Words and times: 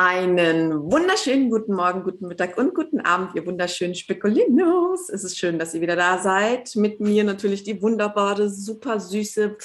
Einen 0.00 0.92
wunderschönen 0.92 1.50
guten 1.50 1.74
Morgen, 1.74 2.04
guten 2.04 2.28
Mittag 2.28 2.56
und 2.56 2.72
guten 2.72 3.00
Abend, 3.00 3.34
ihr 3.34 3.44
wunderschönen 3.44 3.96
Spekulinos. 3.96 5.08
Es 5.08 5.24
ist 5.24 5.36
schön, 5.36 5.58
dass 5.58 5.74
ihr 5.74 5.80
wieder 5.80 5.96
da 5.96 6.18
seid. 6.18 6.76
Mit 6.76 7.00
mir 7.00 7.24
natürlich 7.24 7.64
die 7.64 7.82
wunderbare, 7.82 8.48
super 8.48 9.00
süße, 9.00 9.56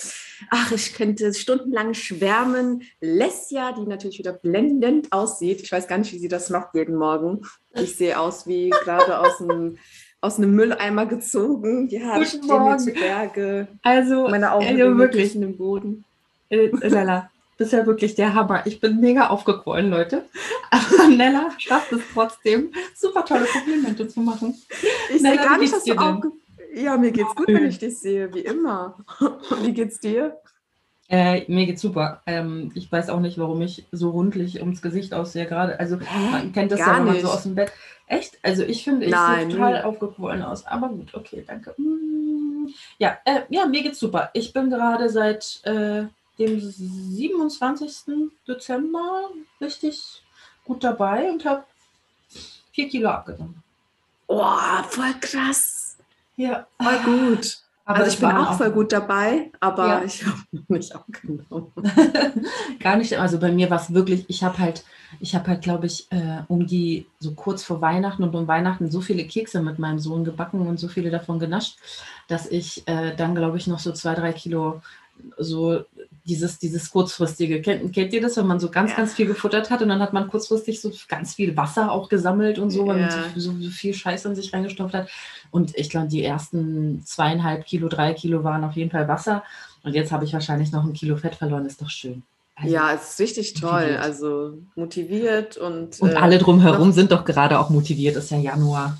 ach, 0.50 0.72
ich 0.72 0.96
könnte 0.96 1.32
stundenlang 1.36 1.94
schwärmen, 1.94 2.82
Lesja, 3.00 3.74
die 3.74 3.86
natürlich 3.86 4.18
wieder 4.18 4.34
blendend 4.34 5.14
aussieht. 5.14 5.62
Ich 5.62 5.72
weiß 5.72 5.88
gar 5.88 6.00
nicht, 6.00 6.12
wie 6.14 6.18
sie 6.18 6.30
das 6.30 6.50
macht 6.50 6.74
jeden 6.74 6.96
Morgen. 6.96 7.44
Ich 7.76 7.96
sehe 7.96 8.20
aus 8.20 8.48
wie 8.48 8.72
gerade 8.72 9.20
aus 9.20 9.40
einem 9.40 9.78
aus 10.20 10.40
einem 10.40 10.56
Mülleimer 10.56 11.06
gezogen. 11.06 11.90
Die 11.90 12.04
Haare 12.04 12.26
stehen 12.26 12.80
zu 12.80 12.92
Berge. 12.92 13.68
Also, 13.84 14.30
meine 14.30 14.52
Augen 14.54 14.66
also 14.66 14.98
wirklich 14.98 15.36
in 15.36 15.42
den 15.42 15.58
Boden. 15.58 16.06
Äh, 16.50 16.72
Lala, 16.88 17.30
ist 17.68 17.74
ja 17.74 17.86
wirklich 17.86 18.16
der 18.16 18.34
Hammer. 18.34 18.66
Ich 18.66 18.80
bin 18.80 19.00
mega 19.00 19.28
aufgequollen, 19.28 19.90
Leute. 19.90 20.26
Aber 20.72 21.08
Nella 21.08 21.50
schafft 21.58 21.92
es 21.92 22.02
trotzdem, 22.14 22.72
super 22.96 23.26
tolle 23.26 23.46
Komplimente 23.46 24.08
zu 24.08 24.20
machen. 24.22 24.56
Ich 25.14 25.22
sehe 25.22 25.38
gar 25.38 25.58
nicht, 25.58 25.74
dass 25.74 25.84
du 25.84 25.94
aufge... 25.96 26.32
Ja, 26.76 26.98
mir 26.98 27.12
geht's 27.12 27.36
gut, 27.36 27.48
wenn 27.48 27.68
ich 27.68 27.78
dich 27.78 28.00
sehe, 28.00 28.34
wie 28.34 28.40
immer. 28.40 28.98
Wie 29.62 29.74
geht's 29.74 30.00
dir? 30.00 30.38
Äh, 31.08 31.44
mir 31.48 31.68
geht's 31.68 31.82
super. 31.84 32.22
Ähm, 32.26 32.72
ich 32.74 32.92
weiß 32.92 33.10
auch 33.10 33.20
nicht, 33.20 33.38
warum 33.38 33.62
ich 33.62 33.86
so 33.92 34.10
rundlich 34.10 34.60
ums 34.60 34.82
Gesicht 34.82 35.14
aussehe 35.14 35.46
gerade. 35.46 35.80
Also 35.80 36.00
man 36.32 36.52
kennt 36.52 36.72
das 36.72 36.80
Gar 36.80 36.88
ja, 36.88 36.98
wenn 36.98 37.06
man 37.06 37.14
nicht. 37.14 37.26
so 37.26 37.32
aus 37.32 37.44
dem 37.44 37.54
Bett. 37.54 37.72
Echt? 38.08 38.40
Also 38.42 38.64
ich 38.64 38.84
finde, 38.84 39.06
ich 39.06 39.16
sehe 39.16 39.50
total 39.50 39.84
aufgequollen 39.84 40.42
aus. 40.42 40.66
Aber 40.66 40.90
gut, 40.90 41.14
okay, 41.14 41.44
danke. 41.46 41.76
Mm, 41.78 42.70
Ja, 42.98 43.18
äh, 43.26 43.42
ja, 43.50 43.68
mir 43.68 43.84
geht's 43.84 44.00
super. 44.00 44.32
Ich 44.34 44.52
bin 44.54 44.72
gerade 44.72 45.10
seit 45.10 45.62
äh, 45.66 46.06
dem 46.40 46.60
27. 46.60 48.30
Dezember 48.48 49.30
richtig 49.62 50.24
gut 50.66 50.84
dabei 50.84 51.30
und 51.32 51.46
habe 51.46 51.64
vier 52.72 52.90
Kilo 52.90 53.10
abgenommen. 53.10 53.62
Oh, 54.28 54.84
voll 54.90 55.14
krass. 55.22 55.98
Ja, 56.36 56.66
Voll 56.82 56.98
gut. 57.04 57.60
aber 57.86 58.00
also 58.00 58.12
ich 58.12 58.20
bin 58.20 58.30
waren 58.30 58.48
auch 58.48 58.58
voll 58.58 58.72
gut 58.72 58.92
dabei, 58.92 59.52
aber 59.60 59.88
Ja. 59.88 60.04
ich 60.04 60.26
habe 60.26 60.40
noch 60.52 60.70
nicht 60.70 60.96
abgenommen. 60.96 61.72
Gar 62.80 62.96
nicht, 62.96 63.16
also 63.20 63.38
bei 63.38 63.52
mir 63.52 63.70
war 63.70 63.80
es 63.80 63.94
wirklich, 63.94 64.26
ich 64.30 64.44
habe 64.44 64.58
halt, 64.58 64.84
ich 65.20 65.36
habe 65.36 65.48
halt, 65.50 65.62
glaube 65.62 65.86
ich, 65.86 66.12
äh, 66.12 66.42
um 66.48 66.66
die, 66.66 67.06
so 67.20 67.34
kurz 67.36 67.62
vor 67.64 67.82
Weihnachten 67.82 68.24
und 68.24 68.34
um 68.34 68.48
Weihnachten 68.48 68.90
so 68.90 69.02
viele 69.02 69.28
Kekse 69.28 69.62
mit 69.62 69.78
meinem 69.78 70.00
Sohn 70.00 70.24
gebacken 70.24 70.66
und 70.68 70.80
so 70.80 70.88
viele 70.88 71.12
davon 71.12 71.38
genascht, 71.38 71.78
dass 72.28 72.48
ich 72.48 72.88
äh, 72.88 73.16
dann, 73.16 73.36
glaube 73.36 73.58
ich, 73.58 73.68
noch 73.68 73.80
so 73.80 73.92
zwei, 73.92 74.16
drei 74.16 74.34
Kilo 74.34 74.82
so 75.38 75.82
dieses, 76.26 76.58
dieses 76.60 76.90
kurzfristige, 76.90 77.62
kennt, 77.62 77.94
kennt 77.94 78.14
ihr 78.14 78.22
das, 78.22 78.38
wenn 78.38 78.48
man 78.48 78.60
so 78.60 78.70
ganz, 78.70 78.92
Ja. 78.92 78.98
ganz 78.98 79.14
viel 79.14 79.26
gefuttert 79.26 79.70
hat 79.70 79.82
und 79.82 79.90
dann 79.90 80.00
hat 80.02 80.14
man 80.14 80.28
kurzfristig 80.30 80.80
so 80.80 80.92
ganz 81.10 81.34
viel 81.36 81.58
Wasser 81.58 81.92
auch 81.92 82.08
gesammelt 82.10 82.60
und 82.60 82.70
so, 82.72 82.88
weil 82.88 83.00
man 83.00 83.10
Ja. 83.10 83.24
so, 83.36 83.52
so, 83.52 83.62
so 83.62 83.70
viel 83.70 83.94
Scheiß 83.94 84.26
in 84.26 84.36
sich 84.36 84.54
reingestopft 84.54 84.94
hat. 84.94 85.10
Und 85.52 85.78
ich 85.78 85.90
glaube, 85.90 86.08
die 86.08 86.24
ersten 86.24 87.04
zweieinhalb 87.06 87.66
Kilo, 87.66 87.90
drei 87.90 88.14
Kilo 88.14 88.44
waren 88.44 88.64
auf 88.64 88.76
jeden 88.76 88.90
Fall 88.92 89.08
Wasser. 89.08 89.44
Und 89.84 89.94
jetzt 89.96 90.12
habe 90.14 90.24
ich 90.24 90.32
wahrscheinlich 90.34 90.72
noch 90.72 90.84
ein 90.86 90.94
Kilo 90.94 91.18
Fett 91.18 91.36
verloren, 91.36 91.66
ist 91.66 91.82
doch 91.82 91.90
schön. 91.90 92.24
Also- 92.56 92.74
ja, 92.74 92.94
es 92.94 93.10
ist 93.12 93.20
richtig 93.20 93.54
toll. 93.56 93.72
motiviert. 93.72 94.00
Also 94.02 94.54
motiviert 94.76 95.58
und. 95.58 96.00
Und 96.00 96.12
äh, 96.12 96.16
alle 96.16 96.38
drumherum 96.38 96.92
sind 96.94 97.12
doch 97.12 97.26
gerade 97.26 97.60
auch 97.60 97.70
motiviert, 97.70 98.16
ist 98.16 98.32
ja 98.32 98.38
Januar. 98.38 98.98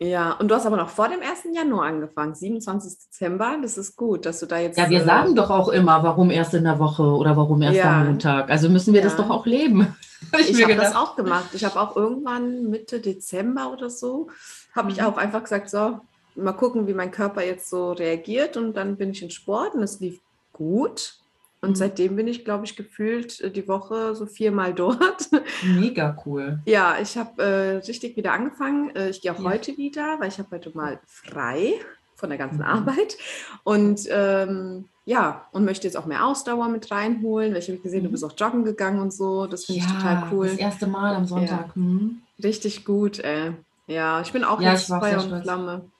Ja, 0.00 0.32
und 0.34 0.48
du 0.48 0.54
hast 0.54 0.64
aber 0.64 0.76
noch 0.76 0.90
vor 0.90 1.08
dem 1.08 1.20
1. 1.20 1.54
Januar 1.56 1.86
angefangen, 1.86 2.34
27. 2.34 2.98
Dezember. 3.06 3.56
Das 3.60 3.76
ist 3.76 3.96
gut, 3.96 4.26
dass 4.26 4.38
du 4.38 4.46
da 4.46 4.58
jetzt. 4.58 4.78
Ja, 4.78 4.88
wir 4.88 5.00
äh, 5.00 5.04
sagen 5.04 5.34
doch 5.34 5.50
auch 5.50 5.68
immer, 5.68 6.02
warum 6.04 6.30
erst 6.30 6.54
in 6.54 6.64
der 6.64 6.78
Woche 6.78 7.02
oder 7.02 7.36
warum 7.36 7.60
erst 7.62 7.78
Ja. 7.78 8.00
am 8.00 8.06
Montag. 8.06 8.48
Also 8.48 8.68
müssen 8.68 8.94
wir 8.94 9.02
das 9.02 9.12
Ja. 9.12 9.18
doch 9.18 9.30
auch 9.30 9.46
leben. 9.46 9.94
Ich 10.40 10.52
mir 10.56 10.64
habe 10.64 10.74
das 10.76 10.96
auch 10.96 11.14
gemacht. 11.14 11.50
Ich 11.54 11.64
habe 11.64 11.80
auch 11.80 11.94
irgendwann 11.96 12.68
Mitte 12.70 12.98
Dezember 13.00 13.72
oder 13.72 13.88
so, 13.88 14.28
habe 14.74 14.90
ich 14.90 14.98
Mhm. 15.00 15.06
auch 15.06 15.16
einfach 15.16 15.42
gesagt, 15.44 15.70
so, 15.70 16.00
mal 16.34 16.52
gucken, 16.52 16.86
wie 16.88 16.92
mein 16.94 17.12
Körper 17.12 17.44
jetzt 17.44 17.70
so 17.70 17.92
reagiert. 17.92 18.56
Und 18.56 18.76
dann 18.76 18.96
bin 18.96 19.10
ich 19.10 19.22
in 19.22 19.30
Sport 19.30 19.74
und 19.74 19.82
es 19.82 20.00
lief 20.00 20.20
gut. 20.52 21.14
Und 21.60 21.70
Mhm. 21.70 21.74
seitdem 21.74 22.14
bin 22.16 22.28
ich, 22.28 22.44
glaube 22.44 22.64
ich, 22.66 22.76
gefühlt 22.76 23.40
äh, 23.40 23.50
die 23.50 23.66
Woche 23.66 24.14
so 24.14 24.26
viermal 24.26 24.72
dort. 24.74 25.28
Mega 25.64 26.16
cool. 26.24 26.60
Ja, 26.66 26.96
ich 27.02 27.16
habe 27.18 27.42
äh, 27.42 27.76
richtig 27.86 28.16
wieder 28.16 28.32
angefangen. 28.32 28.94
Äh, 28.94 29.10
ich 29.10 29.20
gehe 29.22 29.32
auch 29.32 29.38
Ja. 29.40 29.50
heute 29.50 29.76
wieder, 29.76 30.20
weil 30.20 30.28
ich 30.28 30.38
habe 30.38 30.48
heute 30.52 30.70
mal 30.76 31.00
frei 31.06 31.74
von 32.14 32.28
der 32.30 32.38
ganzen 32.38 32.58
Mhm. 32.58 32.64
Arbeit. 32.64 33.16
Und 33.64 34.02
ähm, 34.10 34.88
ja, 35.04 35.46
und 35.52 35.64
möchte 35.64 35.86
jetzt 35.86 35.96
auch 35.96 36.06
mehr 36.06 36.24
Ausdauer 36.26 36.68
mit 36.68 36.90
reinholen. 36.90 37.52
Weil 37.52 37.60
ich 37.60 37.68
habe 37.68 37.78
gesehen, 37.78 38.02
du 38.02 38.08
Mhm. 38.08 38.12
bist 38.12 38.24
auch 38.24 38.34
joggen 38.36 38.64
gegangen 38.64 39.00
und 39.00 39.12
so. 39.12 39.46
Das 39.46 39.64
finde 39.64 39.80
ja, 39.80 39.86
ich 39.86 39.92
total 39.94 40.28
cool. 40.32 40.46
das 40.48 40.58
erste 40.58 40.86
Mal 40.86 41.14
am 41.14 41.26
Sonntag. 41.26 41.74
Hm. 41.74 42.22
Richtig 42.42 42.84
gut, 42.84 43.18
ey. 43.20 43.52
Ja, 43.86 44.20
ich 44.20 44.32
bin 44.32 44.44
auch 44.44 44.60
Ja, 44.60 44.72
jetzt 44.72 44.86
Feuer 44.88 45.22
und. 45.24 45.42
Flamme. 45.42 45.90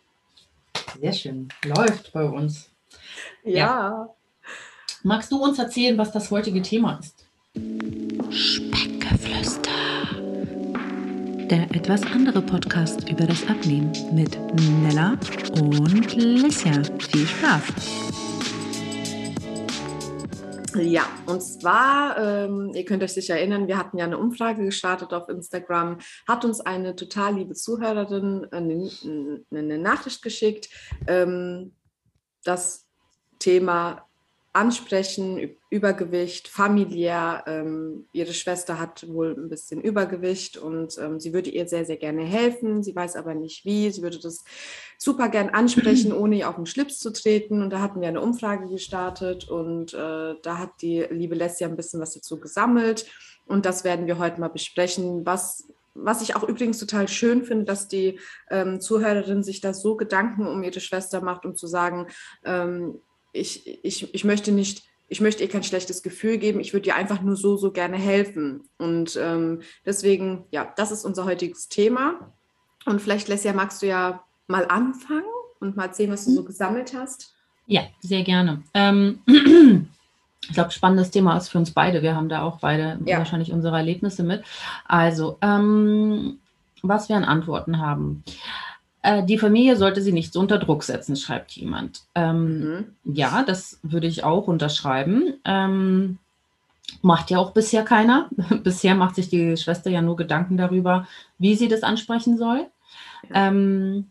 Sehr 1.00 1.12
schön. 1.12 1.48
Läuft 1.64 2.12
bei 2.12 2.24
uns. 2.24 2.70
Ja. 3.44 4.08
Magst 5.04 5.30
du 5.30 5.40
uns 5.40 5.60
erzählen, 5.60 5.96
was 5.96 6.10
das 6.10 6.28
heutige 6.32 6.60
Thema 6.60 6.98
ist? 6.98 7.24
Speckgeflüster. 8.30 9.70
Der 11.48 11.70
etwas 11.70 12.02
andere 12.02 12.42
Podcast 12.42 13.08
über 13.08 13.24
das 13.24 13.46
Abnehmen 13.46 13.92
mit 14.12 14.36
Nella 14.82 15.16
und 15.60 16.16
Lissia. 16.16 16.82
Viel 17.12 17.26
Spaß! 17.28 17.62
Ja, 20.80 21.06
und 21.26 21.42
zwar, 21.42 22.18
ähm, 22.18 22.72
ihr 22.74 22.84
könnt 22.84 23.02
euch 23.04 23.12
sicher 23.12 23.36
erinnern, 23.36 23.68
wir 23.68 23.78
hatten 23.78 23.98
ja 23.98 24.04
eine 24.04 24.18
Umfrage 24.18 24.64
gestartet 24.64 25.12
auf 25.12 25.28
Instagram, 25.28 25.98
hat 26.26 26.44
uns 26.44 26.60
eine 26.60 26.96
total 26.96 27.36
liebe 27.36 27.54
Zuhörerin 27.54 28.48
eine, 28.50 28.90
eine 29.52 29.78
Nachricht 29.78 30.22
geschickt, 30.22 30.68
ähm, 31.06 31.74
das 32.44 32.86
Thema 33.38 34.07
Ansprechen, 34.52 35.56
Übergewicht, 35.70 36.48
familiär. 36.48 37.44
Ähm, 37.46 38.06
ihre 38.12 38.32
Schwester 38.32 38.78
hat 38.78 39.06
wohl 39.08 39.34
ein 39.38 39.48
bisschen 39.48 39.80
Übergewicht 39.80 40.56
und 40.56 40.98
ähm, 40.98 41.20
sie 41.20 41.32
würde 41.32 41.50
ihr 41.50 41.68
sehr, 41.68 41.84
sehr 41.84 41.96
gerne 41.96 42.24
helfen. 42.24 42.82
Sie 42.82 42.96
weiß 42.96 43.16
aber 43.16 43.34
nicht 43.34 43.64
wie. 43.64 43.90
Sie 43.90 44.02
würde 44.02 44.18
das 44.18 44.44
super 44.96 45.28
gern 45.28 45.50
ansprechen, 45.50 46.12
ohne 46.14 46.36
ihr 46.36 46.48
auf 46.48 46.56
den 46.56 46.66
Schlips 46.66 46.98
zu 46.98 47.12
treten. 47.12 47.62
Und 47.62 47.70
da 47.70 47.80
hatten 47.80 48.00
wir 48.00 48.08
eine 48.08 48.22
Umfrage 48.22 48.68
gestartet 48.68 49.48
und 49.48 49.92
äh, 49.94 50.34
da 50.42 50.58
hat 50.58 50.70
die 50.80 51.06
liebe 51.10 51.34
Leslie 51.34 51.66
ein 51.66 51.76
bisschen 51.76 52.00
was 52.00 52.14
dazu 52.14 52.40
gesammelt. 52.40 53.06
Und 53.46 53.66
das 53.66 53.84
werden 53.84 54.06
wir 54.06 54.18
heute 54.18 54.40
mal 54.40 54.48
besprechen, 54.48 55.24
was 55.24 55.68
was 56.00 56.22
ich 56.22 56.36
auch 56.36 56.44
übrigens 56.44 56.78
total 56.78 57.08
schön 57.08 57.44
finde, 57.44 57.64
dass 57.64 57.88
die 57.88 58.20
ähm, 58.50 58.80
Zuhörerin 58.80 59.42
sich 59.42 59.60
da 59.60 59.74
so 59.74 59.96
Gedanken 59.96 60.46
um 60.46 60.62
ihre 60.62 60.78
Schwester 60.78 61.20
macht, 61.20 61.44
um 61.44 61.56
zu 61.56 61.66
sagen, 61.66 62.06
ähm, 62.44 63.00
ich, 63.38 63.84
ich, 63.84 64.12
ich 64.14 64.24
möchte 64.24 64.52
nicht, 64.52 64.82
ich 65.08 65.20
möchte 65.20 65.42
ihr 65.42 65.48
kein 65.48 65.62
schlechtes 65.62 66.02
Gefühl 66.02 66.38
geben, 66.38 66.60
ich 66.60 66.72
würde 66.72 66.88
ihr 66.88 66.96
einfach 66.96 67.22
nur 67.22 67.36
so, 67.36 67.56
so 67.56 67.70
gerne 67.70 67.96
helfen. 67.96 68.68
Und 68.78 69.18
ähm, 69.20 69.62
deswegen, 69.86 70.44
ja, 70.50 70.72
das 70.76 70.90
ist 70.90 71.04
unser 71.04 71.24
heutiges 71.24 71.68
Thema. 71.68 72.32
Und 72.84 73.00
vielleicht, 73.00 73.28
Lesja, 73.28 73.52
magst 73.52 73.82
du 73.82 73.86
ja 73.86 74.22
mal 74.46 74.66
anfangen 74.66 75.24
und 75.60 75.76
mal 75.76 75.86
erzählen, 75.86 76.12
was 76.12 76.24
du 76.24 76.32
so 76.32 76.44
gesammelt 76.44 76.94
hast. 76.94 77.34
Ja, 77.66 77.82
sehr 78.00 78.22
gerne. 78.22 78.62
Ähm, 78.74 79.20
ich 80.42 80.54
glaube, 80.54 80.70
spannendes 80.70 81.10
Thema 81.10 81.36
ist 81.36 81.48
für 81.48 81.58
uns 81.58 81.70
beide. 81.72 82.02
Wir 82.02 82.14
haben 82.14 82.28
da 82.28 82.42
auch 82.42 82.58
beide 82.60 82.98
Ja. 83.04 83.18
wahrscheinlich 83.18 83.52
unsere 83.52 83.76
Erlebnisse 83.76 84.22
mit. 84.22 84.42
Also, 84.86 85.38
ähm, 85.42 86.38
was 86.82 87.08
wir 87.08 87.16
an 87.16 87.24
Antworten 87.24 87.78
haben. 87.78 88.22
Äh, 89.02 89.24
die 89.24 89.38
Familie 89.38 89.76
sollte 89.76 90.02
sie 90.02 90.12
nicht 90.12 90.32
so 90.32 90.40
unter 90.40 90.58
Druck 90.58 90.82
setzen, 90.82 91.16
schreibt 91.16 91.52
jemand. 91.52 92.02
Ähm, 92.14 92.60
Mhm. 92.60 92.86
Ja, 93.04 93.42
das 93.42 93.78
würde 93.82 94.06
ich 94.06 94.24
auch 94.24 94.46
unterschreiben. 94.48 95.34
Ähm, 95.44 96.18
macht 97.02 97.30
ja 97.30 97.38
auch 97.38 97.52
bisher 97.52 97.84
keiner. 97.84 98.28
bisher 98.62 98.94
macht 98.94 99.14
sich 99.14 99.28
die 99.28 99.56
Schwester 99.56 99.90
ja 99.90 100.02
nur 100.02 100.16
Gedanken 100.16 100.56
darüber, 100.56 101.06
wie 101.38 101.54
sie 101.54 101.68
das 101.68 101.82
ansprechen 101.82 102.36
soll. 102.38 102.66
Ähm, 103.32 104.10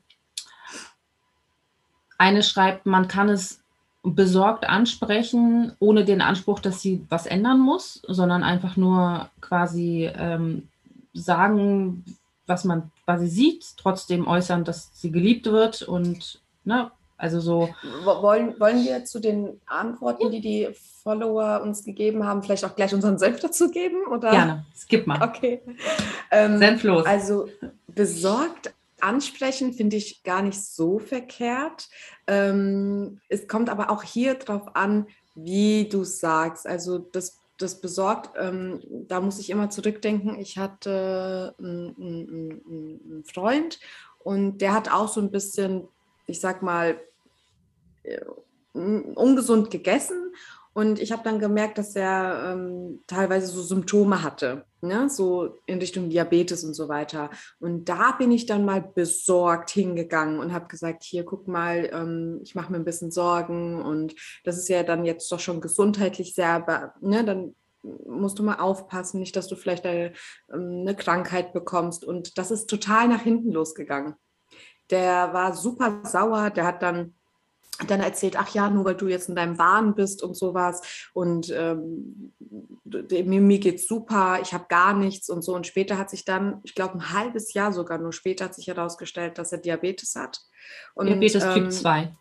eine 2.18 2.44
schreibt, 2.44 2.86
man 2.86 3.07
kann 3.07 3.30
es 3.30 3.62
besorgt 4.04 4.68
ansprechen, 4.68 5.74
ohne 5.80 6.06
den 6.06 6.22
Anspruch, 6.22 6.60
dass 6.60 6.81
sie 6.81 7.06
was 7.10 7.25
ändern 7.25 7.60
muss, 7.60 8.01
sondern 8.07 8.44
einfach 8.44 8.78
nur 8.78 9.30
quasi 9.42 10.10
ähm, 10.16 10.69
sagen, 11.13 12.06
was 12.45 12.63
man 12.63 12.92
quasi 13.07 13.27
sieht, 13.27 13.77
trotzdem 13.77 14.27
äußern, 14.27 14.65
dass 14.65 14.89
sie 14.94 15.13
geliebt 15.13 15.45
wird 15.45 15.81
und 15.81 16.42
ne, 16.65 16.92
also 17.15 17.39
so. 17.39 17.69
Wo- 18.04 18.21
Wollen, 18.21 18.59
wollen 18.59 18.83
wir 18.83 19.06
zu 19.06 19.21
den 19.21 19.62
Antworten, 19.65 20.30
die 20.30 20.42
die 20.42 20.68
Follower 21.04 21.62
uns 21.63 21.86
gegeben 21.86 22.25
haben, 22.25 22.44
vielleicht 22.44 22.65
auch 22.65 22.75
gleich 22.75 22.94
unseren 22.94 23.18
Senf 23.18 23.39
dazu 23.39 23.71
geben? 23.71 24.06
Oder? 24.12 24.31
Gerne, 24.31 24.65
skip 24.75 25.07
mal. 25.07 25.24
Okay. 25.24 25.62
Ähm, 26.31 26.57
Senflos. 26.57 27.06
Also 27.06 27.48
besorgt 27.88 28.74
ansprechen 29.00 29.71
finde 29.74 29.95
ich 29.95 30.21
gar 30.24 30.42
nicht 30.42 30.62
so 30.62 31.00
verkehrt. 31.00 31.88
Ähm, 32.27 33.21
es 33.30 33.48
kommt 33.48 33.69
aber 33.69 33.89
auch 33.89 34.04
hier 34.04 34.36
drauf 34.36 34.75
an, 34.75 35.07
wie 35.33 35.88
du 35.88 36.04
sagst. 36.04 36.68
Also 36.68 36.98
das 36.98 37.39
das 37.59 37.81
besorgt, 37.81 38.36
ähm, 38.39 38.81
da 39.07 39.19
muss 39.19 39.39
ich 39.39 39.50
immer 39.50 39.71
zurückdenken. 39.71 40.38
Ich 40.38 40.59
hatte 40.59 41.56
einen 41.57 41.95
Freund 43.27 43.79
und 44.19 44.59
der 44.59 44.74
hat 44.74 44.91
auch 44.91 45.07
so 45.07 45.21
ein 45.21 45.31
bisschen, 45.31 45.88
ich 46.25 46.39
sag 46.39 46.62
mal, 46.62 47.00
äh, 48.03 48.21
ungesund 48.74 49.71
gegessen 49.71 50.33
und 50.77 51.00
ich 51.00 51.12
habe 51.12 51.24
dann 51.24 51.39
gemerkt, 51.39 51.79
dass 51.79 51.95
er 51.95 52.51
ähm, 52.53 53.00
teilweise 53.07 53.47
so 53.47 53.63
Symptome 53.63 54.21
hatte, 54.21 54.63
ne? 54.81 55.09
so 55.09 55.56
in 55.65 55.79
Richtung 55.79 56.12
Diabetes 56.12 56.63
und 56.63 56.75
so 56.75 56.88
weiter. 56.88 57.31
Und 57.59 57.89
da 57.89 58.12
bin 58.12 58.31
ich 58.31 58.45
dann 58.45 58.63
mal 58.63 58.83
besorgt 58.83 59.71
hingegangen 59.71 60.39
und 60.39 60.53
habe 60.53 60.68
gesagt, 60.68 61.03
hier, 61.03 61.25
guck 61.25 61.47
mal, 61.47 61.89
ähm, 61.91 62.41
ich 62.44 62.53
mache 62.53 62.71
mir 62.71 62.77
ein 62.77 62.85
bisschen 62.85 63.09
Sorgen 63.09 63.81
und 63.81 64.13
das 64.44 64.59
ist 64.59 64.69
ja 64.69 64.83
dann 64.83 65.03
jetzt 65.03 65.31
doch 65.31 65.39
schon 65.39 65.62
gesundheitlich 65.62 66.35
sehr, 66.35 66.94
ne? 67.01 67.25
dann 67.25 67.56
musst 68.06 68.39
du 68.39 68.44
mal 68.44 68.60
aufpassen, 68.60 69.19
nicht, 69.19 69.36
dass 69.36 69.48
du 69.48 69.56
vielleicht 69.56 69.86
eine, 69.86 70.13
ähm, 70.54 70.81
eine 70.81 70.95
Krankheit 70.95 71.54
bekommst. 71.54 72.06
Und 72.06 72.38
das 72.38 72.51
ist 72.51 72.69
total 72.69 73.07
nach 73.07 73.22
hinten 73.22 73.51
losgegangen. 73.51 74.16
Der 74.89 75.34
war 75.34 75.54
super 75.56 76.01
sauer, 76.04 76.50
der 76.50 76.66
hat 76.66 76.81
dann 76.81 77.13
dann 77.86 78.00
erzählt, 78.00 78.36
ach 78.38 78.50
ja, 78.56 78.69
nur 78.69 78.86
weil 78.86 78.95
du 78.95 79.07
jetzt 79.07 79.30
in 79.30 79.36
deinem 79.36 79.60
Wahn 79.60 79.94
bist 79.94 80.24
und 80.24 80.36
sowas 80.36 81.10
und 81.13 81.51
ähm, 81.51 82.34
mir, 82.84 83.42
mir 83.42 83.60
geht's 83.60 83.88
super, 83.88 84.40
ich 84.42 84.54
habe 84.54 84.66
gar 84.68 84.94
nichts 84.94 85.30
und 85.30 85.44
so. 85.44 85.54
Und 85.54 85.68
später 85.68 85.98
hat 85.98 86.10
sich 86.10 86.25
dann, 86.25 86.60
ich 86.63 86.74
glaube 86.74 86.95
ein 86.95 87.13
halbes 87.13 87.54
Jahr 87.54 87.72
sogar 87.72 88.00
nur 88.00 88.13
später 88.13 88.45
hat 88.45 88.56
sich 88.56 88.68
herausgestellt, 88.68 89.38
dass 89.38 89.51
er 89.51 89.60
Diabetes 89.60 90.16
hat. 90.16 90.40
Und, 90.95 91.07
Diabetes 91.07 91.44
ähm, 91.44 91.54
Typ 91.54 91.72
2. 91.72 92.16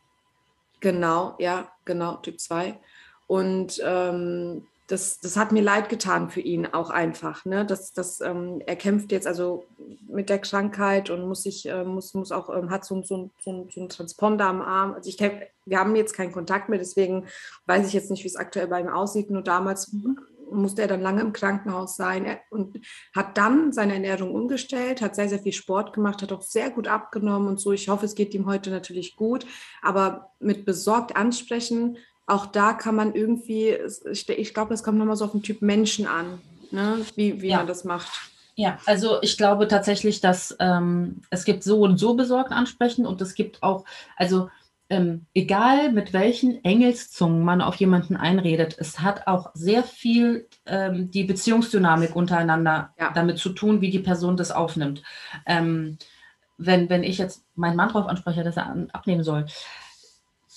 Genau, 0.80 1.36
ja, 1.38 1.72
genau, 1.84 2.16
Typ 2.16 2.38
2. 2.38 2.78
Und 3.26 3.80
ähm, 3.82 4.66
das, 4.86 5.18
das 5.18 5.36
hat 5.36 5.50
mir 5.50 5.62
leid 5.62 5.88
getan 5.88 6.30
für 6.30 6.40
ihn 6.40 6.66
auch 6.66 6.90
einfach. 6.90 7.44
Ne? 7.44 7.64
Das, 7.66 7.92
das, 7.92 8.20
ähm, 8.20 8.62
er 8.66 8.76
kämpft 8.76 9.10
jetzt 9.10 9.26
also 9.26 9.64
mit 10.08 10.28
der 10.28 10.38
Krankheit 10.38 11.10
und 11.10 11.26
muss 11.26 11.42
sich, 11.42 11.66
äh, 11.66 11.82
muss, 11.82 12.14
muss 12.14 12.30
auch, 12.30 12.50
ähm, 12.56 12.70
hat 12.70 12.84
so, 12.84 13.02
so, 13.02 13.30
so, 13.40 13.66
so 13.72 13.80
einen 13.80 13.88
Transponder 13.88 14.46
am 14.46 14.62
Arm. 14.62 14.94
Also 14.94 15.10
ich 15.10 15.18
wir 15.64 15.78
haben 15.80 15.96
jetzt 15.96 16.14
keinen 16.14 16.32
Kontakt 16.32 16.68
mehr, 16.68 16.78
deswegen 16.78 17.26
weiß 17.66 17.88
ich 17.88 17.92
jetzt 17.92 18.10
nicht, 18.10 18.22
wie 18.22 18.28
es 18.28 18.36
aktuell 18.36 18.68
bei 18.68 18.80
ihm 18.80 18.88
aussieht. 18.88 19.30
Nur 19.30 19.42
damals 19.42 19.92
musste 20.50 20.82
er 20.82 20.88
dann 20.88 21.00
lange 21.00 21.22
im 21.22 21.32
Krankenhaus 21.32 21.96
sein 21.96 22.24
er, 22.24 22.38
und 22.50 22.78
hat 23.14 23.36
dann 23.36 23.72
seine 23.72 23.94
Ernährung 23.94 24.32
umgestellt, 24.32 25.02
hat 25.02 25.16
sehr, 25.16 25.28
sehr 25.28 25.40
viel 25.40 25.52
Sport 25.52 25.92
gemacht, 25.92 26.22
hat 26.22 26.32
auch 26.32 26.42
sehr 26.42 26.70
gut 26.70 26.86
abgenommen 26.86 27.48
und 27.48 27.60
so. 27.60 27.72
Ich 27.72 27.88
hoffe, 27.88 28.06
es 28.06 28.14
geht 28.14 28.34
ihm 28.34 28.46
heute 28.46 28.70
natürlich 28.70 29.16
gut, 29.16 29.46
aber 29.82 30.30
mit 30.38 30.64
besorgt 30.64 31.16
ansprechen, 31.16 31.98
auch 32.26 32.46
da 32.46 32.72
kann 32.72 32.96
man 32.96 33.14
irgendwie, 33.14 33.76
ich 34.10 34.54
glaube, 34.54 34.70
das 34.70 34.82
kommt 34.82 34.98
nochmal 34.98 35.16
so 35.16 35.24
auf 35.24 35.32
den 35.32 35.42
Typ 35.42 35.62
Menschen 35.62 36.06
an, 36.06 36.40
ne? 36.70 36.98
wie, 37.14 37.40
wie 37.40 37.48
ja. 37.48 37.58
man 37.58 37.66
das 37.66 37.84
macht. 37.84 38.10
Ja, 38.56 38.78
also 38.86 39.18
ich 39.22 39.36
glaube 39.36 39.68
tatsächlich, 39.68 40.20
dass 40.20 40.56
ähm, 40.60 41.20
es 41.30 41.44
gibt 41.44 41.62
so 41.62 41.80
und 41.80 41.98
so 41.98 42.14
besorgt 42.14 42.52
ansprechen 42.52 43.06
und 43.06 43.20
es 43.20 43.34
gibt 43.34 43.62
auch, 43.62 43.84
also 44.16 44.48
ähm, 44.88 45.26
egal 45.34 45.92
mit 45.92 46.12
welchen 46.12 46.64
Engelszungen 46.64 47.44
man 47.44 47.60
auf 47.60 47.74
jemanden 47.76 48.16
einredet, 48.16 48.76
es 48.78 49.00
hat 49.00 49.26
auch 49.26 49.50
sehr 49.54 49.82
viel 49.82 50.48
ähm, 50.64 51.10
die 51.10 51.24
Beziehungsdynamik 51.24 52.16
untereinander 52.16 52.94
ja. 52.98 53.10
damit 53.12 53.38
zu 53.38 53.50
tun, 53.50 53.80
wie 53.80 53.90
die 53.90 53.98
Person 53.98 54.36
das 54.36 54.52
aufnimmt. 54.52 55.02
Ähm, 55.44 55.98
wenn, 56.56 56.88
wenn 56.88 57.02
ich 57.02 57.18
jetzt 57.18 57.44
meinen 57.54 57.76
Mann 57.76 57.88
darauf 57.88 58.06
anspreche, 58.06 58.42
dass 58.42 58.56
er 58.56 58.66
an, 58.66 58.88
abnehmen 58.92 59.22
soll, 59.24 59.46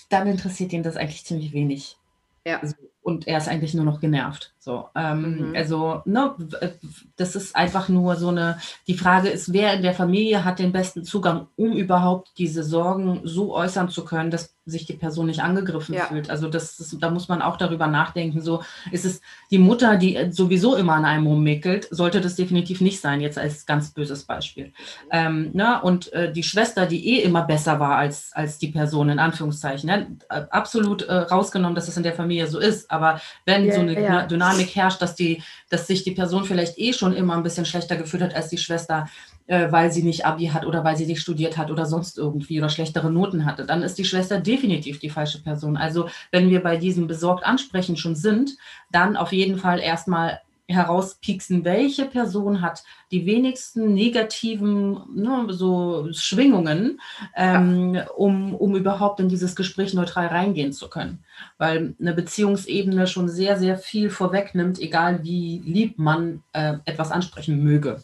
dann 0.09 0.27
interessiert 0.27 0.73
ihn 0.73 0.83
das 0.83 0.97
eigentlich 0.97 1.25
ziemlich 1.25 1.53
wenig. 1.53 1.97
Ja. 2.45 2.59
Also, 2.59 2.75
und 3.01 3.27
er 3.27 3.37
ist 3.37 3.47
eigentlich 3.47 3.73
nur 3.73 3.85
noch 3.85 4.01
genervt. 4.01 4.53
So, 4.69 4.87
ähm, 4.93 5.49
mhm. 5.49 5.55
Also, 5.55 6.03
ne, 6.05 6.35
äh, 6.61 6.69
das 7.15 7.35
ist 7.35 7.55
einfach 7.55 7.89
nur 7.89 8.17
so 8.17 8.27
eine, 8.27 8.59
die 8.85 8.93
Frage 8.93 9.29
ist, 9.29 9.51
wer 9.51 9.73
in 9.73 9.81
der 9.81 9.95
Familie 9.95 10.45
hat 10.45 10.59
den 10.59 10.71
besten 10.71 11.03
Zugang, 11.03 11.47
um 11.55 11.73
überhaupt 11.73 12.33
diese 12.37 12.61
Sorgen 12.61 13.21
so 13.23 13.55
äußern 13.55 13.89
zu 13.89 14.05
können, 14.05 14.29
dass 14.29 14.53
sich 14.69 14.85
die 14.85 14.93
Person 14.93 15.25
nicht 15.25 15.41
angegriffen 15.41 15.95
ja. 15.95 16.05
fühlt. 16.05 16.29
Also 16.29 16.47
das, 16.47 16.77
das, 16.77 16.95
da 16.99 17.09
muss 17.09 17.27
man 17.27 17.41
auch 17.41 17.57
darüber 17.57 17.87
nachdenken. 17.87 18.41
So 18.41 18.63
ist 18.91 19.05
es 19.05 19.21
die 19.51 19.57
Mutter, 19.57 19.97
die 19.97 20.27
sowieso 20.31 20.75
immer 20.75 20.93
an 20.93 21.05
einem 21.05 21.27
rummickelt, 21.27 21.87
sollte 21.91 22.21
das 22.21 22.35
definitiv 22.35 22.81
nicht 22.81 23.01
sein, 23.01 23.21
jetzt 23.21 23.37
als 23.37 23.65
ganz 23.65 23.91
böses 23.91 24.23
Beispiel. 24.23 24.73
Ähm, 25.11 25.51
ne? 25.53 25.81
Und 25.81 26.13
äh, 26.13 26.31
die 26.31 26.43
Schwester, 26.43 26.85
die 26.85 27.15
eh 27.15 27.23
immer 27.23 27.43
besser 27.43 27.79
war 27.79 27.95
als, 27.95 28.31
als 28.33 28.57
die 28.57 28.67
Person, 28.67 29.09
in 29.09 29.19
Anführungszeichen. 29.19 29.87
Ne? 29.87 30.17
Absolut 30.29 31.03
äh, 31.03 31.13
rausgenommen, 31.13 31.75
dass 31.75 31.87
es 31.87 31.97
in 31.97 32.03
der 32.03 32.13
Familie 32.13 32.47
so 32.47 32.59
ist. 32.59 32.91
Aber 32.91 33.19
wenn 33.45 33.65
ja, 33.65 33.73
so 33.73 33.81
eine 33.81 33.99
ja. 33.99 34.25
Dynamik 34.25 34.58
herrscht, 34.67 35.01
dass, 35.01 35.15
die, 35.15 35.41
dass 35.69 35.87
sich 35.87 36.03
die 36.03 36.11
Person 36.11 36.45
vielleicht 36.45 36.77
eh 36.77 36.93
schon 36.93 37.13
immer 37.13 37.35
ein 37.35 37.43
bisschen 37.43 37.65
schlechter 37.65 37.95
gefühlt 37.95 38.23
hat 38.23 38.35
als 38.35 38.49
die 38.49 38.57
Schwester, 38.57 39.07
äh, 39.47 39.71
weil 39.71 39.91
sie 39.91 40.03
nicht 40.03 40.25
Abi 40.25 40.47
hat 40.47 40.65
oder 40.65 40.83
weil 40.83 40.97
sie 40.97 41.05
nicht 41.05 41.21
studiert 41.21 41.57
hat 41.57 41.71
oder 41.71 41.85
sonst 41.85 42.17
irgendwie 42.17 42.59
oder 42.59 42.69
schlechtere 42.69 43.11
Noten 43.11 43.45
hatte, 43.45 43.65
dann 43.65 43.81
ist 43.81 43.97
die 43.97 44.05
Schwester 44.05 44.39
definitiv 44.39 44.99
die 44.99 45.09
falsche 45.09 45.41
Person. 45.41 45.77
Also 45.77 46.09
wenn 46.31 46.49
wir 46.49 46.61
bei 46.61 46.77
diesem 46.77 47.07
besorgt 47.07 47.45
ansprechen 47.45 47.97
schon 47.97 48.15
sind, 48.15 48.51
dann 48.91 49.17
auf 49.17 49.31
jeden 49.31 49.57
Fall 49.57 49.79
erstmal 49.79 50.39
herauspieksen, 50.69 51.65
welche 51.65 52.05
Person 52.05 52.61
hat 52.61 52.83
die 53.11 53.25
wenigsten 53.25 53.93
negativen 53.93 55.01
ne, 55.13 55.47
so 55.49 56.07
Schwingungen, 56.13 57.01
ähm, 57.35 57.95
ja. 57.95 58.07
um, 58.11 58.53
um 58.53 58.75
überhaupt 58.75 59.19
in 59.19 59.29
dieses 59.29 59.55
Gespräch 59.55 59.93
neutral 59.93 60.27
reingehen 60.27 60.71
zu 60.71 60.89
können. 60.89 61.23
Weil 61.57 61.95
eine 61.99 62.13
Beziehungsebene 62.13 63.07
schon 63.07 63.29
sehr, 63.29 63.57
sehr 63.57 63.77
viel 63.77 64.09
vorwegnimmt, 64.09 64.79
egal 64.79 65.23
wie 65.23 65.61
lieb 65.65 65.97
man 65.97 66.43
äh, 66.53 66.75
etwas 66.85 67.11
ansprechen 67.11 67.63
möge. 67.63 68.03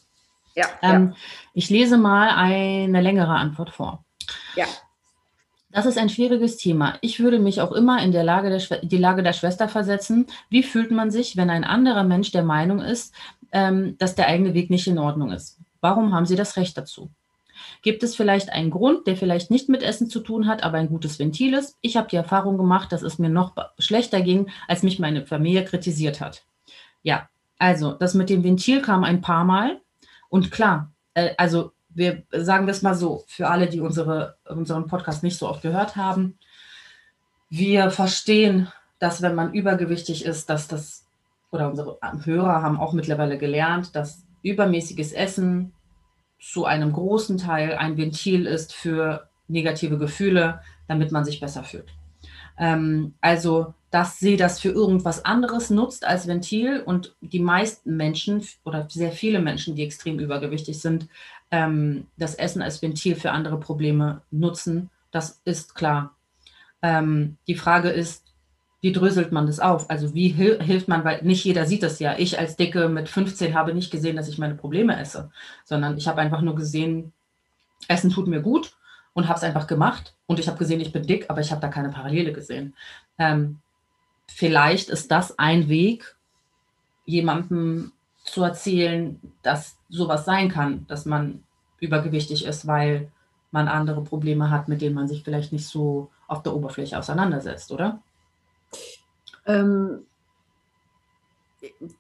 Ja, 0.56 0.66
ähm, 0.82 1.10
ja. 1.10 1.16
Ich 1.54 1.70
lese 1.70 1.98
mal 1.98 2.30
eine 2.30 3.02
längere 3.02 3.36
Antwort 3.36 3.70
vor. 3.70 4.04
Ja. 4.56 4.66
Das 5.76 5.86
ist 5.86 5.98
ein 5.98 6.08
schwieriges 6.08 6.56
Thema. 6.56 6.98
Ich 7.02 7.20
würde 7.20 7.38
mich 7.38 7.60
auch 7.60 7.74
immer 7.74 8.02
in 8.02 8.14
der 8.14 8.24
Lage 8.24 8.50
der 8.50 8.80
die 8.82 8.98
Lage 8.98 9.24
der 9.24 9.34
Schwester 9.34 9.68
versetzen. 9.68 10.26
Wie 10.50 10.64
fühlt 10.64 10.90
man 10.90 11.12
sich, 11.12 11.36
wenn 11.36 11.50
ein 11.50 11.66
anderer 11.66 12.06
Mensch 12.06 12.32
der 12.32 12.46
Meinung 12.46 12.80
ist, 12.80 13.14
ähm, 13.52 13.98
dass 13.98 14.16
der 14.16 14.28
eigene 14.28 14.54
Weg 14.54 14.70
nicht 14.70 14.88
in 14.88 14.98
Ordnung 14.98 15.34
ist? 15.34 15.60
Warum 15.82 16.14
haben 16.14 16.26
Sie 16.26 16.38
das 16.38 16.56
Recht 16.56 16.78
dazu? 16.78 17.10
Gibt 17.82 18.04
es 18.04 18.16
vielleicht 18.16 18.54
einen 18.54 18.72
Grund, 18.72 19.06
der 19.06 19.18
vielleicht 19.18 19.52
nicht 19.52 19.68
mit 19.68 19.84
Essen 19.84 20.10
zu 20.10 20.22
tun 20.22 20.48
hat, 20.48 20.64
aber 20.64 20.78
ein 20.78 20.88
gutes 20.88 21.20
Ventil 21.20 21.54
ist? 21.54 21.76
Ich 21.82 21.98
habe 21.98 22.08
die 22.08 22.16
Erfahrung 22.16 22.58
gemacht, 22.58 22.94
dass 22.94 23.02
es 23.02 23.20
mir 23.20 23.30
noch 23.30 23.52
schlechter 23.78 24.22
ging, 24.22 24.50
als 24.70 24.82
mich 24.82 25.00
meine 25.00 25.26
Familie 25.26 25.66
kritisiert 25.66 26.22
hat. 26.22 26.46
Ja, 27.04 27.28
also 27.60 27.92
das 27.92 28.14
mit 28.14 28.30
dem 28.30 28.46
Ventil 28.46 28.82
kam 28.82 29.04
ein 29.04 29.20
paar 29.20 29.44
Mal. 29.44 29.82
Und 30.30 30.52
klar, 30.52 30.94
äh, 31.16 31.32
also 31.38 31.74
wir 31.96 32.24
sagen 32.32 32.68
das 32.68 32.82
mal 32.82 32.94
so, 32.94 33.24
für 33.28 33.48
alle, 33.48 33.68
die 33.68 33.80
unsere, 33.80 34.38
unseren 34.48 34.88
Podcast 34.88 35.24
nicht 35.24 35.38
so 35.38 35.50
oft 35.50 35.62
gehört 35.62 35.96
haben, 35.96 36.38
wir 37.50 37.90
verstehen, 37.90 38.68
dass 39.00 39.22
wenn 39.22 39.34
man 39.34 39.54
übergewichtig 39.54 40.26
ist, 40.26 40.50
dass 40.50 40.68
das, 40.68 41.06
oder 41.52 41.70
unsere 41.70 41.98
Hörer 42.24 42.62
haben 42.62 42.80
auch 42.80 42.94
mittlerweile 42.94 43.38
gelernt, 43.38 43.96
dass 43.96 44.26
übermäßiges 44.44 45.14
Essen 45.14 45.74
zu 46.40 46.66
einem 46.66 46.92
großen 46.92 47.38
Teil 47.38 47.76
ein 47.76 47.98
Ventil 47.98 48.46
ist 48.46 48.74
für 48.74 49.30
negative 49.48 49.98
Gefühle, 49.98 50.62
damit 50.88 51.12
man 51.12 51.24
sich 51.24 51.40
besser 51.40 51.64
fühlt. 51.64 51.94
Ähm, 52.58 53.14
also 53.22 53.74
dass 53.96 54.20
sie 54.20 54.36
das 54.36 54.60
für 54.60 54.72
irgendwas 54.72 55.24
anderes 55.24 55.70
nutzt 55.70 56.06
als 56.06 56.28
Ventil 56.28 56.82
und 56.82 57.16
die 57.22 57.40
meisten 57.40 57.96
Menschen 57.96 58.46
oder 58.66 58.90
sehr 58.90 59.14
viele 59.14 59.40
Menschen, 59.40 59.74
die 59.76 59.84
extrem 59.84 60.20
übergewichtig 60.20 60.82
sind, 60.82 61.08
ähm, 61.56 62.08
das 62.18 62.36
Essen 62.36 62.62
als 62.62 62.82
Ventil 62.82 63.16
für 63.16 63.32
andere 63.32 63.58
Probleme 63.58 64.22
nutzen. 64.30 64.90
Das 65.12 65.42
ist 65.46 65.74
klar. 65.74 66.14
Ähm, 66.82 67.38
die 67.48 67.56
Frage 67.56 67.90
ist, 67.90 68.26
wie 68.82 68.92
dröselt 68.92 69.32
man 69.32 69.48
das 69.48 69.62
auf? 69.62 69.90
Also 69.90 70.14
wie 70.14 70.28
hil 70.28 70.62
hilft 70.62 70.90
man, 70.90 71.06
weil 71.06 71.24
nicht 71.24 71.46
jeder 71.46 71.66
sieht 71.66 71.82
das 71.82 72.00
ja. 72.00 72.16
Ich 72.18 72.38
als 72.38 72.58
Dicke 72.58 72.90
mit 72.90 73.08
15 73.08 73.56
habe 73.56 73.74
nicht 73.74 73.90
gesehen, 73.90 74.18
dass 74.18 74.28
ich 74.28 74.38
meine 74.38 74.56
Probleme 74.56 75.00
esse, 75.00 75.32
sondern 75.64 75.98
ich 75.98 76.10
habe 76.10 76.20
einfach 76.20 76.42
nur 76.42 76.56
gesehen, 76.56 77.14
Essen 77.88 78.10
tut 78.10 78.28
mir 78.28 78.42
gut 78.42 78.76
und 79.14 79.30
habe 79.30 79.38
es 79.38 79.44
einfach 79.44 79.66
gemacht. 79.66 80.14
Und 80.28 80.40
ich 80.40 80.50
habe 80.50 80.58
gesehen, 80.58 80.82
ich 80.82 80.92
bin 80.92 81.08
dick, 81.08 81.30
aber 81.30 81.40
ich 81.40 81.52
habe 81.52 81.62
da 81.62 81.70
keine 81.70 81.90
Parallele 81.90 82.34
gesehen. 82.34 82.76
Ähm, 83.18 83.60
vielleicht 84.28 84.90
ist 84.90 85.10
das 85.10 85.40
ein 85.40 85.70
Weg, 85.70 86.18
jemandem 87.06 87.94
zu 88.26 88.44
erzählen, 88.44 89.22
dass 89.42 89.78
sowas 89.88 90.26
sein 90.26 90.50
kann, 90.50 90.86
dass 90.88 91.06
man 91.06 91.45
übergewichtig 91.86 92.46
ist, 92.46 92.68
weil 92.68 93.10
man 93.52 93.68
andere 93.68 94.04
Probleme 94.04 94.50
hat, 94.50 94.68
mit 94.68 94.82
denen 94.82 94.96
man 94.96 95.08
sich 95.08 95.24
vielleicht 95.24 95.54
nicht 95.54 95.68
so 95.68 96.10
auf 96.28 96.44
der 96.44 96.54
Oberfläche 96.54 96.98
auseinandersetzt, 96.98 97.72
oder? 97.72 98.02
Ähm, 99.46 100.06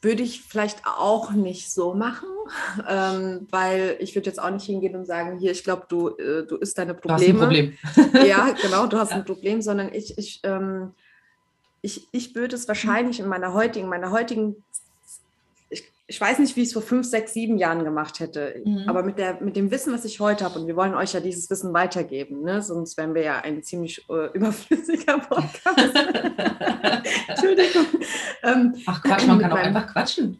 würde 0.01 0.23
ich 0.23 0.41
vielleicht 0.41 0.85
auch 0.85 1.31
nicht 1.31 1.71
so 1.71 1.93
machen, 1.93 2.27
ähm, 2.87 3.47
weil 3.51 3.97
ich 3.99 4.15
würde 4.15 4.29
jetzt 4.29 4.41
auch 4.41 4.49
nicht 4.49 4.65
hingehen 4.65 4.95
und 4.95 5.05
sagen, 5.05 5.37
hier, 5.39 5.51
ich 5.51 5.63
glaube, 5.63 5.85
du, 5.87 6.09
äh, 6.09 6.45
du 6.45 6.57
isst 6.57 6.77
deine 6.77 6.93
Probleme. 6.93 7.39
Du 7.39 7.45
hast 7.45 7.51
ein 7.55 7.73
Problem. 7.73 8.23
ja, 8.27 8.49
genau, 8.61 8.87
du 8.87 8.97
hast 8.97 9.11
ja. 9.11 9.17
ein 9.17 9.25
Problem, 9.25 9.61
sondern 9.61 9.93
ich, 9.93 10.17
ich 10.17 10.41
ähm, 10.43 10.93
ich, 11.85 12.07
ich 12.11 12.33
würde 12.33 12.55
es 12.55 12.67
wahrscheinlich 12.67 13.19
in 13.19 13.27
meiner 13.27 13.53
heutigen, 13.53 13.87
meiner 13.87 14.09
heutigen, 14.09 14.55
ich, 16.07 16.15
ich 16.15 16.21
weiß 16.21 16.39
nicht, 16.39 16.55
wie 16.55 16.61
ich 16.61 16.67
es 16.67 16.73
vor 16.73 16.81
fünf, 16.81 17.05
sechs, 17.07 17.33
sieben 17.33 17.57
Jahren 17.57 17.83
gemacht 17.83 18.19
hätte, 18.19 18.61
Mhm. 18.65 18.83
aber 18.87 19.03
mit, 19.03 19.17
der, 19.17 19.41
mit 19.41 19.55
dem 19.55 19.71
Wissen, 19.71 19.93
was 19.93 20.05
ich 20.05 20.19
heute 20.19 20.45
habe, 20.45 20.59
und 20.59 20.67
wir 20.67 20.75
wollen 20.75 20.93
euch 20.95 21.13
ja 21.13 21.19
dieses 21.19 21.49
Wissen 21.49 21.73
weitergeben, 21.73 22.41
ne? 22.43 22.61
sonst 22.61 22.97
wären 22.97 23.13
wir 23.15 23.23
ja 23.23 23.39
ein 23.39 23.63
ziemlich 23.63 24.05
äh, 24.09 24.27
überflüssiger 24.33 25.19
Podcast. 25.29 25.95
Entschuldigung. 27.27 27.85
Ähm, 28.43 28.75
Ach 28.85 29.01
Quatsch, 29.03 29.25
man 29.27 29.39
kann 29.39 29.51
auch 29.51 29.55
meinem- 29.57 29.75
einfach 29.75 29.91
quatschen. 29.91 30.39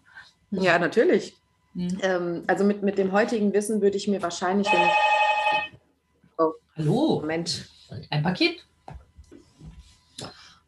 ja, 0.52 0.78
natürlich. 0.80 1.36
Mhm. 1.74 1.98
Ähm, 2.02 2.44
also 2.48 2.64
mit, 2.64 2.84
mit 2.84 2.98
dem 2.98 3.12
heutigen 3.12 3.52
Wissen 3.54 3.82
würde 3.82 3.98
ich 3.98 4.08
mir 4.08 4.22
wahrscheinlich, 4.22 4.68
wenn, 4.72 4.90
Hallo, 6.78 7.20
Moment, 7.22 7.70
ein 8.10 8.22
Paket. 8.22 8.66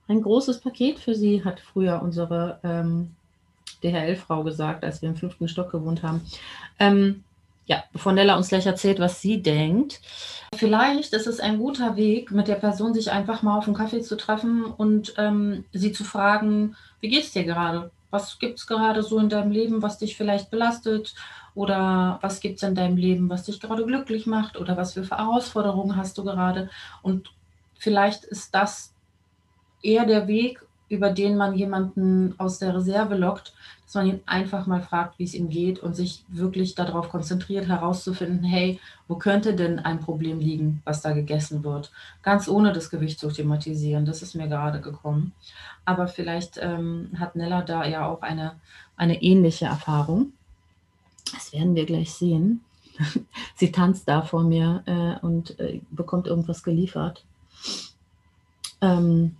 Ein 0.07 0.21
großes 0.21 0.61
Paket 0.61 0.99
für 0.99 1.13
Sie, 1.15 1.43
hat 1.43 1.59
früher 1.59 2.01
unsere 2.01 2.61
ähm, 2.63 3.11
DHL-Frau 3.83 4.43
gesagt, 4.43 4.83
als 4.83 5.01
wir 5.01 5.09
im 5.09 5.15
fünften 5.15 5.47
Stock 5.47 5.71
gewohnt 5.71 6.03
haben. 6.03 6.21
Ähm, 6.79 7.23
ja, 7.67 7.83
bevor 7.91 8.13
Nella 8.13 8.37
uns 8.37 8.47
gleich 8.47 8.65
erzählt, 8.65 8.99
was 8.99 9.21
sie 9.21 9.41
denkt. 9.41 9.99
Vielleicht 10.55 11.13
ist 11.13 11.27
es 11.27 11.41
ein 11.41 11.57
guter 11.57 11.97
Weg, 11.97 12.31
mit 12.31 12.47
der 12.47 12.55
Person 12.55 12.93
sich 12.93 13.11
einfach 13.11 13.43
mal 13.43 13.57
auf 13.57 13.65
einen 13.65 13.75
Kaffee 13.75 14.01
zu 14.01 14.15
treffen 14.15 14.63
und 14.63 15.13
ähm, 15.17 15.65
sie 15.73 15.91
zu 15.91 16.05
fragen, 16.05 16.77
wie 17.01 17.09
geht's 17.09 17.31
dir 17.31 17.43
gerade? 17.43 17.91
Was 18.09 18.39
gibt 18.39 18.59
es 18.59 18.67
gerade 18.67 19.03
so 19.03 19.19
in 19.19 19.27
deinem 19.27 19.51
Leben, 19.51 19.81
was 19.81 19.97
dich 19.97 20.15
vielleicht 20.15 20.49
belastet? 20.49 21.13
Oder 21.55 22.19
was 22.21 22.39
gibt 22.39 22.57
es 22.57 22.63
in 22.63 22.75
deinem 22.75 22.95
Leben, 22.95 23.29
was 23.29 23.43
dich 23.43 23.59
gerade 23.59 23.85
glücklich 23.85 24.27
macht? 24.27 24.57
Oder 24.57 24.77
was 24.77 24.93
für 24.93 25.03
Herausforderungen 25.03 25.97
hast 25.97 26.17
du 26.17 26.23
gerade? 26.23 26.69
Und 27.01 27.33
vielleicht 27.77 28.23
ist 28.23 28.55
das 28.55 28.93
eher 29.81 30.05
der 30.05 30.27
Weg, 30.27 30.61
über 30.89 31.09
den 31.09 31.37
man 31.37 31.55
jemanden 31.55 32.35
aus 32.37 32.59
der 32.59 32.75
Reserve 32.75 33.15
lockt, 33.15 33.53
dass 33.85 33.95
man 33.95 34.07
ihn 34.07 34.19
einfach 34.25 34.67
mal 34.67 34.81
fragt, 34.81 35.17
wie 35.17 35.23
es 35.23 35.33
ihm 35.33 35.49
geht 35.49 35.79
und 35.79 35.95
sich 35.95 36.23
wirklich 36.27 36.75
darauf 36.75 37.09
konzentriert, 37.09 37.67
herauszufinden, 37.67 38.43
hey, 38.43 38.79
wo 39.07 39.15
könnte 39.15 39.55
denn 39.55 39.79
ein 39.79 39.99
Problem 39.99 40.39
liegen, 40.39 40.81
was 40.83 41.01
da 41.01 41.13
gegessen 41.13 41.63
wird? 41.63 41.91
Ganz 42.21 42.47
ohne 42.47 42.73
das 42.73 42.89
Gewicht 42.89 43.19
zu 43.19 43.29
thematisieren. 43.29 44.05
Das 44.05 44.21
ist 44.21 44.35
mir 44.35 44.47
gerade 44.47 44.81
gekommen. 44.81 45.33
Aber 45.85 46.07
vielleicht 46.07 46.59
ähm, 46.61 47.11
hat 47.17 47.35
Nella 47.35 47.61
da 47.61 47.85
ja 47.85 48.05
auch 48.05 48.21
eine, 48.21 48.55
eine 48.97 49.21
ähnliche 49.21 49.65
Erfahrung. 49.65 50.33
Das 51.33 51.53
werden 51.53 51.75
wir 51.75 51.85
gleich 51.85 52.13
sehen. 52.13 52.61
Sie 53.55 53.71
tanzt 53.71 54.07
da 54.07 54.21
vor 54.21 54.43
mir 54.43 54.83
äh, 54.85 55.25
und 55.25 55.59
äh, 55.59 55.79
bekommt 55.91 56.27
irgendwas 56.27 56.63
geliefert. 56.63 57.23
Ähm, 58.81 59.37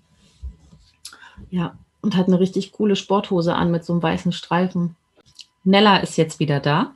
ja, 1.49 1.77
und 2.01 2.15
hat 2.15 2.27
eine 2.27 2.39
richtig 2.39 2.71
coole 2.71 2.95
Sporthose 2.95 3.55
an 3.55 3.71
mit 3.71 3.83
so 3.85 3.93
einem 3.93 4.03
weißen 4.03 4.31
Streifen. 4.31 4.95
Nella 5.63 5.97
ist 5.97 6.17
jetzt 6.17 6.39
wieder 6.39 6.59
da 6.59 6.95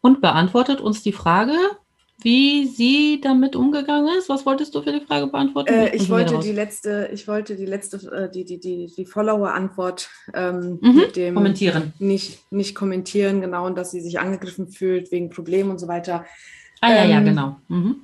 und 0.00 0.20
beantwortet 0.20 0.80
uns 0.80 1.02
die 1.02 1.12
Frage, 1.12 1.54
wie 2.20 2.66
sie 2.66 3.20
damit 3.20 3.56
umgegangen 3.56 4.16
ist. 4.16 4.28
Was 4.28 4.46
wolltest 4.46 4.74
du 4.74 4.82
für 4.82 4.92
die 4.92 5.04
Frage 5.04 5.26
beantworten? 5.26 5.72
äh, 5.72 5.94
ich 5.94 6.08
wollte 6.08 6.38
die 6.38 6.52
letzte, 6.52 7.10
ich 7.12 7.26
wollte 7.26 7.56
die 7.56 7.66
letzte, 7.66 7.96
äh, 8.12 8.30
die, 8.30 8.44
die, 8.44 8.60
die, 8.60 8.92
die 8.96 9.06
Follower-Antwort 9.06 10.08
ähm, 10.34 10.78
Mhm, 10.80 10.94
mit 10.96 11.16
dem 11.16 11.34
kommentieren. 11.34 11.92
nicht, 11.98 12.40
nicht 12.52 12.74
kommentieren, 12.74 13.40
genau, 13.40 13.66
und 13.66 13.76
dass 13.76 13.90
sie 13.90 14.00
sich 14.00 14.20
angegriffen 14.20 14.68
fühlt 14.68 15.10
wegen 15.10 15.30
Problemen 15.30 15.70
und 15.70 15.78
so 15.78 15.88
weiter. 15.88 16.24
Ah 16.80 16.90
ja, 16.90 17.04
ja, 17.04 17.18
ähm, 17.18 17.24
genau. 17.24 17.56
Mhm. 17.68 17.96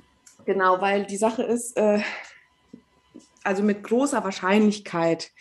Genau, 0.45 0.81
weil 0.81 1.05
die 1.05 1.17
Sache 1.17 1.43
ist, 1.43 1.77
äh, 1.77 1.99
also 3.43 3.63
mit 3.63 3.83
großer 3.83 4.23
Wahrscheinlichkeit 4.23 5.31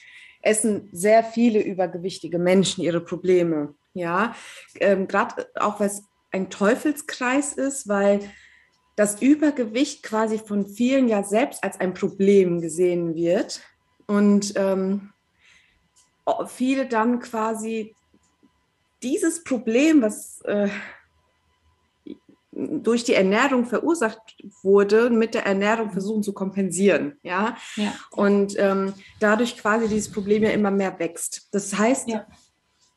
essen 0.43 0.89
sehr 0.93 1.25
viele 1.25 1.61
übergewichtige 1.61 2.39
Menschen 2.39 2.83
ihre 2.83 3.01
Probleme. 3.01 3.75
Ja, 3.95 4.35
ähm, 4.81 5.09
gerade 5.09 5.49
auch 5.57 5.81
weil 5.81 5.89
es 5.89 6.05
ein 6.31 6.51
Teufelskreis 6.51 7.55
ist, 7.55 7.89
weil 7.89 8.21
das 8.97 9.23
Übergewicht 9.23 10.03
quasi 10.03 10.39
von 10.39 10.67
vielen 10.67 11.09
ja 11.09 11.23
selbst 11.23 11.63
als 11.63 11.81
ein 11.81 11.95
Problem 11.95 12.61
gesehen 12.61 13.15
wird 13.15 13.61
und 14.07 14.53
ähm, 14.57 15.13
viele 16.47 16.87
dann 16.87 17.21
quasi 17.21 17.95
dieses 19.03 19.45
Problem, 19.45 20.03
was 20.03 20.41
äh, 20.43 20.69
durch 22.59 23.05
die 23.05 23.15
Ernährung 23.15 23.67
verursacht 23.67 24.19
wurde, 24.63 25.11
mit 25.11 25.35
der 25.35 25.47
Ernährung 25.47 25.93
versuchen 25.93 26.25
zu 26.25 26.33
kompensieren. 26.33 27.17
Ja, 27.23 27.57
Ja. 27.77 27.93
und 28.11 28.55
ähm, 28.59 28.95
dadurch 29.21 29.57
quasi 29.57 29.87
dieses 29.89 30.11
Problem 30.11 30.43
ja 30.43 30.51
immer 30.51 30.73
mehr 30.73 30.99
wächst. 30.99 31.49
Das 31.53 31.79
heißt, 31.79 32.09
Ja. 32.09 32.27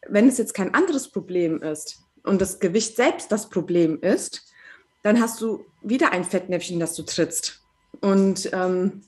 wenn 0.08 0.28
es 0.28 0.40
jetzt 0.40 0.56
kein 0.56 0.74
anderes 0.74 1.10
Problem 1.12 1.62
ist 1.62 2.00
und 2.24 2.42
das 2.42 2.60
Gewicht 2.60 2.96
selbst 2.96 3.32
das 3.32 3.50
Problem 3.50 4.00
ist, 4.02 4.52
dann 5.04 5.22
hast 5.22 5.42
du 5.42 5.66
wieder 5.84 6.12
ein 6.12 6.24
Fettnäpfchen, 6.24 6.80
das 6.80 6.96
du 6.96 7.04
trittst. 7.04 7.62
Und 8.02 8.50
ähm, 8.54 9.04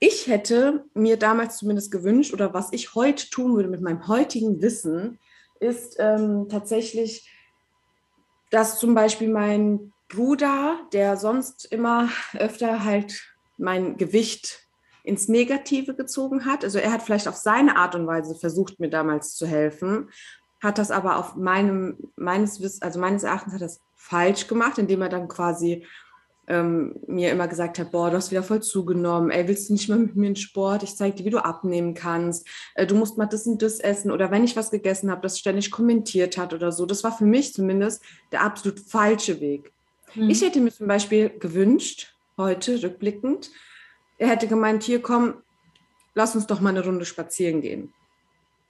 ich 0.00 0.26
hätte 0.26 0.84
mir 0.94 1.18
damals 1.18 1.58
zumindest 1.58 1.90
gewünscht, 1.90 2.32
oder 2.32 2.54
was 2.54 2.68
ich 2.72 2.94
heute 2.94 3.28
tun 3.30 3.54
würde 3.56 3.68
mit 3.68 3.80
meinem 3.82 4.06
heutigen 4.08 4.60
Wissen, 4.62 5.18
ist 5.60 5.96
ähm, 5.98 6.46
tatsächlich, 6.50 7.30
dass 8.54 8.78
zum 8.78 8.94
Beispiel 8.94 9.28
mein 9.28 9.92
Bruder, 10.08 10.78
der 10.92 11.16
sonst 11.16 11.64
immer 11.72 12.08
öfter 12.34 12.84
halt 12.84 13.34
mein 13.56 13.96
Gewicht 13.96 14.60
ins 15.02 15.28
Negative 15.28 15.94
gezogen 15.94 16.44
hat. 16.44 16.62
Also 16.62 16.78
er 16.78 16.92
hat 16.92 17.02
vielleicht 17.02 17.26
auf 17.26 17.34
seine 17.34 17.76
Art 17.76 17.96
und 17.96 18.06
Weise 18.06 18.36
versucht, 18.36 18.78
mir 18.78 18.90
damals 18.90 19.34
zu 19.34 19.46
helfen, 19.46 20.08
hat 20.62 20.78
das 20.78 20.92
aber 20.92 21.16
auf 21.16 21.34
meinem, 21.34 22.12
meines 22.16 22.60
Wiss, 22.60 22.80
also 22.80 23.00
meines 23.00 23.24
Erachtens 23.24 23.54
hat 23.54 23.60
das 23.60 23.80
falsch 23.96 24.46
gemacht, 24.46 24.78
indem 24.78 25.02
er 25.02 25.08
dann 25.08 25.26
quasi 25.26 25.86
ähm, 26.48 26.96
mir 27.06 27.30
immer 27.30 27.48
gesagt 27.48 27.78
hat, 27.78 27.90
boah, 27.92 28.10
du 28.10 28.16
hast 28.16 28.30
wieder 28.30 28.42
voll 28.42 28.62
zugenommen, 28.62 29.30
ey, 29.30 29.48
willst 29.48 29.68
du 29.68 29.72
nicht 29.72 29.88
mal 29.88 29.98
mit 29.98 30.16
mir 30.16 30.28
in 30.28 30.36
Sport? 30.36 30.82
Ich 30.82 30.96
zeige 30.96 31.16
dir, 31.16 31.24
wie 31.24 31.30
du 31.30 31.44
abnehmen 31.44 31.94
kannst. 31.94 32.46
Äh, 32.74 32.86
du 32.86 32.94
musst 32.94 33.18
mal 33.18 33.26
das 33.26 33.46
und 33.46 33.62
das 33.62 33.80
essen. 33.80 34.10
Oder 34.10 34.30
wenn 34.30 34.44
ich 34.44 34.56
was 34.56 34.70
gegessen 34.70 35.10
habe, 35.10 35.22
das 35.22 35.38
ständig 35.38 35.70
kommentiert 35.70 36.36
hat 36.36 36.52
oder 36.52 36.72
so. 36.72 36.86
Das 36.86 37.04
war 37.04 37.16
für 37.16 37.24
mich 37.24 37.54
zumindest 37.54 38.02
der 38.32 38.42
absolut 38.42 38.80
falsche 38.80 39.40
Weg. 39.40 39.72
Mhm. 40.14 40.30
Ich 40.30 40.42
hätte 40.42 40.60
mir 40.60 40.70
zum 40.70 40.86
Beispiel 40.86 41.30
gewünscht, 41.30 42.14
heute 42.36 42.82
rückblickend, 42.82 43.50
er 44.18 44.28
hätte 44.28 44.46
gemeint, 44.46 44.82
hier 44.82 45.02
komm, 45.02 45.34
lass 46.14 46.34
uns 46.34 46.46
doch 46.46 46.60
mal 46.60 46.70
eine 46.70 46.84
Runde 46.84 47.04
spazieren 47.04 47.60
gehen. 47.60 47.92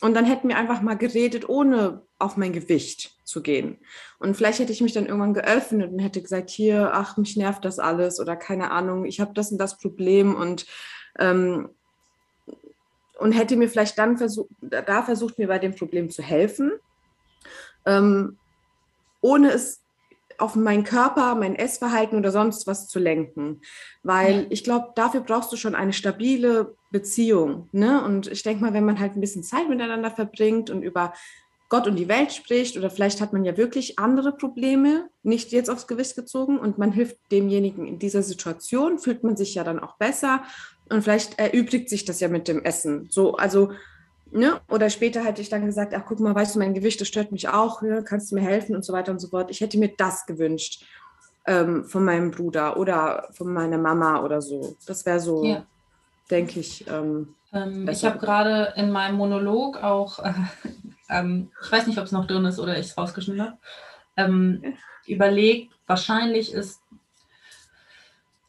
Und 0.00 0.14
dann 0.14 0.24
hätten 0.24 0.48
wir 0.48 0.56
einfach 0.56 0.82
mal 0.82 0.96
geredet, 0.96 1.48
ohne 1.48 2.02
auf 2.18 2.36
mein 2.36 2.52
Gewicht 2.52 3.16
zu 3.24 3.42
gehen. 3.42 3.78
Und 4.18 4.36
vielleicht 4.36 4.58
hätte 4.58 4.72
ich 4.72 4.80
mich 4.80 4.92
dann 4.92 5.06
irgendwann 5.06 5.34
geöffnet 5.34 5.92
und 5.92 5.98
hätte 5.98 6.20
gesagt, 6.20 6.50
hier, 6.50 6.90
ach, 6.92 7.16
mich 7.16 7.36
nervt 7.36 7.64
das 7.64 7.78
alles 7.78 8.20
oder 8.20 8.36
keine 8.36 8.70
Ahnung, 8.70 9.04
ich 9.04 9.20
habe 9.20 9.32
das 9.34 9.50
und 9.50 9.58
das 9.58 9.78
Problem 9.78 10.34
und, 10.34 10.66
ähm, 11.18 11.70
und 13.18 13.32
hätte 13.32 13.56
mir 13.56 13.68
vielleicht 13.68 13.98
dann 13.98 14.18
versucht, 14.18 14.50
da 14.60 15.02
versucht, 15.02 15.38
mir 15.38 15.48
bei 15.48 15.58
dem 15.58 15.74
Problem 15.74 16.10
zu 16.10 16.22
helfen, 16.22 16.72
ähm, 17.86 18.38
ohne 19.20 19.52
es 19.52 19.83
auf 20.38 20.56
meinen 20.56 20.84
Körper, 20.84 21.34
mein 21.34 21.56
Essverhalten 21.56 22.18
oder 22.18 22.30
sonst 22.30 22.66
was 22.66 22.88
zu 22.88 22.98
lenken. 22.98 23.60
Weil 24.02 24.40
Ja. 24.42 24.46
ich 24.50 24.64
glaube, 24.64 24.88
dafür 24.94 25.20
brauchst 25.20 25.52
du 25.52 25.56
schon 25.56 25.74
eine 25.74 25.92
stabile 25.92 26.74
Beziehung. 26.90 27.68
Ne? 27.72 28.04
Und 28.04 28.26
ich 28.26 28.42
denke 28.42 28.62
mal, 28.62 28.74
wenn 28.74 28.84
man 28.84 29.00
halt 29.00 29.16
ein 29.16 29.20
bisschen 29.20 29.42
Zeit 29.42 29.68
miteinander 29.68 30.10
verbringt 30.10 30.70
und 30.70 30.82
über 30.82 31.12
Gott 31.70 31.86
und 31.86 31.96
die 31.96 32.08
Welt 32.08 32.32
spricht, 32.32 32.76
oder 32.76 32.90
vielleicht 32.90 33.20
hat 33.20 33.32
man 33.32 33.44
ja 33.44 33.56
wirklich 33.56 33.98
andere 33.98 34.32
Probleme, 34.32 35.08
nicht 35.22 35.50
jetzt 35.50 35.70
aufs 35.70 35.86
Gewicht 35.86 36.14
gezogen, 36.14 36.58
und 36.58 36.78
man 36.78 36.92
hilft 36.92 37.16
demjenigen 37.32 37.86
in 37.86 37.98
dieser 37.98 38.22
Situation, 38.22 38.98
fühlt 38.98 39.24
man 39.24 39.36
sich 39.36 39.54
ja 39.54 39.64
dann 39.64 39.80
auch 39.80 39.96
besser. 39.96 40.42
Und 40.90 41.02
vielleicht 41.02 41.38
erübrigt 41.38 41.88
sich 41.88 42.04
das 42.04 42.20
ja 42.20 42.28
mit 42.28 42.46
dem 42.46 42.62
Essen. 42.62 43.08
So, 43.10 43.36
also 43.36 43.72
Ne? 44.34 44.60
Oder 44.68 44.90
später 44.90 45.22
hätte 45.22 45.40
ich 45.40 45.48
dann 45.48 45.64
gesagt, 45.64 45.94
ach 45.94 46.02
guck 46.06 46.18
mal, 46.18 46.34
weißt 46.34 46.56
du, 46.56 46.58
mein 46.58 46.74
Gewicht, 46.74 47.00
das 47.00 47.06
stört 47.06 47.30
mich 47.30 47.48
auch, 47.48 47.82
ne? 47.82 48.02
kannst 48.02 48.32
du 48.32 48.34
mir 48.34 48.40
helfen 48.42 48.74
und 48.74 48.84
so 48.84 48.92
weiter 48.92 49.12
und 49.12 49.20
so 49.20 49.28
fort. 49.28 49.48
Ich 49.50 49.60
hätte 49.60 49.78
mir 49.78 49.92
das 49.96 50.26
gewünscht 50.26 50.84
ähm, 51.46 51.84
von 51.84 52.04
meinem 52.04 52.32
Bruder 52.32 52.76
oder 52.76 53.28
von 53.32 53.52
meiner 53.52 53.78
Mama 53.78 54.22
oder 54.22 54.42
so. 54.42 54.76
Das 54.86 55.06
wäre 55.06 55.20
so, 55.20 55.44
Ja. 55.44 55.64
denke 56.30 56.58
ich. 56.58 56.84
Ähm, 56.88 57.36
Ähm, 57.52 57.88
ich 57.88 58.04
habe 58.04 58.18
gerade 58.18 58.72
in 58.76 58.90
meinem 58.90 59.16
Monolog 59.16 59.80
auch, 59.80 60.18
äh, 60.18 60.32
ähm, 61.10 61.52
ich 61.62 61.70
weiß 61.70 61.86
nicht, 61.86 61.98
ob 61.98 62.04
es 62.04 62.12
noch 62.12 62.26
drin 62.26 62.44
ist 62.44 62.58
oder 62.58 62.76
ich 62.76 62.86
es 62.86 62.98
rausgeschnitten 62.98 63.42
habe, 63.42 63.58
ähm, 64.16 64.74
überlegt, 65.06 65.74
wahrscheinlich 65.86 66.52
ist 66.52 66.80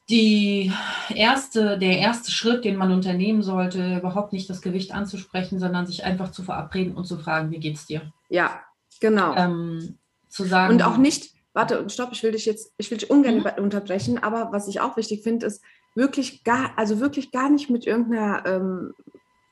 die 0.09 0.71
erste, 1.13 1.77
der 1.79 1.97
erste 1.97 2.31
Schritt, 2.31 2.63
den 2.63 2.75
man 2.75 2.91
unternehmen 2.91 3.41
sollte, 3.41 3.97
überhaupt 3.97 4.33
nicht 4.33 4.49
das 4.49 4.61
Gewicht 4.61 4.93
anzusprechen, 4.93 5.59
sondern 5.59 5.87
sich 5.87 6.03
einfach 6.03 6.31
zu 6.31 6.43
verabreden 6.43 6.95
und 6.95 7.05
zu 7.05 7.17
fragen, 7.17 7.51
wie 7.51 7.59
geht's 7.59 7.85
dir? 7.85 8.11
ja, 8.29 8.61
genau. 8.99 9.35
Ähm, 9.35 9.97
zu 10.29 10.43
sagen. 10.43 10.73
und 10.73 10.83
auch 10.83 10.97
nicht, 10.97 11.33
warte, 11.53 11.79
und 11.81 11.91
stopp, 11.91 12.09
ich 12.11 12.21
will 12.21 12.33
dich 12.33 12.45
jetzt, 12.45 12.73
ich 12.77 12.91
will 12.91 12.97
dich 12.97 13.09
ungern 13.09 13.37
Mhm. 13.37 13.63
unterbrechen, 13.63 14.21
aber 14.21 14.49
was 14.51 14.67
ich 14.67 14.79
auch 14.81 14.97
wichtig 14.97 15.23
finde, 15.23 15.45
ist 15.45 15.63
wirklich 15.95 16.43
gar, 16.43 16.77
also 16.77 16.99
wirklich 16.99 17.31
gar 17.31 17.49
nicht 17.49 17.69
mit 17.69 17.87
irgendeiner 17.87 18.45
ähm, 18.45 18.93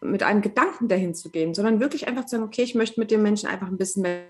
mit 0.01 0.22
einem 0.22 0.41
Gedanken 0.41 0.89
dahin 0.89 1.15
zu 1.15 1.29
gehen, 1.29 1.53
sondern 1.53 1.79
wirklich 1.79 2.07
einfach 2.07 2.25
zu 2.25 2.31
sagen, 2.31 2.43
okay, 2.43 2.63
ich 2.63 2.75
möchte 2.75 3.00
mit 3.00 3.10
dem 3.10 3.24
Menschen 3.24 3.48
einfach 3.48 3.67
ein 3.67 3.77
bisschen 3.77 4.01
mehr 4.01 4.25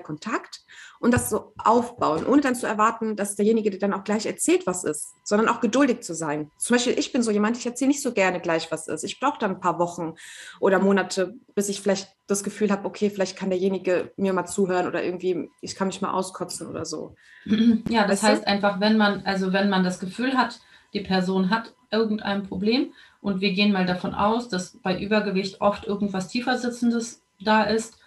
Kontakt 0.00 0.62
und 1.00 1.12
das 1.12 1.28
so 1.28 1.52
aufbauen, 1.58 2.24
ohne 2.26 2.40
dann 2.40 2.54
zu 2.54 2.66
erwarten, 2.66 3.16
dass 3.16 3.36
derjenige 3.36 3.70
dir 3.70 3.78
dann 3.78 3.92
auch 3.92 4.04
gleich 4.04 4.24
erzählt, 4.24 4.66
was 4.66 4.84
ist, 4.84 5.12
sondern 5.24 5.48
auch 5.48 5.60
geduldig 5.60 6.00
zu 6.00 6.14
sein. 6.14 6.50
Zum 6.56 6.74
Beispiel, 6.74 6.98
ich 6.98 7.12
bin 7.12 7.22
so 7.22 7.30
jemand, 7.30 7.58
ich 7.58 7.66
erzähle 7.66 7.88
nicht 7.88 8.02
so 8.02 8.12
gerne 8.12 8.40
gleich, 8.40 8.70
was 8.70 8.88
ist. 8.88 9.04
Ich 9.04 9.20
brauche 9.20 9.38
dann 9.38 9.52
ein 9.52 9.60
paar 9.60 9.78
Wochen 9.78 10.14
oder 10.60 10.78
Monate, 10.78 11.34
bis 11.54 11.68
ich 11.68 11.80
vielleicht 11.80 12.08
das 12.26 12.42
Gefühl 12.42 12.70
habe, 12.70 12.86
okay, 12.86 13.10
vielleicht 13.10 13.36
kann 13.36 13.50
derjenige 13.50 14.12
mir 14.16 14.32
mal 14.32 14.46
zuhören 14.46 14.86
oder 14.86 15.04
irgendwie, 15.04 15.50
ich 15.60 15.74
kann 15.74 15.88
mich 15.88 16.00
mal 16.00 16.12
auskotzen 16.12 16.68
oder 16.68 16.84
so. 16.84 17.14
Ja, 17.88 18.06
das 18.06 18.22
weißt 18.22 18.32
heißt 18.32 18.42
du? 18.42 18.46
einfach, 18.46 18.80
wenn 18.80 18.96
man, 18.96 19.26
also 19.26 19.52
wenn 19.52 19.68
man 19.68 19.84
das 19.84 19.98
Gefühl 19.98 20.36
hat, 20.36 20.60
die 20.94 21.00
Person 21.00 21.50
hat 21.50 21.74
irgendein 21.90 22.44
Problem 22.44 22.92
und 23.20 23.40
wir 23.40 23.52
gehen 23.52 23.72
mal 23.72 23.86
davon 23.86 24.14
aus, 24.14 24.48
dass 24.48 24.78
bei 24.78 24.98
Übergewicht 24.98 25.60
oft 25.60 25.86
irgendwas 25.86 26.28
tiefer 26.28 26.58
sitzendes 26.58 27.22
da 27.40 27.64
ist, 27.64 27.98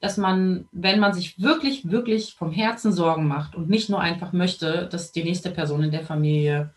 dass 0.00 0.18
man, 0.18 0.68
wenn 0.70 1.00
man 1.00 1.12
sich 1.14 1.42
wirklich, 1.42 1.90
wirklich 1.90 2.34
vom 2.34 2.52
Herzen 2.52 2.92
Sorgen 2.92 3.26
macht 3.26 3.56
und 3.56 3.68
nicht 3.68 3.90
nur 3.90 4.00
einfach 4.00 4.32
möchte, 4.32 4.88
dass 4.88 5.10
die 5.10 5.24
nächste 5.24 5.50
Person 5.50 5.82
in 5.82 5.90
der 5.90 6.04
Familie 6.04 6.72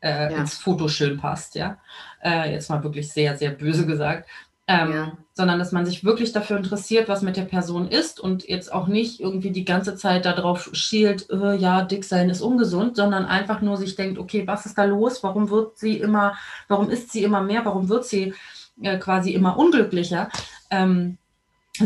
äh, 0.00 0.32
ja. 0.32 0.38
ins 0.38 0.54
Foto 0.54 0.88
schön 0.88 1.18
passt, 1.18 1.56
ja, 1.56 1.76
äh, 2.24 2.52
jetzt 2.52 2.70
mal 2.70 2.82
wirklich 2.82 3.12
sehr, 3.12 3.36
sehr 3.36 3.50
böse 3.50 3.84
gesagt, 3.84 4.28
ähm, 4.66 4.92
ja. 4.92 5.12
sondern 5.34 5.58
dass 5.58 5.72
man 5.72 5.84
sich 5.84 6.04
wirklich 6.04 6.32
dafür 6.32 6.56
interessiert, 6.56 7.08
was 7.08 7.22
mit 7.22 7.36
der 7.36 7.44
Person 7.44 7.88
ist 7.88 8.20
und 8.20 8.48
jetzt 8.48 8.72
auch 8.72 8.86
nicht 8.86 9.20
irgendwie 9.20 9.50
die 9.50 9.64
ganze 9.64 9.96
Zeit 9.96 10.24
darauf 10.24 10.70
schielt, 10.72 11.28
äh, 11.30 11.56
ja, 11.56 11.82
dick 11.82 12.04
sein 12.04 12.30
ist 12.30 12.40
ungesund, 12.40 12.96
sondern 12.96 13.26
einfach 13.26 13.60
nur 13.60 13.76
sich 13.76 13.96
denkt, 13.96 14.18
okay, 14.18 14.46
was 14.46 14.66
ist 14.66 14.78
da 14.78 14.84
los? 14.84 15.22
Warum 15.22 15.50
wird 15.50 15.76
sie 15.76 15.98
immer, 15.98 16.34
warum 16.68 16.88
ist 16.88 17.12
sie 17.12 17.24
immer 17.24 17.42
mehr? 17.42 17.64
Warum 17.64 17.88
wird 17.88 18.06
sie 18.06 18.32
äh, 18.80 18.96
quasi 18.98 19.32
immer 19.32 19.58
unglücklicher? 19.58 20.30
Ähm, 20.70 21.18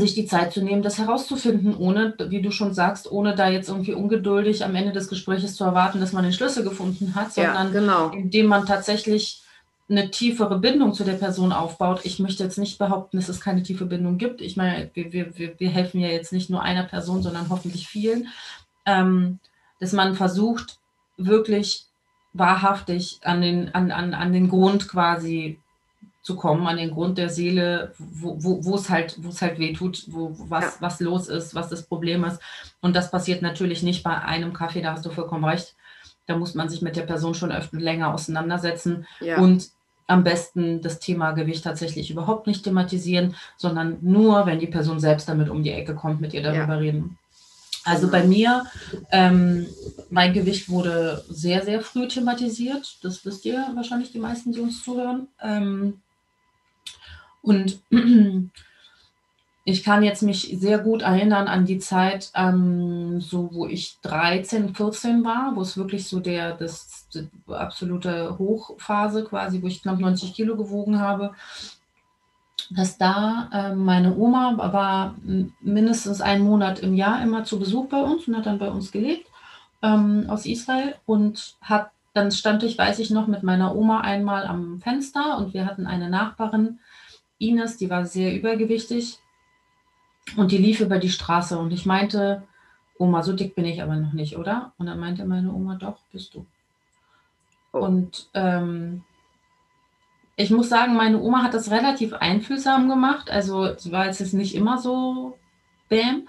sich 0.00 0.14
die 0.14 0.26
Zeit 0.26 0.52
zu 0.52 0.62
nehmen, 0.62 0.82
das 0.82 0.98
herauszufinden, 0.98 1.76
ohne, 1.76 2.14
wie 2.28 2.42
du 2.42 2.50
schon 2.50 2.74
sagst, 2.74 3.10
ohne 3.10 3.34
da 3.34 3.48
jetzt 3.48 3.68
irgendwie 3.68 3.94
ungeduldig 3.94 4.64
am 4.64 4.74
Ende 4.74 4.92
des 4.92 5.08
Gesprächs 5.08 5.54
zu 5.54 5.64
erwarten, 5.64 6.00
dass 6.00 6.12
man 6.12 6.24
den 6.24 6.32
Schlüssel 6.32 6.64
gefunden 6.64 7.14
hat, 7.14 7.32
sondern 7.32 7.72
ja, 7.72 7.80
genau. 7.80 8.10
indem 8.10 8.46
man 8.46 8.66
tatsächlich 8.66 9.42
eine 9.88 10.10
tiefere 10.10 10.58
Bindung 10.58 10.94
zu 10.94 11.04
der 11.04 11.14
Person 11.14 11.52
aufbaut. 11.52 12.00
Ich 12.04 12.18
möchte 12.18 12.42
jetzt 12.42 12.58
nicht 12.58 12.78
behaupten, 12.78 13.18
dass 13.18 13.28
es 13.28 13.40
keine 13.40 13.62
tiefe 13.62 13.84
Bindung 13.84 14.16
gibt. 14.16 14.40
Ich 14.40 14.56
meine, 14.56 14.90
wir, 14.94 15.12
wir, 15.12 15.58
wir 15.58 15.70
helfen 15.70 16.00
ja 16.00 16.08
jetzt 16.08 16.32
nicht 16.32 16.48
nur 16.48 16.62
einer 16.62 16.84
Person, 16.84 17.22
sondern 17.22 17.50
hoffentlich 17.50 17.86
vielen, 17.86 18.28
ähm, 18.86 19.40
dass 19.80 19.92
man 19.92 20.14
versucht, 20.14 20.78
wirklich 21.16 21.86
wahrhaftig 22.32 23.20
an 23.22 23.40
den, 23.42 23.74
an, 23.74 23.92
an, 23.92 24.14
an 24.14 24.32
den 24.32 24.48
Grund 24.48 24.88
quasi 24.88 25.60
zu 26.24 26.36
kommen, 26.36 26.66
an 26.66 26.78
den 26.78 26.90
Grund 26.90 27.18
der 27.18 27.28
Seele, 27.28 27.92
wo, 27.98 28.42
wo, 28.42 28.64
wo 28.64 28.76
es 28.76 28.88
halt, 28.88 29.22
wo 29.22 29.28
es 29.28 29.42
halt 29.42 29.58
wehtut, 29.58 30.04
wo, 30.08 30.34
was, 30.48 30.64
ja. 30.64 30.72
was 30.80 31.00
los 31.00 31.28
ist, 31.28 31.54
was 31.54 31.68
das 31.68 31.82
Problem 31.82 32.24
ist. 32.24 32.40
Und 32.80 32.96
das 32.96 33.10
passiert 33.10 33.42
natürlich 33.42 33.82
nicht 33.82 34.02
bei 34.02 34.16
einem 34.16 34.54
Kaffee, 34.54 34.80
da 34.80 34.92
hast 34.92 35.04
du 35.04 35.10
vollkommen 35.10 35.44
recht. 35.44 35.76
Da 36.26 36.38
muss 36.38 36.54
man 36.54 36.70
sich 36.70 36.80
mit 36.80 36.96
der 36.96 37.02
Person 37.02 37.34
schon 37.34 37.52
öfter 37.52 37.76
länger 37.76 38.14
auseinandersetzen 38.14 39.06
ja. 39.20 39.36
und 39.36 39.68
am 40.06 40.24
besten 40.24 40.80
das 40.80 40.98
Thema 40.98 41.32
Gewicht 41.32 41.62
tatsächlich 41.62 42.10
überhaupt 42.10 42.46
nicht 42.46 42.64
thematisieren, 42.64 43.36
sondern 43.58 43.98
nur, 44.00 44.46
wenn 44.46 44.58
die 44.58 44.66
Person 44.66 45.00
selbst 45.00 45.28
damit 45.28 45.50
um 45.50 45.62
die 45.62 45.72
Ecke 45.72 45.94
kommt, 45.94 46.22
mit 46.22 46.32
ihr 46.32 46.42
darüber 46.42 46.74
ja. 46.74 46.80
reden. 46.80 47.18
Also 47.84 48.10
bei 48.10 48.24
mir, 48.24 48.64
ähm, 49.10 49.66
mein 50.08 50.32
Gewicht 50.32 50.70
wurde 50.70 51.22
sehr, 51.28 51.62
sehr 51.62 51.82
früh 51.82 52.08
thematisiert. 52.08 52.98
Das 53.02 53.26
wisst 53.26 53.44
ihr 53.44 53.66
wahrscheinlich 53.74 54.10
die 54.10 54.18
meisten, 54.18 54.52
die 54.52 54.60
uns 54.60 54.82
zuhören. 54.82 55.28
Ähm, 55.42 56.00
und 57.44 57.80
ich 59.64 59.84
kann 59.84 60.02
jetzt 60.02 60.22
mich 60.22 60.56
sehr 60.58 60.78
gut 60.78 61.02
erinnern 61.02 61.46
an 61.46 61.64
die 61.64 61.78
Zeit, 61.78 62.30
ähm, 62.34 63.20
so 63.20 63.50
wo 63.52 63.66
ich 63.66 63.98
13, 64.02 64.74
14 64.74 65.24
war, 65.24 65.52
wo 65.54 65.60
es 65.60 65.76
wirklich 65.76 66.08
so 66.08 66.20
der 66.20 66.54
das, 66.54 67.08
die 67.14 67.28
absolute 67.52 68.38
Hochphase 68.38 69.24
quasi, 69.24 69.62
wo 69.62 69.66
ich 69.66 69.82
knapp 69.82 70.00
90 70.00 70.34
Kilo 70.34 70.56
gewogen 70.56 71.00
habe, 71.00 71.32
dass 72.70 72.98
da 72.98 73.48
äh, 73.52 73.74
meine 73.74 74.16
Oma 74.16 74.56
war 74.72 75.14
mindestens 75.60 76.20
einen 76.20 76.44
Monat 76.44 76.80
im 76.80 76.94
Jahr 76.94 77.22
immer 77.22 77.44
zu 77.44 77.58
Besuch 77.58 77.88
bei 77.88 78.00
uns 78.00 78.26
und 78.26 78.36
hat 78.36 78.46
dann 78.46 78.58
bei 78.58 78.70
uns 78.70 78.90
gelebt 78.90 79.26
ähm, 79.82 80.26
aus 80.28 80.46
Israel 80.46 80.94
und 81.06 81.56
hat 81.60 81.90
dann 82.14 82.30
stand 82.30 82.62
ich, 82.62 82.78
weiß 82.78 83.00
ich 83.00 83.10
noch, 83.10 83.26
mit 83.26 83.42
meiner 83.42 83.74
Oma 83.74 84.00
einmal 84.00 84.46
am 84.46 84.80
Fenster 84.80 85.36
und 85.36 85.52
wir 85.52 85.66
hatten 85.66 85.86
eine 85.86 86.08
Nachbarin, 86.08 86.78
Ines, 87.48 87.76
die 87.76 87.90
war 87.90 88.06
sehr 88.06 88.34
übergewichtig 88.34 89.18
und 90.36 90.52
die 90.52 90.58
lief 90.58 90.80
über 90.80 90.98
die 90.98 91.10
Straße 91.10 91.58
und 91.58 91.72
ich 91.72 91.86
meinte, 91.86 92.42
Oma, 92.98 93.22
so 93.22 93.32
dick 93.32 93.54
bin 93.54 93.64
ich 93.64 93.82
aber 93.82 93.96
noch 93.96 94.12
nicht, 94.12 94.36
oder? 94.36 94.72
Und 94.78 94.86
dann 94.86 95.00
meinte 95.00 95.24
meine 95.24 95.52
Oma, 95.52 95.74
doch, 95.74 95.98
bist 96.12 96.34
du. 96.34 96.46
Oh. 97.72 97.78
Und 97.78 98.28
ähm, 98.34 99.02
ich 100.36 100.50
muss 100.50 100.68
sagen, 100.68 100.94
meine 100.94 101.20
Oma 101.20 101.42
hat 101.42 101.54
das 101.54 101.70
relativ 101.70 102.12
einfühlsam 102.12 102.88
gemacht. 102.88 103.30
Also 103.30 103.64
es 103.64 103.90
war 103.90 104.06
jetzt 104.06 104.34
nicht 104.34 104.54
immer 104.54 104.78
so 104.78 105.38
bam. 105.88 106.26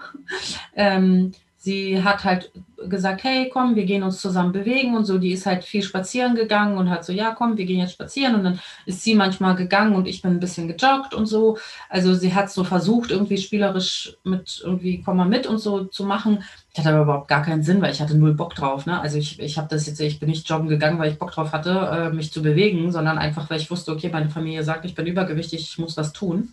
Ähm, 0.78 1.32
sie 1.66 2.04
hat 2.04 2.22
halt 2.22 2.52
gesagt, 2.88 3.24
hey, 3.24 3.50
komm, 3.52 3.74
wir 3.74 3.86
gehen 3.86 4.04
uns 4.04 4.20
zusammen 4.20 4.52
bewegen 4.52 4.94
und 4.96 5.04
so. 5.04 5.18
Die 5.18 5.32
ist 5.32 5.46
halt 5.46 5.64
viel 5.64 5.82
spazieren 5.82 6.36
gegangen 6.36 6.78
und 6.78 6.88
hat 6.88 7.04
so, 7.04 7.12
ja, 7.12 7.34
komm, 7.36 7.56
wir 7.56 7.64
gehen 7.66 7.80
jetzt 7.80 7.94
spazieren. 7.94 8.36
Und 8.36 8.44
dann 8.44 8.60
ist 8.84 9.02
sie 9.02 9.16
manchmal 9.16 9.56
gegangen 9.56 9.96
und 9.96 10.06
ich 10.06 10.22
bin 10.22 10.30
ein 10.30 10.38
bisschen 10.38 10.68
gejoggt 10.68 11.12
und 11.12 11.26
so. 11.26 11.58
Also 11.88 12.14
sie 12.14 12.32
hat 12.36 12.52
so 12.52 12.62
versucht, 12.62 13.10
irgendwie 13.10 13.36
spielerisch 13.36 14.16
mit 14.22 14.62
irgendwie, 14.64 15.02
komm 15.02 15.16
mal 15.16 15.28
mit 15.28 15.48
und 15.48 15.58
so 15.58 15.84
zu 15.86 16.04
machen. 16.04 16.44
Das 16.72 16.84
hat 16.84 16.92
aber 16.92 17.02
überhaupt 17.02 17.28
gar 17.28 17.42
keinen 17.42 17.64
Sinn, 17.64 17.82
weil 17.82 17.92
ich 17.92 18.00
hatte 18.00 18.16
null 18.16 18.34
Bock 18.34 18.54
drauf. 18.54 18.86
Ne? 18.86 19.00
Also 19.00 19.18
ich, 19.18 19.40
ich 19.40 19.58
habe 19.58 19.66
das 19.68 19.86
jetzt, 19.86 20.00
ich 20.00 20.20
bin 20.20 20.28
nicht 20.28 20.48
joggen 20.48 20.68
gegangen, 20.68 21.00
weil 21.00 21.10
ich 21.10 21.18
Bock 21.18 21.32
drauf 21.32 21.50
hatte, 21.50 21.70
äh, 21.70 22.14
mich 22.14 22.32
zu 22.32 22.42
bewegen, 22.42 22.92
sondern 22.92 23.18
einfach, 23.18 23.50
weil 23.50 23.58
ich 23.60 23.72
wusste, 23.72 23.90
okay, 23.90 24.08
meine 24.12 24.30
Familie 24.30 24.62
sagt, 24.62 24.84
ich 24.84 24.94
bin 24.94 25.06
übergewichtig, 25.06 25.62
ich 25.62 25.78
muss 25.78 25.96
was 25.96 26.12
tun. 26.12 26.50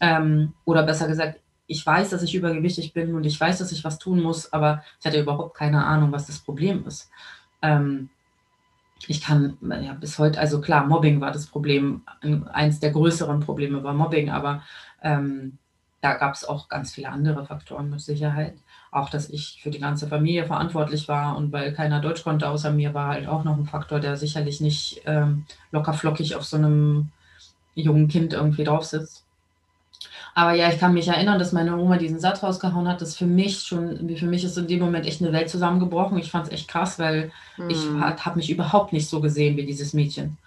Ähm, 0.00 0.54
oder 0.64 0.82
besser 0.82 1.06
gesagt, 1.06 1.38
ich 1.70 1.86
weiß, 1.86 2.10
dass 2.10 2.22
ich 2.22 2.34
übergewichtig 2.34 2.92
bin 2.92 3.14
und 3.14 3.24
ich 3.24 3.40
weiß, 3.40 3.58
dass 3.58 3.70
ich 3.70 3.84
was 3.84 4.00
tun 4.00 4.20
muss, 4.20 4.52
aber 4.52 4.82
ich 4.98 5.06
hatte 5.06 5.20
überhaupt 5.20 5.56
keine 5.56 5.86
Ahnung, 5.86 6.10
was 6.10 6.26
das 6.26 6.40
Problem 6.40 6.84
ist. 6.84 7.10
Ähm, 7.62 8.08
ich 9.06 9.20
kann 9.20 9.56
ja 9.62 9.94
bis 9.94 10.18
heute, 10.18 10.40
also 10.40 10.60
klar, 10.60 10.84
Mobbing 10.86 11.20
war 11.20 11.30
das 11.30 11.46
Problem, 11.46 12.02
eins 12.52 12.80
der 12.80 12.90
größeren 12.90 13.38
Probleme 13.38 13.84
war 13.84 13.94
Mobbing, 13.94 14.30
aber 14.30 14.64
ähm, 15.00 15.58
da 16.00 16.14
gab 16.14 16.34
es 16.34 16.44
auch 16.44 16.68
ganz 16.68 16.92
viele 16.92 17.08
andere 17.08 17.46
Faktoren 17.46 17.88
mit 17.88 18.00
Sicherheit. 18.00 18.54
Auch, 18.90 19.08
dass 19.08 19.30
ich 19.30 19.60
für 19.62 19.70
die 19.70 19.78
ganze 19.78 20.08
Familie 20.08 20.46
verantwortlich 20.46 21.06
war 21.06 21.36
und 21.36 21.52
weil 21.52 21.72
keiner 21.72 22.00
Deutsch 22.00 22.24
konnte 22.24 22.48
außer 22.48 22.72
mir, 22.72 22.94
war 22.94 23.14
halt 23.14 23.28
auch 23.28 23.44
noch 23.44 23.56
ein 23.56 23.66
Faktor, 23.66 24.00
der 24.00 24.16
sicherlich 24.16 24.60
nicht 24.60 25.02
ähm, 25.06 25.44
locker 25.70 25.92
flockig 25.92 26.34
auf 26.34 26.44
so 26.44 26.56
einem 26.56 27.12
jungen 27.76 28.08
Kind 28.08 28.32
irgendwie 28.32 28.64
drauf 28.64 28.84
sitzt. 28.84 29.24
Aber 30.34 30.54
ja, 30.54 30.68
ich 30.70 30.78
kann 30.78 30.94
mich 30.94 31.08
erinnern, 31.08 31.38
dass 31.38 31.52
meine 31.52 31.76
Oma 31.76 31.96
diesen 31.96 32.20
Satz 32.20 32.42
rausgehauen 32.42 32.88
hat, 32.88 33.00
dass 33.00 33.16
für 33.16 33.26
mich 33.26 33.60
schon, 33.60 34.16
für 34.16 34.26
mich 34.26 34.44
ist 34.44 34.56
in 34.56 34.68
dem 34.68 34.80
Moment 34.80 35.06
echt 35.06 35.20
eine 35.20 35.32
Welt 35.32 35.50
zusammengebrochen. 35.50 36.18
Ich 36.18 36.30
fand 36.30 36.46
es 36.46 36.52
echt 36.52 36.68
krass, 36.68 36.98
weil 36.98 37.32
mhm. 37.56 37.70
ich 37.70 37.86
habe 38.24 38.36
mich 38.36 38.50
überhaupt 38.50 38.92
nicht 38.92 39.08
so 39.08 39.20
gesehen 39.20 39.56
wie 39.56 39.66
dieses 39.66 39.92
Mädchen. 39.92 40.38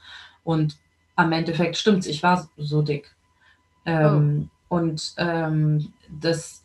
Und 0.43 0.77
am 1.15 1.31
Endeffekt 1.31 1.77
stimmt 1.77 1.99
es, 1.99 2.07
ich 2.07 2.23
war 2.23 2.47
so 2.57 2.81
dick. 2.81 3.11
Ähm, 3.85 4.49
oh. 4.69 4.75
Und 4.77 5.13
ähm, 5.17 5.93
das 6.09 6.63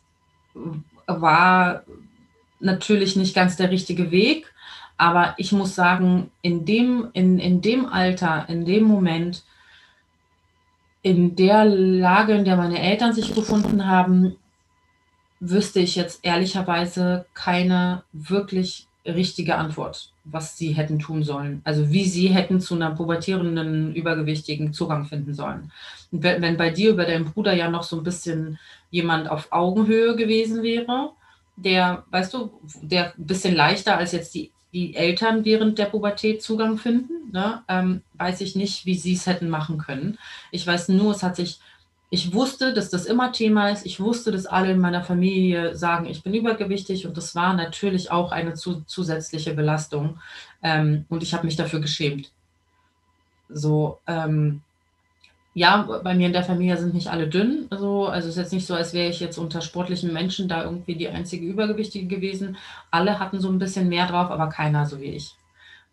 war 1.05 1.83
natürlich 2.59 3.15
nicht 3.15 3.35
ganz 3.35 3.55
der 3.57 3.69
richtige 3.69 4.11
Weg, 4.11 4.51
aber 4.97 5.33
ich 5.37 5.51
muss 5.51 5.75
sagen, 5.75 6.31
in 6.41 6.65
dem, 6.65 7.09
in, 7.13 7.39
in 7.39 7.61
dem 7.61 7.85
Alter, 7.85 8.45
in 8.49 8.65
dem 8.65 8.83
Moment, 8.83 9.43
in 11.09 11.35
der 11.35 11.65
Lage, 11.65 12.33
in 12.33 12.45
der 12.45 12.55
meine 12.55 12.79
Eltern 12.79 13.13
sich 13.13 13.33
befunden 13.33 13.87
haben, 13.87 14.35
wüsste 15.39 15.79
ich 15.79 15.95
jetzt 15.95 16.23
ehrlicherweise 16.23 17.25
keine 17.33 18.03
wirklich 18.13 18.85
richtige 19.05 19.55
Antwort, 19.55 20.11
was 20.23 20.55
sie 20.55 20.73
hätten 20.73 20.99
tun 20.99 21.23
sollen. 21.23 21.61
Also 21.63 21.89
wie 21.89 22.05
sie 22.05 22.27
hätten 22.27 22.61
zu 22.61 22.75
einer 22.75 22.91
pubertierenden, 22.91 23.95
übergewichtigen 23.95 24.71
Zugang 24.71 25.05
finden 25.05 25.33
sollen. 25.33 25.71
Wenn, 26.11 26.57
bei 26.57 26.69
dir 26.69 26.91
über 26.91 27.05
deinen 27.05 27.25
Bruder 27.25 27.53
ja 27.53 27.71
noch 27.71 27.83
so 27.83 27.97
ein 27.97 28.03
bisschen 28.03 28.59
jemand 28.91 29.31
auf 29.31 29.47
Augenhöhe 29.51 30.15
gewesen 30.15 30.61
wäre, 30.61 31.09
der, 31.55 32.03
weißt 32.11 32.35
du, 32.35 32.51
der 32.83 33.15
ein 33.17 33.25
bisschen 33.25 33.55
leichter 33.55 33.97
als 33.97 34.11
jetzt 34.11 34.35
die 34.35 34.51
die 34.73 34.95
Eltern 34.95 35.45
während 35.45 35.79
der 35.79 35.85
Pubertät 35.85 36.41
Zugang 36.41 36.77
finden. 36.77 37.31
Ne? 37.31 37.63
Ähm, 37.67 38.01
weiß 38.13 38.41
ich 38.41 38.55
nicht, 38.55 38.85
wie 38.85 38.95
sie 38.95 39.13
es 39.13 39.25
hätten 39.25 39.49
machen 39.49 39.77
können. 39.77 40.17
Ich 40.51 40.65
weiß 40.65 40.89
nur, 40.89 41.13
es 41.13 41.23
hat 41.23 41.35
sich, 41.35 41.59
ich 42.09 42.33
wusste, 42.33 42.73
dass 42.73 42.89
das 42.89 43.05
immer 43.05 43.31
Thema 43.31 43.69
ist. 43.69 43.85
Ich 43.85 43.99
wusste, 43.99 44.31
dass 44.31 44.45
alle 44.45 44.71
in 44.71 44.79
meiner 44.79 45.03
Familie 45.03 45.75
sagen, 45.75 46.05
ich 46.05 46.23
bin 46.23 46.33
übergewichtig 46.33 47.07
und 47.07 47.17
das 47.17 47.35
war 47.35 47.53
natürlich 47.53 48.11
auch 48.11 48.31
eine 48.31 48.53
zu, 48.53 48.81
zusätzliche 48.81 49.53
Belastung. 49.53 50.19
Ähm, 50.61 51.05
und 51.09 51.23
ich 51.23 51.33
habe 51.33 51.45
mich 51.45 51.55
dafür 51.55 51.79
geschämt. 51.79 52.31
So, 53.49 53.99
ähm, 54.05 54.61
ja, 55.59 55.81
bei 56.01 56.15
mir 56.15 56.27
in 56.27 56.33
der 56.33 56.45
Familie 56.45 56.77
sind 56.77 56.93
nicht 56.93 57.09
alle 57.09 57.27
dünn. 57.27 57.67
So. 57.69 58.07
Also 58.07 58.29
es 58.29 58.35
ist 58.35 58.41
jetzt 58.41 58.53
nicht 58.53 58.65
so, 58.65 58.75
als 58.75 58.93
wäre 58.93 59.09
ich 59.09 59.19
jetzt 59.19 59.37
unter 59.37 59.59
sportlichen 59.59 60.13
Menschen 60.13 60.47
da 60.47 60.63
irgendwie 60.63 60.95
die 60.95 61.09
einzige 61.09 61.45
Übergewichtige 61.45 62.07
gewesen. 62.07 62.55
Alle 62.91 63.19
hatten 63.19 63.41
so 63.41 63.49
ein 63.49 63.59
bisschen 63.59 63.89
mehr 63.89 64.07
drauf, 64.07 64.31
aber 64.31 64.47
keiner 64.47 64.85
so 64.85 65.01
wie 65.01 65.15
ich. 65.15 65.35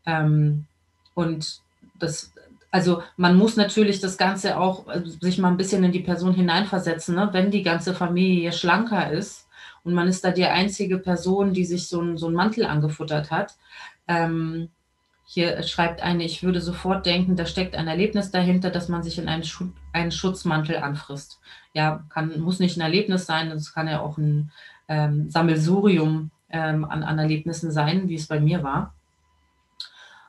Ähm, 0.06 0.66
und 1.14 1.62
das, 1.98 2.32
also 2.70 3.02
man 3.16 3.36
muss 3.36 3.56
natürlich 3.56 3.98
das 3.98 4.16
Ganze 4.16 4.56
auch 4.56 4.86
äh, 4.86 5.02
sich 5.04 5.38
mal 5.38 5.48
ein 5.48 5.56
bisschen 5.56 5.82
in 5.82 5.90
die 5.90 5.98
Person 5.98 6.32
hineinversetzen, 6.32 7.16
ne? 7.16 7.30
wenn 7.32 7.50
die 7.50 7.64
ganze 7.64 7.92
Familie 7.92 8.52
schlanker 8.52 9.10
ist 9.10 9.48
und 9.82 9.94
man 9.94 10.06
ist 10.06 10.24
da 10.24 10.30
die 10.30 10.46
einzige 10.46 10.98
Person, 10.98 11.52
die 11.52 11.64
sich 11.64 11.88
so, 11.88 12.00
ein, 12.00 12.18
so 12.18 12.26
einen 12.26 12.36
Mantel 12.36 12.66
angefuttert 12.66 13.32
hat. 13.32 13.56
Ähm, 14.06 14.68
hier 15.28 15.60
schreibt 15.64 16.02
eine, 16.02 16.24
ich 16.24 16.44
würde 16.44 16.60
sofort 16.60 17.04
denken, 17.04 17.34
da 17.34 17.46
steckt 17.46 17.74
ein 17.74 17.88
Erlebnis 17.88 18.30
dahinter, 18.30 18.70
dass 18.70 18.88
man 18.88 19.02
sich 19.02 19.18
in 19.18 19.28
einen, 19.28 19.42
Schu 19.42 19.66
einen 19.92 20.12
Schutzmantel 20.12 20.76
anfrisst. 20.76 21.40
Ja, 21.74 22.04
kann, 22.10 22.40
muss 22.40 22.60
nicht 22.60 22.76
ein 22.76 22.82
Erlebnis 22.82 23.26
sein, 23.26 23.50
es 23.50 23.74
kann 23.74 23.88
ja 23.88 24.00
auch 24.00 24.18
ein 24.18 24.52
ähm, 24.88 25.28
Sammelsurium 25.28 26.30
ähm, 26.48 26.84
an, 26.84 27.02
an 27.02 27.18
Erlebnissen 27.18 27.72
sein, 27.72 28.08
wie 28.08 28.14
es 28.14 28.28
bei 28.28 28.38
mir 28.38 28.62
war. 28.62 28.94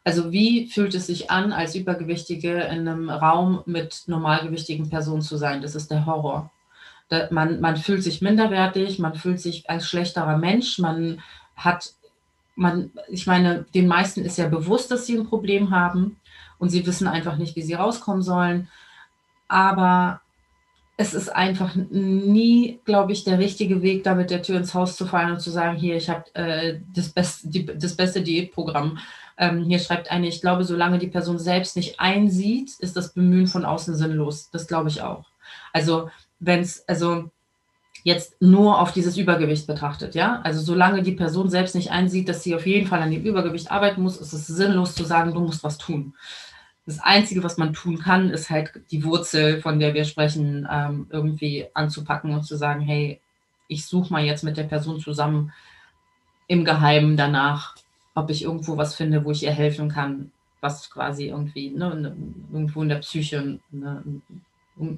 Also 0.03 0.31
wie 0.31 0.67
fühlt 0.67 0.95
es 0.95 1.05
sich 1.05 1.29
an, 1.29 1.53
als 1.53 1.75
Übergewichtige 1.75 2.62
in 2.62 2.88
einem 2.88 3.10
Raum 3.10 3.62
mit 3.67 4.03
normalgewichtigen 4.07 4.89
Personen 4.89 5.21
zu 5.21 5.38
sein? 5.38 5.62
Das 5.62 5.75
ist 5.75 5.91
der 5.91 6.07
Horror. 6.07 6.49
Da, 7.10 7.27
man, 7.29 7.60
man 7.62 7.77
fühlt 7.77 8.01
sich 8.01 8.21
minderwertig, 8.21 8.97
man 8.97 9.13
fühlt 9.13 9.39
sich 9.39 9.69
als 9.69 9.88
schlechterer 9.88 10.38
Mensch, 10.38 10.79
man 10.79 11.21
hat, 11.55 11.93
man, 12.58 12.91
ich 13.08 13.28
meine, 13.28 13.65
den 13.74 13.88
meisten 13.88 14.26
ist 14.26 14.38
ja 14.38 14.48
bewusst, 14.48 14.91
dass 14.91 15.06
sie 15.06 15.17
ein 15.17 15.28
Problem 15.28 15.72
haben 15.72 16.20
und 16.58 16.70
sie 16.70 16.86
wissen 16.86 17.08
einfach 17.08 17.38
nicht, 17.38 17.56
wie 17.56 17.62
sie 17.62 17.76
rauskommen 17.76 18.22
sollen. 18.22 18.67
Aber 19.48 20.22
es 20.98 21.13
ist 21.13 21.30
einfach 21.30 21.76
nie, 21.76 22.80
glaube 22.84 23.13
ich, 23.13 23.24
der 23.24 23.39
richtige 23.39 23.82
Weg, 23.82 24.04
da 24.04 24.15
mit 24.15 24.32
der 24.32 24.41
Tür 24.41 24.58
ins 24.58 24.74
Haus 24.74 24.98
zu 24.98 25.06
fallen 25.06 25.32
und 25.32 25.39
zu 25.39 25.52
sagen, 25.52 25.78
hier, 25.78 25.96
ich 25.96 26.10
habe 26.10 26.26
äh, 26.36 26.80
das, 26.93 27.13
das 27.13 27.96
beste 27.96 28.22
Diätprogramm 28.22 29.00
ähm, 29.38 29.63
hier 29.65 29.80
schreibt 29.80 30.10
eine, 30.10 30.28
ich 30.28 30.41
glaube, 30.41 30.63
solange 30.63 30.98
die 30.98 31.08
Person 31.08 31.38
selbst 31.38 31.76
nicht 31.76 32.00
einsieht, 32.00 32.72
ist 32.80 32.98
das 32.98 33.13
Bemühen 33.13 33.48
von 33.48 33.65
außen 33.65 33.96
sinnlos. 33.96 34.50
Das 34.50 34.67
glaube 34.67 34.89
ich 34.89 35.02
auch. 35.02 35.26
Also 35.74 36.10
wenn 36.39 36.62
es, 36.62 36.88
also 36.89 37.30
jetzt 38.08 38.41
nur 38.41 38.80
auf 38.80 38.93
dieses 38.93 39.17
Übergewicht 39.17 39.67
betrachtet, 39.67 40.15
ja, 40.15 40.39
also 40.43 40.62
solange 40.62 41.04
die 41.04 41.12
Person 41.12 41.50
selbst 41.50 41.76
nicht 41.76 41.91
einsieht, 41.91 42.30
dass 42.30 42.41
sie 42.41 42.56
auf 42.56 42.65
jeden 42.65 42.88
Fall 42.88 43.02
an 43.02 43.12
dem 43.12 43.26
Übergewicht 43.26 43.70
arbeiten 43.70 44.02
muss, 44.02 44.15
ist 44.15 44.32
es 44.32 44.48
sinnlos 44.48 44.96
zu 44.96 45.04
sagen, 45.04 45.34
du 45.34 45.41
musst 45.41 45.62
was 45.62 45.78
tun. 45.78 46.13
Das 46.86 47.02
Einzige, 47.02 47.43
was 47.43 47.58
man 47.58 47.74
tun 47.74 48.00
kann, 48.00 48.30
ist 48.30 48.50
halt 48.50 48.72
die 48.91 49.04
Wurzel, 49.04 49.60
von 49.60 49.78
der 49.82 49.93
wir 49.93 50.06
sprechen, 50.06 50.65
ähm, 50.72 51.08
irgendwie 51.10 51.65
anzupacken 51.74 52.32
und 52.32 52.43
zu 52.43 52.56
sagen, 52.56 52.80
hey, 52.80 53.20
ich 53.67 53.86
suche 53.86 54.13
mal 54.13 54.24
jetzt 54.24 54.46
mit 54.46 54.56
der 54.56 54.63
Person 54.63 55.02
zusammen 55.02 55.52
im 56.48 56.63
Geheimen 56.63 57.17
danach, 57.17 57.76
ob 58.15 58.30
ich 58.30 58.43
irgendwo 58.43 58.78
was 58.78 58.96
finde, 58.96 59.26
wo 59.26 59.32
ich 59.32 59.43
ihr 59.43 59.52
helfen 59.52 59.89
kann, 59.89 60.32
was 60.62 60.89
quasi 60.89 61.26
irgendwie 61.26 61.72
ne, 61.72 61.93
ne 61.93 62.15
irgendwo 62.54 62.82
in 62.84 62.88
der 62.88 63.00
Psyche 63.00 63.60
ne, 63.70 64.04
einen 64.80 64.98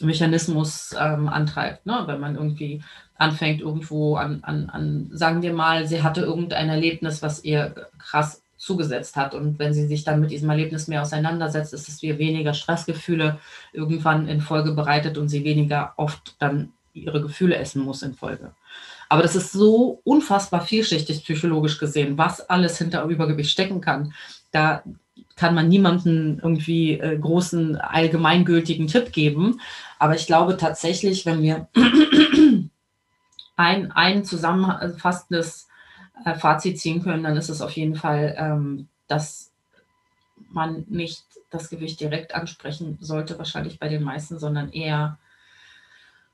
Umkehrmechanismus 0.00 0.94
ähm, 0.98 1.28
antreibt. 1.28 1.86
Ne? 1.86 2.02
Wenn 2.06 2.20
man 2.20 2.36
irgendwie 2.36 2.82
anfängt, 3.16 3.60
irgendwo 3.60 4.16
an, 4.16 4.40
an, 4.42 4.70
an, 4.70 5.10
sagen 5.12 5.42
wir 5.42 5.52
mal, 5.52 5.86
sie 5.86 6.02
hatte 6.02 6.22
irgendein 6.22 6.68
Erlebnis, 6.68 7.22
was 7.22 7.44
ihr 7.44 7.74
krass 7.98 8.42
zugesetzt 8.56 9.16
hat. 9.16 9.34
Und 9.34 9.58
wenn 9.58 9.74
sie 9.74 9.86
sich 9.86 10.04
dann 10.04 10.20
mit 10.20 10.30
diesem 10.30 10.50
Erlebnis 10.50 10.88
mehr 10.88 11.02
auseinandersetzt, 11.02 11.72
ist 11.72 11.88
es 11.88 12.02
wie 12.02 12.18
weniger 12.18 12.54
Stressgefühle 12.54 13.38
irgendwann 13.72 14.28
in 14.28 14.40
Folge 14.40 14.72
bereitet 14.72 15.18
und 15.18 15.28
sie 15.28 15.44
weniger 15.44 15.94
oft 15.96 16.36
dann 16.38 16.72
ihre 16.92 17.22
Gefühle 17.22 17.56
essen 17.56 17.82
muss 17.82 18.02
in 18.02 18.14
Folge. 18.14 18.52
Aber 19.08 19.22
das 19.22 19.34
ist 19.34 19.52
so 19.52 20.00
unfassbar 20.04 20.62
vielschichtig 20.62 21.24
psychologisch 21.24 21.78
gesehen, 21.78 22.16
was 22.18 22.48
alles 22.48 22.78
hinter 22.78 23.04
Übergewicht 23.04 23.50
stecken 23.50 23.80
kann. 23.80 24.12
Da 24.52 24.82
kann 25.40 25.54
man 25.54 25.68
niemanden 25.68 26.38
irgendwie 26.42 27.00
äh, 27.00 27.18
großen 27.18 27.76
allgemeingültigen 27.76 28.88
Tipp 28.88 29.10
geben. 29.10 29.58
Aber 29.98 30.14
ich 30.14 30.26
glaube 30.26 30.58
tatsächlich, 30.58 31.24
wenn 31.24 31.40
wir 31.40 31.66
ein, 33.56 33.90
ein 33.90 34.22
zusammenfassendes 34.26 35.66
äh, 36.26 36.34
Fazit 36.34 36.78
ziehen 36.78 37.02
können, 37.02 37.22
dann 37.22 37.38
ist 37.38 37.48
es 37.48 37.62
auf 37.62 37.70
jeden 37.70 37.94
Fall, 37.94 38.34
ähm, 38.36 38.88
dass 39.08 39.50
man 40.50 40.84
nicht 40.90 41.24
das 41.48 41.70
Gewicht 41.70 42.00
direkt 42.00 42.34
ansprechen 42.34 42.98
sollte, 43.00 43.38
wahrscheinlich 43.38 43.78
bei 43.78 43.88
den 43.88 44.02
meisten, 44.02 44.38
sondern 44.38 44.70
eher 44.70 45.16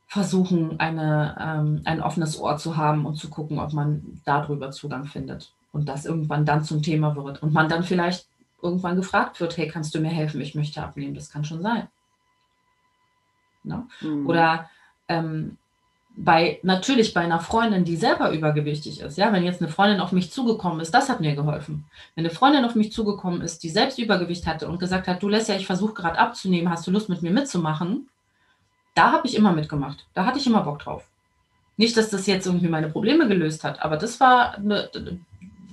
versuchen, 0.09 0.81
eine, 0.81 1.37
ähm, 1.39 1.83
ein 1.85 2.03
offenes 2.03 2.41
Ohr 2.41 2.57
zu 2.57 2.77
haben 2.77 3.07
und 3.07 3.15
zu 3.15 3.31
gucken, 3.31 3.61
ob 3.61 3.73
man 3.73 4.21
darüber 4.25 4.73
Zugang 4.73 5.05
findet 5.05 5.53
und 5.71 5.89
das 5.89 6.07
irgendwann 6.07 6.45
dann 6.45 6.65
zum 6.65 6.83
Thema 6.83 7.15
wird 7.15 7.41
und 7.45 7.53
man 7.53 7.69
dann 7.69 7.85
vielleicht 7.85 8.27
irgendwann 8.63 8.97
gefragt 8.97 9.41
wird, 9.41 9.57
hey, 9.57 9.69
kannst 9.69 9.95
du 9.95 10.01
mir 10.01 10.09
helfen, 10.09 10.41
ich 10.41 10.55
möchte 10.55 10.83
abnehmen, 10.83 11.15
das 11.15 11.31
kann 11.31 11.45
schon 11.45 11.63
sein. 11.63 11.89
Ne? 13.65 13.87
Mhm. 14.01 14.27
Oder 14.27 14.71
ähm, 15.09 15.59
bei, 16.17 16.59
natürlich 16.63 17.13
bei 17.13 17.21
einer 17.21 17.41
Freundin, 17.41 17.85
die 17.85 17.97
selber 17.97 18.31
übergewichtig 18.31 19.01
ist, 19.01 19.19
ja, 19.19 19.33
wenn 19.33 19.45
jetzt 19.45 19.61
eine 19.61 19.71
Freundin 19.71 20.01
auf 20.01 20.13
mich 20.13 20.33
zugekommen 20.33 20.81
ist, 20.81 20.95
das 20.95 21.09
hat 21.09 21.21
mir 21.21 21.35
geholfen. 21.35 21.85
Wenn 22.15 22.25
eine 22.25 22.35
Freundin 22.35 22.65
auf 22.65 22.75
mich 22.75 22.93
zugekommen 22.93 23.43
ist, 23.43 23.63
die 23.63 23.69
selbst 23.69 23.99
Übergewicht 23.99 24.47
hatte 24.47 24.69
und 24.69 24.79
gesagt 24.79 25.09
hat, 25.09 25.23
du 25.23 25.29
lässt 25.29 25.49
ja, 25.49 25.57
ich 25.57 25.67
versuche 25.67 25.95
gerade 25.95 26.19
abzunehmen, 26.19 26.71
hast 26.71 26.87
du 26.87 26.91
Lust 26.91 27.09
mit 27.09 27.23
mir 27.23 27.33
mitzumachen? 27.33 28.09
da 28.97 29.13
habe 29.13 29.29
ich 29.29 29.37
immer 29.37 29.53
mitgemacht. 29.53 30.07
Da 30.15 30.25
hatte 30.25 30.39
ich 30.39 30.47
immer 30.47 30.63
Bock 30.63 30.81
drauf. 30.81 31.05
Nicht, 31.77 31.97
dass 31.97 32.09
das 32.09 32.27
jetzt 32.27 32.47
irgendwie 32.47 32.69
meine 32.69 32.89
Probleme 32.89 33.29
gelöst 33.29 33.63
hat, 33.63 33.83
aber 33.83 33.99
das 33.99 34.19
war, 34.19 34.55
eine, 34.55 34.91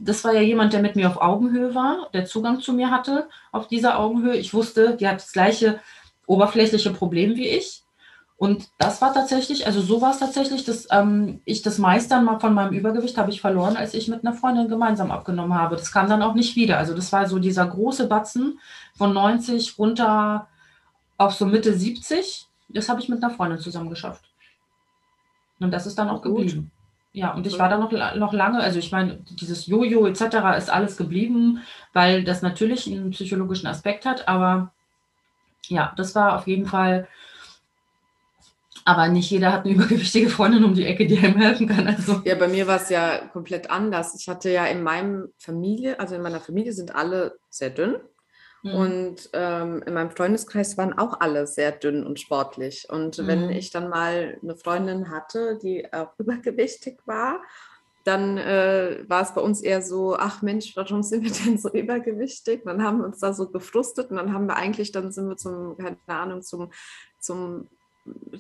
das 0.04 0.24
war 0.24 0.34
ja 0.34 0.42
jemand, 0.42 0.74
der 0.74 0.82
mit 0.82 0.96
mir 0.96 1.08
auf 1.08 1.22
Augenhöhe 1.22 1.76
war, 1.76 2.10
der 2.13 2.26
Zugang 2.26 2.60
zu 2.60 2.74
mir 2.74 2.92
hatte 2.92 3.28
auf 3.52 3.68
dieser 3.68 4.00
Augenhöhe. 4.00 4.36
Ich 4.36 4.54
wusste, 4.54 4.96
die 4.96 5.08
hat 5.08 5.18
das 5.18 5.32
gleiche 5.32 5.80
oberflächliche 6.28 6.92
Problem 6.92 7.36
wie 7.36 7.48
ich. 7.48 7.84
Und 8.38 8.70
das 8.78 9.02
war 9.02 9.13
tatsächlich, 9.13 9.66
also 9.68 9.82
so 9.82 10.02
war 10.02 10.12
es 10.12 10.20
tatsächlich, 10.20 10.66
dass 10.66 10.88
ähm, 10.92 11.42
ich 11.46 11.62
das 11.62 11.78
Meistern 11.78 12.26
mal 12.26 12.39
von 12.39 12.54
meinem 12.54 12.74
Übergewicht 12.74 13.18
habe 13.18 13.32
ich 13.32 13.39
verloren, 13.39 13.78
als 13.78 13.94
ich 13.94 14.08
mit 14.08 14.26
einer 14.26 14.36
Freundin 14.36 14.68
gemeinsam 14.68 15.12
abgenommen 15.12 15.58
habe. 15.58 15.76
Das 15.76 15.92
kam 15.92 16.10
dann 16.10 16.22
auch 16.22 16.34
nicht 16.34 16.56
wieder. 16.56 16.78
Also 16.78 16.94
das 16.94 17.12
war 17.13 17.28
so 17.28 17.39
dieser 17.39 17.66
große 17.66 18.08
Batzen 18.08 18.60
von 18.98 19.13
90 19.13 19.78
runter 19.78 20.48
auf 21.18 21.34
so 21.34 21.46
Mitte 21.46 21.74
70 21.74 22.48
das 22.74 22.89
habe 22.89 23.00
ich 23.00 23.10
mit 23.10 23.24
einer 23.24 23.34
Freundin 23.34 23.60
zusammen 23.60 23.89
geschafft. 23.89 24.26
Und 25.60 25.72
das 25.72 25.86
ist 25.86 25.98
dann 25.98 26.10
auch 26.10 26.22
Gut. 26.22 26.38
geblieben. 26.38 26.72
Ja, 27.15 27.36
und 27.36 27.45
ich 27.45 27.60
war 27.60 27.69
da 27.69 27.78
noch, 27.78 27.91
noch 28.15 28.34
lange, 28.34 28.60
also 28.60 28.80
ich 28.80 28.91
meine, 28.91 29.19
dieses 29.39 29.67
Jojo 29.67 30.08
etc. 30.08 30.58
ist 30.58 30.71
alles 30.71 30.97
geblieben, 30.97 31.62
weil 31.93 32.23
das 32.23 32.41
natürlich 32.41 32.88
einen 32.88 33.12
psychologischen 33.12 33.67
Aspekt 33.67 34.06
hat, 34.06 34.28
aber 34.28 34.73
ja, 35.67 35.93
das 35.95 36.15
war 36.15 36.36
auf 36.36 36.47
jeden 36.47 36.65
Fall, 36.65 37.08
aber 38.84 39.10
nicht 39.10 39.30
jeder 39.30 39.54
hat 39.54 39.63
eine 39.63 39.73
übergewichtige 39.76 40.28
Freundin 40.28 40.63
um 40.63 40.73
die 40.73 40.88
Ecke, 40.88 41.06
die 41.06 41.19
einem 41.19 41.38
helfen 41.38 41.67
kann. 41.67 41.86
Also. 41.86 42.23
Ja, 42.26 42.34
bei 42.34 42.47
mir 42.47 42.65
war 42.65 42.78
es 42.78 42.89
ja 42.89 43.19
komplett 43.32 43.69
anders. 43.69 44.15
Ich 44.19 44.28
hatte 44.28 44.49
ja 44.49 44.65
in 44.65 44.82
meinem 44.82 45.30
Familie, 45.38 45.99
also 45.99 46.15
in 46.15 46.23
meiner 46.23 46.41
Familie 46.41 46.73
sind 46.73 46.95
alle 46.95 47.38
sehr 47.52 47.69
dünn. 47.69 47.97
Mhm. 48.63 48.73
Und 48.73 49.30
ähm, 49.34 49.84
in 49.86 49.93
meinem 49.93 50.12
Freundeskreis 50.12 50.78
waren 50.78 50.97
auch 50.97 51.19
alle 51.19 51.45
sehr 51.47 51.71
dünn 51.71 52.06
und 52.06 52.19
sportlich. 52.19 52.88
Und 52.89 53.17
mhm. 53.19 53.28
wenn 53.28 53.49
ich 53.49 53.71
dann 53.71 53.89
mal 53.89 54.39
eine 54.41 54.56
Freundin 54.56 55.12
hatte, 55.12 55.60
die 55.62 55.91
auch 55.93 56.13
übergewichtig 56.17 56.99
war, 57.06 57.41
dann 58.06 58.38
äh, 58.38 59.06
war 59.08 59.21
es 59.21 59.34
bei 59.34 59.41
uns 59.41 59.62
eher 59.62 59.82
so, 59.82 60.15
ach 60.17 60.41
Mensch, 60.41 60.76
warum 60.76 61.04
sind 61.04 61.23
wir 61.23 61.32
denn 61.32 61.58
so 61.58 61.69
übergewichtig? 61.71 62.63
Dann 62.65 62.84
haben 62.84 62.99
wir 62.99 63.06
uns 63.06 63.19
da 63.19 63.34
so 63.34 63.49
gefrustet 63.49 64.12
und 64.12 64.17
dann 64.17 64.34
haben 64.34 64.47
wir 64.47 64.56
eigentlich, 64.56 64.91
dann 64.91 65.12
sind 65.12 65.30
wir 65.30 65.38
zum, 65.38 65.78
keine 65.78 65.97
Ahnung, 66.08 66.41
zum, 66.41 66.71
zum 67.19 67.69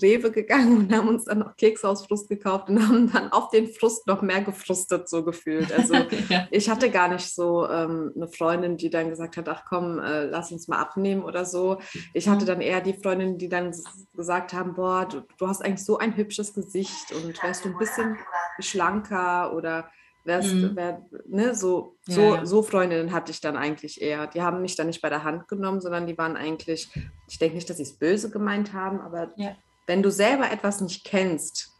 Rewe 0.01 0.31
gegangen 0.31 0.77
und 0.77 0.93
haben 0.93 1.07
uns 1.07 1.25
dann 1.25 1.39
noch 1.39 1.55
Kekse 1.55 1.87
aus 1.87 2.05
Frust 2.05 2.27
gekauft 2.27 2.69
und 2.69 2.81
haben 2.85 3.11
dann 3.11 3.31
auf 3.31 3.49
den 3.49 3.67
Frust 3.67 4.07
noch 4.07 4.21
mehr 4.21 4.41
gefrustet 4.41 5.07
so 5.07 5.23
gefühlt. 5.23 5.71
Also 5.71 5.93
ja. 6.29 6.47
ich 6.51 6.69
hatte 6.69 6.89
gar 6.89 7.07
nicht 7.07 7.33
so 7.33 7.67
ähm, 7.69 8.11
eine 8.15 8.27
Freundin, 8.27 8.77
die 8.77 8.89
dann 8.89 9.09
gesagt 9.09 9.37
hat, 9.37 9.47
ach 9.47 9.63
komm, 9.67 9.99
äh, 9.99 10.25
lass 10.25 10.51
uns 10.51 10.67
mal 10.67 10.79
abnehmen 10.79 11.23
oder 11.23 11.45
so. 11.45 11.79
Ich 12.13 12.27
hatte 12.27 12.43
mhm. 12.43 12.47
dann 12.47 12.61
eher 12.61 12.81
die 12.81 12.93
Freundinnen, 12.93 13.37
die 13.37 13.49
dann 13.49 13.73
gesagt 14.15 14.53
haben, 14.53 14.73
boah, 14.73 15.05
du, 15.05 15.21
du 15.37 15.47
hast 15.47 15.63
eigentlich 15.63 15.85
so 15.85 15.97
ein 15.97 16.17
hübsches 16.17 16.53
Gesicht 16.53 17.11
und 17.13 17.41
wärst 17.41 17.63
du 17.63 17.69
ein 17.69 17.77
bisschen 17.77 18.17
schlanker 18.59 19.53
oder 19.55 19.89
wärst, 20.23 20.53
mhm. 20.53 20.75
wär, 20.75 21.01
ne, 21.27 21.55
so, 21.55 21.95
so, 22.07 22.35
ja. 22.35 22.45
so 22.45 22.63
Freundinnen 22.63 23.11
hatte 23.11 23.31
ich 23.31 23.41
dann 23.41 23.57
eigentlich 23.57 24.01
eher. 24.01 24.27
Die 24.27 24.41
haben 24.41 24.61
mich 24.61 24.75
dann 24.75 24.87
nicht 24.87 25.01
bei 25.01 25.09
der 25.09 25.23
Hand 25.23 25.47
genommen, 25.47 25.81
sondern 25.81 26.07
die 26.07 26.17
waren 26.17 26.37
eigentlich, 26.37 26.89
ich 27.27 27.39
denke 27.39 27.55
nicht, 27.55 27.69
dass 27.69 27.77
sie 27.77 27.83
es 27.83 27.93
böse 27.93 28.29
gemeint 28.29 28.73
haben, 28.73 28.99
aber 29.01 29.31
ja. 29.35 29.55
wenn 29.87 30.03
du 30.03 30.11
selber 30.11 30.51
etwas 30.51 30.81
nicht 30.81 31.03
kennst, 31.03 31.73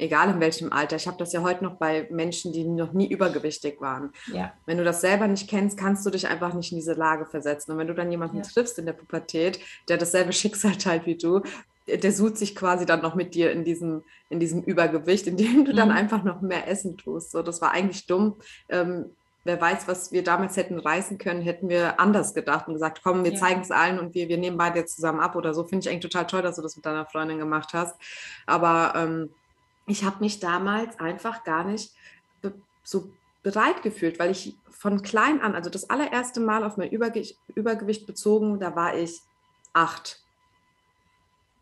egal 0.00 0.30
in 0.30 0.40
welchem 0.40 0.72
Alter. 0.72 0.96
Ich 0.96 1.06
habe 1.06 1.18
das 1.18 1.32
ja 1.32 1.42
heute 1.42 1.62
noch 1.62 1.76
bei 1.76 2.08
Menschen, 2.10 2.52
die 2.52 2.64
noch 2.64 2.92
nie 2.92 3.08
übergewichtig 3.08 3.80
waren. 3.80 4.12
Wenn 4.66 4.78
du 4.78 4.84
das 4.84 5.00
selber 5.02 5.28
nicht 5.28 5.48
kennst, 5.48 5.78
kannst 5.78 6.04
du 6.06 6.10
dich 6.10 6.26
einfach 6.26 6.54
nicht 6.54 6.72
in 6.72 6.78
diese 6.78 6.94
Lage 6.94 7.26
versetzen. 7.26 7.72
Und 7.72 7.78
wenn 7.78 7.86
du 7.86 7.94
dann 7.94 8.10
jemanden 8.10 8.38
triffst 8.42 8.78
in 8.78 8.86
der 8.86 8.94
Pubertät, 8.94 9.60
der 9.88 9.98
dasselbe 9.98 10.32
Schicksal 10.32 10.76
teilt 10.76 11.06
wie 11.06 11.16
du, 11.16 11.42
der 11.86 12.12
sucht 12.12 12.36
sich 12.36 12.54
quasi 12.54 12.86
dann 12.86 13.02
noch 13.02 13.14
mit 13.14 13.34
dir 13.34 13.50
in 13.52 13.64
diesem, 13.64 14.04
in 14.28 14.40
diesem 14.40 14.62
Übergewicht, 14.62 15.26
indem 15.26 15.64
du 15.64 15.74
dann 15.74 15.88
Mhm. 15.88 15.94
einfach 15.96 16.22
noch 16.24 16.40
mehr 16.40 16.68
essen 16.68 16.96
tust. 16.96 17.32
So, 17.32 17.42
das 17.42 17.60
war 17.60 17.72
eigentlich 17.72 18.06
dumm. 18.06 18.38
Ähm, 18.68 19.16
wer 19.44 19.60
weiß, 19.60 19.88
was 19.88 20.12
wir 20.12 20.22
damals 20.22 20.56
hätten 20.56 20.78
reißen 20.78 21.18
können, 21.18 21.40
hätten 21.42 21.68
wir 21.68 21.98
anders 21.98 22.34
gedacht 22.34 22.68
und 22.68 22.74
gesagt, 22.74 23.00
komm, 23.02 23.24
wir 23.24 23.32
Ja. 23.32 23.38
zeigen 23.38 23.62
es 23.62 23.70
allen 23.70 23.98
und 23.98 24.14
wir, 24.14 24.28
wir 24.28 24.38
nehmen 24.38 24.58
beide 24.58 24.78
jetzt 24.78 24.96
zusammen 24.96 25.20
ab 25.20 25.34
oder 25.36 25.54
so. 25.54 25.64
Finde 25.66 25.84
ich 25.86 25.90
eigentlich 25.90 26.10
total 26.12 26.26
toll, 26.26 26.42
dass 26.42 26.56
du 26.56 26.62
das 26.62 26.76
mit 26.76 26.84
deiner 26.86 27.06
Freundin 27.06 27.38
gemacht 27.38 27.70
hast. 27.72 27.98
Aber 28.46 28.92
ähm, 28.96 29.34
ich 29.86 30.04
habe 30.04 30.20
mich 30.20 30.40
damals 30.40 30.98
einfach 31.00 31.42
gar 31.44 31.64
nicht 31.64 31.94
be 32.42 32.62
so 32.82 33.16
bereit 33.42 33.82
gefühlt, 33.82 34.18
weil 34.18 34.30
ich 34.30 34.60
von 34.68 35.02
klein 35.02 35.40
an, 35.40 35.54
also 35.54 35.70
das 35.70 35.88
allererste 35.88 36.40
Mal 36.40 36.62
auf 36.62 36.76
mein 36.76 36.90
Überge 36.90 37.24
Übergewicht 37.54 38.06
bezogen, 38.06 38.60
da 38.60 38.76
war 38.76 38.96
ich 38.96 39.22
acht. 39.72 40.22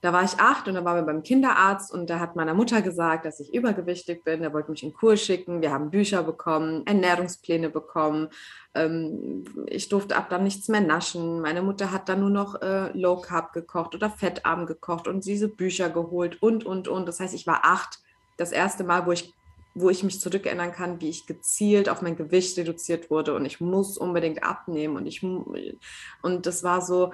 Da 0.00 0.12
war 0.12 0.22
ich 0.22 0.38
acht 0.38 0.68
und 0.68 0.74
da 0.74 0.84
waren 0.84 0.96
wir 0.96 1.12
beim 1.12 1.24
Kinderarzt 1.24 1.92
und 1.92 2.08
da 2.08 2.20
hat 2.20 2.36
meiner 2.36 2.54
Mutter 2.54 2.82
gesagt, 2.82 3.24
dass 3.24 3.40
ich 3.40 3.52
übergewichtig 3.52 4.22
bin. 4.22 4.40
Der 4.40 4.52
wollte 4.52 4.70
mich 4.70 4.84
in 4.84 4.92
Kur 4.92 5.16
schicken. 5.16 5.60
Wir 5.60 5.72
haben 5.72 5.90
Bücher 5.90 6.22
bekommen, 6.22 6.86
Ernährungspläne 6.86 7.68
bekommen. 7.68 8.28
Ähm, 8.74 9.44
ich 9.66 9.88
durfte 9.88 10.16
ab 10.16 10.30
dann 10.30 10.44
nichts 10.44 10.68
mehr 10.68 10.80
naschen. 10.80 11.40
Meine 11.40 11.62
Mutter 11.62 11.90
hat 11.90 12.08
dann 12.08 12.20
nur 12.20 12.30
noch 12.30 12.62
äh, 12.62 12.96
Low 12.96 13.20
Carb 13.20 13.52
gekocht 13.52 13.96
oder 13.96 14.08
fettarm 14.08 14.66
gekocht 14.66 15.08
und 15.08 15.24
diese 15.24 15.48
Bücher 15.48 15.90
geholt 15.90 16.40
und, 16.42 16.64
und, 16.64 16.86
und. 16.86 17.06
Das 17.06 17.18
heißt, 17.18 17.34
ich 17.34 17.46
war 17.46 17.64
acht. 17.64 17.98
Das 18.36 18.52
erste 18.52 18.84
Mal, 18.84 19.04
wo 19.04 19.12
ich 19.12 19.34
wo 19.80 19.90
ich 19.90 20.02
mich 20.02 20.20
zurückerinnern 20.20 20.72
kann, 20.72 21.00
wie 21.00 21.08
ich 21.08 21.26
gezielt 21.26 21.88
auf 21.88 22.02
mein 22.02 22.16
Gewicht 22.16 22.58
reduziert 22.58 23.10
wurde 23.10 23.34
und 23.34 23.44
ich 23.44 23.60
muss 23.60 23.96
unbedingt 23.96 24.42
abnehmen 24.42 24.96
und 24.96 25.06
ich 25.06 25.22
und 25.22 26.46
das 26.46 26.64
war 26.64 26.80
so 26.80 27.12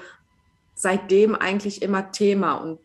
seitdem 0.74 1.34
eigentlich 1.34 1.82
immer 1.82 2.10
Thema 2.10 2.54
und 2.54 2.80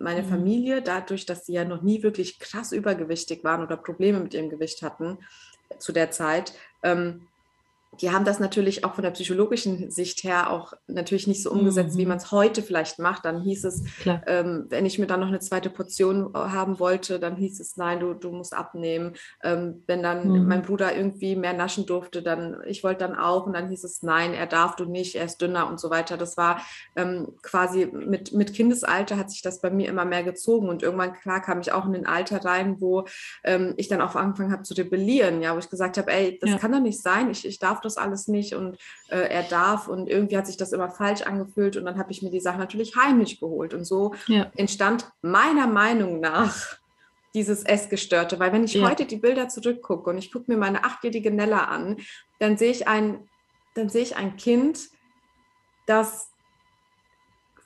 meine 0.00 0.22
Mhm. 0.22 0.28
Familie 0.28 0.82
dadurch, 0.82 1.26
dass 1.26 1.46
sie 1.46 1.54
ja 1.54 1.64
noch 1.64 1.82
nie 1.82 2.02
wirklich 2.02 2.38
krass 2.38 2.72
übergewichtig 2.72 3.44
waren 3.44 3.62
oder 3.62 3.76
Probleme 3.76 4.20
mit 4.20 4.34
ihrem 4.34 4.50
Gewicht 4.50 4.82
hatten 4.82 5.18
zu 5.78 5.92
der 5.92 6.10
Zeit, 6.10 6.54
ähm, 6.82 7.26
die 8.00 8.10
haben 8.10 8.24
das 8.24 8.40
natürlich 8.40 8.84
auch 8.84 8.94
von 8.94 9.02
der 9.04 9.10
psychologischen 9.10 9.90
Sicht 9.90 10.24
her 10.24 10.50
auch 10.50 10.72
natürlich 10.86 11.26
nicht 11.26 11.42
so 11.42 11.50
umgesetzt, 11.50 11.96
wie 11.96 12.02
Mhm. 12.04 12.08
man 12.08 12.18
es 12.18 12.30
heute 12.32 12.62
vielleicht 12.62 12.98
macht. 12.98 13.24
Dann 13.24 13.40
hieß 13.42 13.64
es, 13.64 13.82
ähm, 14.26 14.66
wenn 14.68 14.86
ich 14.86 14.98
mir 14.98 15.06
dann 15.06 15.20
noch 15.20 15.28
eine 15.28 15.40
zweite 15.40 15.70
Portion 15.70 16.30
äh, 16.34 16.38
haben 16.38 16.78
wollte, 16.78 17.18
dann 17.18 17.36
hieß 17.36 17.60
es, 17.60 17.76
nein, 17.76 18.00
du, 18.00 18.14
du 18.14 18.30
musst 18.30 18.54
abnehmen. 18.54 19.14
Ähm, 19.42 19.82
wenn 19.86 20.02
dann 20.02 20.28
Mhm. 20.28 20.46
mein 20.48 20.62
Bruder 20.62 20.94
irgendwie 20.96 21.36
mehr 21.36 21.52
naschen 21.52 21.86
durfte, 21.86 22.22
dann, 22.22 22.58
ich 22.66 22.82
wollte 22.84 23.00
dann 23.06 23.16
auch 23.16 23.46
und 23.46 23.52
dann 23.54 23.68
hieß 23.68 23.84
es, 23.84 24.02
nein, 24.02 24.34
er 24.34 24.46
darf 24.46 24.76
du 24.76 24.84
nicht, 24.84 25.14
er 25.14 25.24
ist 25.24 25.38
dünner 25.40 25.68
und 25.68 25.78
so 25.80 25.90
weiter. 25.90 26.16
Das 26.16 26.36
war 26.36 26.60
ähm, 26.96 27.34
quasi 27.42 27.86
mit, 27.86 28.32
mit 28.32 28.54
Kindesalter 28.54 29.16
hat 29.16 29.30
sich 29.30 29.42
das 29.42 29.60
bei 29.60 29.70
mir 29.70 29.88
immer 29.88 30.04
mehr 30.04 30.22
gezogen 30.22 30.68
und 30.68 30.82
irgendwann, 30.82 31.12
klar, 31.14 31.40
kam 31.40 31.60
ich 31.60 31.72
auch 31.72 31.86
in 31.86 31.94
ein 31.94 32.06
Alter 32.06 32.44
rein, 32.44 32.80
wo 32.80 33.04
ähm, 33.44 33.74
ich 33.76 33.88
dann 33.88 34.00
auch 34.00 34.14
angefangen 34.14 34.52
habe 34.52 34.62
zu 34.62 34.74
rebellieren, 34.74 35.42
ja, 35.42 35.54
wo 35.54 35.58
ich 35.58 35.70
gesagt 35.70 35.98
habe, 35.98 36.10
ey, 36.12 36.38
das 36.40 36.50
Ja. 36.50 36.58
kann 36.58 36.72
doch 36.72 36.80
nicht 36.80 37.02
sein, 37.02 37.30
ich, 37.30 37.46
ich 37.46 37.58
darf 37.58 37.80
das 37.84 37.96
alles 37.96 38.28
nicht 38.28 38.54
und 38.54 38.76
äh, 39.08 39.18
er 39.28 39.42
darf 39.44 39.88
und 39.88 40.08
irgendwie 40.08 40.36
hat 40.36 40.46
sich 40.46 40.56
das 40.56 40.72
immer 40.72 40.90
falsch 40.90 41.22
angefühlt 41.22 41.76
und 41.76 41.84
dann 41.84 41.98
habe 41.98 42.10
ich 42.12 42.22
mir 42.22 42.30
die 42.30 42.40
Sachen 42.40 42.58
natürlich 42.60 42.96
heimlich 42.96 43.40
geholt 43.40 43.74
und 43.74 43.84
so 43.84 44.14
Ja. 44.26 44.50
entstand 44.56 45.08
meiner 45.22 45.66
Meinung 45.66 46.20
nach 46.20 46.78
dieses 47.34 47.64
Essgestörte, 47.64 48.38
weil 48.38 48.52
wenn 48.52 48.64
ich 48.64 48.74
Ja. 48.74 48.82
heute 48.88 49.06
die 49.06 49.16
Bilder 49.16 49.48
zurückgucke 49.48 50.10
und 50.10 50.18
ich 50.18 50.32
gucke 50.32 50.50
mir 50.52 50.56
meine 50.58 50.84
achtjährige 50.84 51.30
Nella 51.32 51.64
an, 51.64 51.96
dann 52.38 52.56
sehe 52.56 52.70
ich 52.70 52.86
ein, 52.86 53.28
dann 53.74 53.88
sehe 53.88 54.02
ich 54.02 54.16
ein 54.16 54.36
Kind, 54.36 54.88
das 55.86 56.32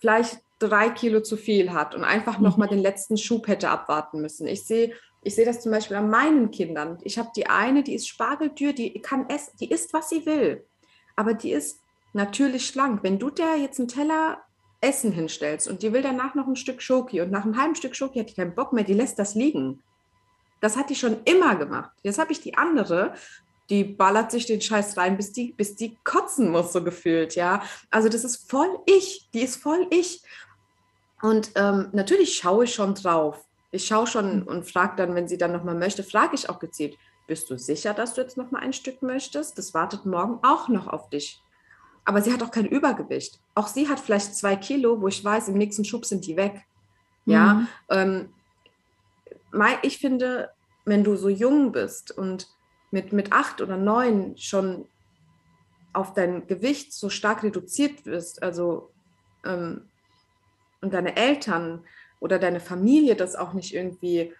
vielleicht 0.00 0.40
drei 0.58 0.90
Kilo 0.90 1.20
zu 1.20 1.36
viel 1.36 1.72
hat 1.72 1.94
und 1.94 2.04
einfach 2.04 2.38
noch 2.40 2.56
Mhm. 2.56 2.60
mal 2.60 2.66
den 2.68 2.78
letzten 2.80 3.16
Schub 3.16 3.46
hätte 3.46 3.68
abwarten 3.70 4.20
müssen. 4.20 4.46
Ich 4.46 4.64
sehe, 4.64 4.94
ich 5.22 5.34
sehe 5.34 5.44
das 5.44 5.60
zum 5.60 5.72
Beispiel 5.72 5.96
an 5.96 6.10
meinen 6.10 6.50
Kindern. 6.50 6.98
Ich 7.02 7.18
habe 7.18 7.30
die 7.36 7.48
eine, 7.48 7.82
die 7.82 7.94
ist 7.94 8.08
spargeltür, 8.08 8.72
die 8.72 9.00
kann 9.00 9.28
essen, 9.28 9.52
die 9.60 9.70
isst, 9.70 9.92
was 9.92 10.08
sie 10.08 10.24
will, 10.26 10.64
aber 11.16 11.34
die 11.34 11.52
ist 11.52 11.80
natürlich 12.12 12.66
schlank. 12.66 13.02
Wenn 13.02 13.18
du 13.18 13.30
der 13.30 13.56
jetzt 13.56 13.78
einen 13.78 13.88
Teller 13.88 14.42
Essen 14.80 15.12
hinstellst 15.12 15.68
und 15.68 15.82
die 15.82 15.92
will 15.92 16.02
danach 16.02 16.34
noch 16.34 16.46
ein 16.46 16.56
Stück 16.56 16.82
Schoki 16.82 17.20
und 17.20 17.30
nach 17.30 17.44
einem 17.44 17.60
halben 17.60 17.74
Stück 17.74 17.96
Schoki 17.96 18.20
hat 18.20 18.30
die 18.30 18.34
keinen 18.34 18.54
Bock 18.54 18.72
mehr, 18.72 18.84
die 18.84 18.94
lässt 18.94 19.18
das 19.18 19.34
liegen. 19.34 19.82
Das 20.60 20.76
hat 20.76 20.90
die 20.90 20.94
schon 20.94 21.22
immer 21.24 21.56
gemacht. 21.56 21.90
Jetzt 22.02 22.18
habe 22.18 22.32
ich 22.32 22.40
die 22.40 22.56
andere, 22.56 23.14
die 23.70 23.84
ballert 23.84 24.30
sich 24.30 24.46
den 24.46 24.60
Scheiß 24.60 24.96
rein, 24.96 25.16
bis 25.16 25.32
die, 25.32 25.52
bis 25.52 25.74
die 25.76 25.96
kotzen 26.04 26.50
muss, 26.50 26.72
so 26.72 26.82
gefühlt, 26.82 27.34
ja. 27.34 27.62
Also 27.90 28.08
das 28.08 28.24
ist 28.24 28.48
voll 28.50 28.78
ich, 28.86 29.28
die 29.34 29.42
ist 29.42 29.56
voll 29.56 29.86
ich. 29.90 30.22
Und 31.20 31.52
ähm, 31.56 31.88
natürlich 31.92 32.36
schaue 32.36 32.64
ich 32.64 32.74
schon 32.74 32.94
drauf. 32.94 33.44
Ich 33.70 33.86
schaue 33.86 34.06
schon 34.06 34.42
und 34.42 34.70
frage 34.70 34.96
dann, 34.96 35.14
wenn 35.14 35.28
sie 35.28 35.38
dann 35.38 35.52
nochmal 35.52 35.74
möchte, 35.74 36.02
frage 36.02 36.34
ich 36.34 36.48
auch 36.48 36.58
gezielt, 36.58 36.96
bist 37.26 37.50
du 37.50 37.58
sicher, 37.58 37.92
dass 37.92 38.14
du 38.14 38.22
jetzt 38.22 38.38
nochmal 38.38 38.62
ein 38.62 38.72
Stück 38.72 39.02
möchtest? 39.02 39.58
Das 39.58 39.74
wartet 39.74 40.06
morgen 40.06 40.38
auch 40.42 40.68
noch 40.68 40.86
auf 40.86 41.10
dich. 41.10 41.42
Aber 42.06 42.22
sie 42.22 42.32
hat 42.32 42.42
auch 42.42 42.50
kein 42.50 42.64
Übergewicht. 42.64 43.38
Auch 43.54 43.68
sie 43.68 43.88
hat 43.88 44.00
vielleicht 44.00 44.34
zwei 44.34 44.56
Kilo, 44.56 45.02
wo 45.02 45.08
ich 45.08 45.22
weiß, 45.22 45.48
im 45.48 45.58
nächsten 45.58 45.84
Schub 45.84 46.06
sind 46.06 46.26
die 46.26 46.36
weg. 46.38 46.64
Ja, 47.26 47.54
Mhm. 47.54 47.68
ähm, 47.90 48.32
ich 49.82 49.98
finde, 49.98 50.50
wenn 50.86 51.04
du 51.04 51.16
so 51.16 51.28
jung 51.28 51.72
bist 51.72 52.10
und 52.16 52.48
mit, 52.90 53.12
mit 53.12 53.32
acht 53.32 53.60
oder 53.60 53.76
neun 53.76 54.38
schon 54.38 54.86
auf 55.92 56.14
dein 56.14 56.46
Gewicht 56.46 56.94
so 56.94 57.10
stark 57.10 57.42
reduziert 57.42 58.06
wirst, 58.06 58.42
also 58.42 58.90
ähm, 59.44 59.82
und 60.80 60.94
deine 60.94 61.16
Eltern 61.16 61.84
oder 62.20 62.38
deine 62.38 62.60
Familie 62.60 63.16
das 63.16 63.36
auch 63.36 63.52
nicht 63.52 63.74
irgendwie 63.74 64.34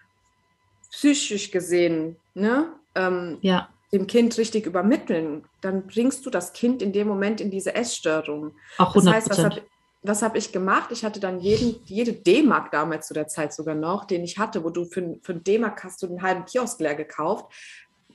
psychisch 0.91 1.51
gesehen 1.51 2.17
ne, 2.35 2.73
ähm, 2.95 3.39
Ja. 3.43 3.69
dem 3.93 4.07
Kind 4.07 4.37
richtig 4.39 4.67
übermitteln, 4.67 5.45
dann 5.61 5.87
bringst 5.87 6.25
du 6.27 6.31
das 6.31 6.53
Kind 6.53 6.83
in 6.83 6.93
dem 6.93 7.09
Moment 7.09 7.41
in 7.41 7.51
diese 7.51 7.75
Essstörung. 7.75 8.57
Auch 8.79 8.95
Das 8.95 9.05
100 9.05 9.15
heißt, 9.15 9.31
was 9.31 9.45
habe 9.45 9.63
was 10.03 10.23
hab 10.23 10.37
ich 10.37 10.53
gemacht? 10.53 10.91
Ich 10.93 11.05
hatte 11.05 11.19
dann 11.19 11.41
jeden, 11.41 11.83
jede 11.87 12.13
D-Mark 12.13 12.71
damals 12.71 13.09
zu 13.09 13.15
der 13.15 13.27
Zeit 13.27 13.53
sogar 13.53 13.75
noch, 13.75 14.05
den 14.05 14.23
ich 14.23 14.39
hatte, 14.39 14.63
wo 14.63 14.71
du 14.71 14.85
für, 14.85 15.19
für 15.23 15.33
einen 15.33 15.43
D-Mark 15.43 15.83
hast 15.83 16.01
du 16.03 16.07
einen 16.07 16.23
halben 16.23 16.45
Kiosk 16.45 16.79
leer 16.81 16.95
gekauft. 16.95 17.53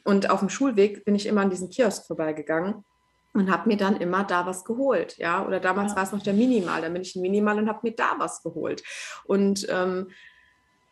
Und 0.05 0.29
auf 0.29 0.39
dem 0.39 0.49
Schulweg 0.49 1.03
bin 1.03 1.13
ich 1.13 1.25
immer 1.25 1.41
an 1.41 1.49
diesen 1.49 1.69
Kiosk 1.69 2.07
vorbeigegangen 2.07 2.85
und 3.33 3.51
habe 3.51 3.67
mir 3.67 3.77
dann 3.77 3.97
immer 3.97 4.23
da 4.23 4.45
was 4.45 4.63
geholt. 4.63 5.17
Ja, 5.17 5.45
oder 5.45 5.59
damals 5.59 5.91
Ja. 5.91 5.97
war 5.97 6.03
es 6.03 6.11
noch 6.11 6.21
der 6.23 6.33
Minimal, 6.33 6.81
dann 6.81 6.93
bin 6.93 7.01
ich 7.01 7.15
ein 7.15 7.21
Minimal 7.21 7.57
und 7.57 7.67
habe 7.69 7.79
mir 7.83 7.93
da 7.95 8.15
was 8.17 8.43
geholt. 8.43 8.83
Und 9.25 9.67
ähm, 9.69 10.09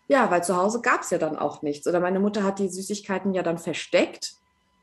ja, 0.08 0.30
weil 0.30 0.44
zu 0.44 0.58
Hause 0.58 0.82
gab 0.82 1.02
es 1.02 1.10
ja 1.12 1.18
dann 1.18 1.38
auch 1.38 1.62
nichts. 1.62 1.88
Oder 1.88 2.00
meine 2.00 2.20
Mutter 2.20 2.44
hat 2.44 2.60
die 2.60 2.68
Süßigkeiten 2.70 3.34
ja 3.34 3.44
dann 3.44 3.58
versteckt. 3.58 4.34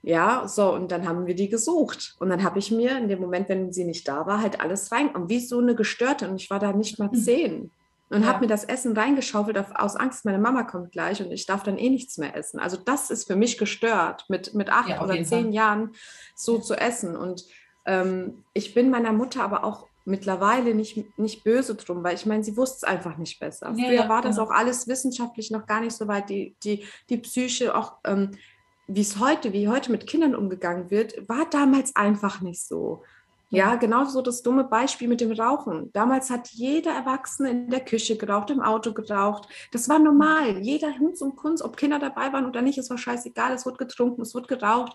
Ja, 0.03 0.47
so, 0.47 0.73
und 0.73 0.92
dann 0.92 1.07
haben 1.09 1.27
wir 1.27 1.35
die 1.35 1.49
gesucht. 1.49 2.14
Und 2.21 2.31
dann 2.31 2.44
habe 2.44 2.61
ich 2.61 2.71
mir 2.71 2.97
in 2.97 3.09
dem 3.09 3.21
Moment, 3.21 3.49
wenn 3.49 3.73
sie 3.73 3.85
nicht 3.85 4.07
da 4.09 4.27
war, 4.27 4.40
halt 4.40 4.61
alles 4.61 4.90
rein. 4.92 5.09
Und 5.14 5.29
wie 5.29 5.40
so 5.40 5.59
eine 5.59 5.75
Gestörte. 5.75 6.31
Und 6.31 6.37
ich 6.37 6.49
war 6.51 6.61
da 6.61 6.73
nicht 6.73 6.99
mal 6.99 7.09
Mhm. 7.09 7.14
zehn. 7.14 7.71
Und 8.11 8.23
Ja. 8.23 8.29
habe 8.29 8.40
mir 8.40 8.47
das 8.47 8.64
Essen 8.64 8.97
reingeschaufelt 8.97 9.59
auf, 9.59 9.71
aus 9.75 9.97
Angst, 9.97 10.25
meine 10.25 10.38
Mama 10.38 10.62
kommt 10.62 10.92
gleich 10.92 11.21
und 11.23 11.31
ich 11.31 11.44
darf 11.47 11.62
dann 11.62 11.77
eh 11.79 11.90
nichts 11.90 12.16
mehr 12.16 12.35
essen. 12.37 12.59
Also 12.59 12.77
das 12.77 13.11
ist 13.11 13.27
für 13.27 13.37
mich 13.37 13.59
gestört, 13.59 14.25
mit, 14.29 14.55
mit 14.55 14.71
acht 14.71 14.88
Ja, 14.88 15.03
oder 15.03 15.14
zehn 15.14 15.27
Fall. 15.27 15.53
Jahren 15.55 15.92
so 16.35 16.59
zu 16.59 16.75
essen. 16.75 17.16
Und 17.16 17.44
ähm, 17.85 18.44
ich 18.55 18.73
bin 18.75 18.90
meiner 18.90 19.12
Mutter 19.12 19.42
aber 19.42 19.64
auch 19.64 19.88
mittlerweile 20.07 20.75
nicht, 20.75 21.18
nicht 21.18 21.44
böse 21.44 21.75
drum, 21.75 22.03
weil 22.03 22.14
ich 22.14 22.25
meine, 22.25 22.42
sie 22.42 22.57
wusste 22.57 22.77
es 22.77 22.85
einfach 22.85 23.18
nicht 23.18 23.38
besser. 23.40 23.75
Ja, 23.77 23.87
Früher 23.88 24.09
war 24.09 24.23
das 24.23 24.37
genau. 24.37 24.49
auch 24.49 24.53
alles 24.55 24.88
wissenschaftlich 24.88 25.51
noch 25.51 25.66
gar 25.66 25.81
nicht 25.83 25.94
so 25.94 26.09
weit, 26.09 26.31
die, 26.31 26.57
die, 26.64 26.87
die 27.11 27.18
Psyche 27.18 27.77
auch, 27.77 27.99
ähm, 28.05 28.31
wie 28.87 29.03
es 29.03 29.18
heute, 29.18 29.53
wie 29.53 29.68
heute 29.68 29.92
mit 29.92 30.07
Kindern 30.07 30.35
umgegangen 30.35 30.90
wird, 30.90 31.29
war 31.29 31.44
damals 31.51 31.94
einfach 31.94 32.40
nicht 32.40 32.66
so. 32.66 33.03
Ja, 33.50 33.76
genauso 33.76 34.20
das 34.20 34.42
dumme 34.42 34.64
Beispiel 34.64 35.08
mit 35.08 35.20
dem 35.22 35.32
Rauchen. 35.32 35.90
Damals 35.94 36.28
hat 36.28 36.48
jeder 36.50 36.90
Erwachsene 36.92 37.50
in 37.50 37.70
der 37.70 37.80
Küche 37.80 38.16
geraucht, 38.18 38.50
im 38.50 38.61
Auto 38.61 38.92
geraucht. 38.92 39.48
Das 39.72 39.88
war 39.88 39.98
normal. 39.98 40.58
Jeder 40.58 40.90
Hinz 40.90 41.22
und 41.22 41.37
Kunz, 41.37 41.62
ob 41.62 41.76
Kinder 41.78 41.98
dabei 41.98 42.30
waren 42.32 42.44
oder 42.46 42.61
nicht, 42.61 42.76
es 42.76 42.90
war 42.90 42.98
scheißegal. 42.98 43.52
Es 43.54 43.64
wird 43.64 43.78
getrunken, 43.78 44.20
es 44.22 44.34
wird 44.34 44.48
geraucht. 44.48 44.92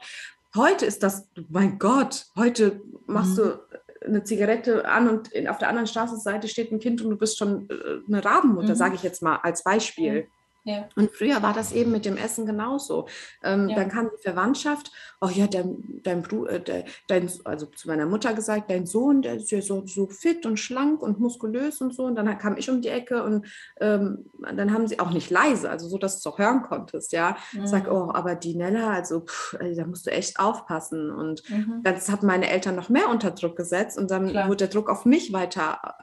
Heute 0.55 0.85
ist 0.85 1.01
das, 1.01 1.27
mein 1.49 1.79
Gott, 1.79 2.27
heute 2.37 2.81
machst 3.07 3.31
Mhm. 3.37 3.41
du 3.41 3.59
eine 4.05 4.23
Zigarette 4.23 4.85
an 4.87 5.07
und 5.09 5.29
auf 5.49 5.57
der 5.57 5.69
anderen 5.69 5.87
Straßenseite 5.87 6.47
steht 6.47 6.71
ein 6.71 6.79
Kind 6.79 7.01
und 7.01 7.09
du 7.09 7.17
bist 7.17 7.37
schon 7.39 7.67
äh, 7.69 7.73
eine 8.07 8.23
Rabenmutter, 8.23 8.73
Mhm. 8.73 8.77
sage 8.77 8.95
ich 8.95 9.01
jetzt 9.03 9.23
mal 9.23 9.37
als 9.37 9.63
Beispiel. 9.63 10.27
Ja. 10.65 10.88
Und 10.95 11.12
früher 11.12 11.41
war 11.41 11.54
das 11.54 11.73
eben 11.73 11.91
mit 11.91 12.06
dem 12.06 12.15
Essen 12.15 12.45
genauso. 12.45 13.08
Ähm, 13.43 13.67
ja. 13.69 13.76
Dann 13.76 13.89
kam 13.89 14.10
die 14.15 14.21
Verwandtschaft, 14.21 14.91
oh 15.19 15.28
ja, 15.28 15.47
dein, 15.47 15.99
dein 16.04 16.21
Bruder, 16.21 16.67
äh, 16.69 16.86
dein, 17.08 17.30
also 17.43 17.65
zu 17.65 17.88
meiner 17.88 18.06
Mutter 18.06 18.34
gesagt, 18.34 18.69
dein 18.69 18.86
Sohn, 18.86 19.21
der 19.21 19.36
ist 19.36 19.52
ja 19.52 19.62
so, 19.62 19.86
so 19.86 20.08
fit 20.08 20.45
und 20.45 20.58
schlank 20.58 21.02
und 21.02 21.19
muskulös 21.19 21.82
und 21.82 21.93
so. 21.93 22.06
Und 22.06 22.15
dann 22.15 22.38
kam 22.38 22.56
ich 22.58 22.69
um 22.69 22.82
die 22.82 22.88
Ecke 22.88 23.23
und 23.23 23.45
ähm, 23.82 24.26
dann 24.56 24.73
haben 24.73 24.88
sie 24.88 24.99
auch 24.99 25.12
nicht 25.12 25.30
leise, 25.30 25.69
also 25.69 25.88
so, 25.88 25.97
dass 25.97 26.13
du 26.13 26.30
es 26.30 26.34
auch 26.34 26.39
hören 26.39 26.62
konntest, 26.62 27.12
ja. 27.12 27.36
Mhm. 27.52 27.67
Sag, 27.67 27.91
oh, 27.91 28.12
aber 28.13 28.36
die 28.36 28.56
Nella, 28.56 28.91
also 28.91 29.21
pff, 29.21 29.58
da 29.60 29.86
musst 29.86 30.08
du 30.08 30.12
echt 30.12 30.39
aufpassen. 30.39 31.12
Und 31.12 31.49
mhm. 31.49 31.82
das 31.84 32.10
hat 32.10 32.23
meine 32.23 32.49
Eltern 32.49 32.76
noch 32.76 32.89
mehr 32.89 33.10
unter 33.10 33.32
Druck 33.32 33.58
gesetzt 33.58 33.97
und 33.97 34.10
dann 34.12 34.30
Klar. 34.30 34.47
wurde 34.47 34.58
der 34.58 34.67
Druck 34.69 34.89
auf 34.89 35.06
mich 35.06 35.34
weiter 35.34 35.95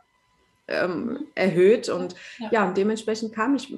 ähm, 0.69 1.27
erhöht. 1.35 1.89
Und 1.89 2.15
ja. 2.39 2.49
ja, 2.51 2.69
und 2.69 2.77
dementsprechend 2.77 3.35
kam 3.35 3.55
ich 3.55 3.75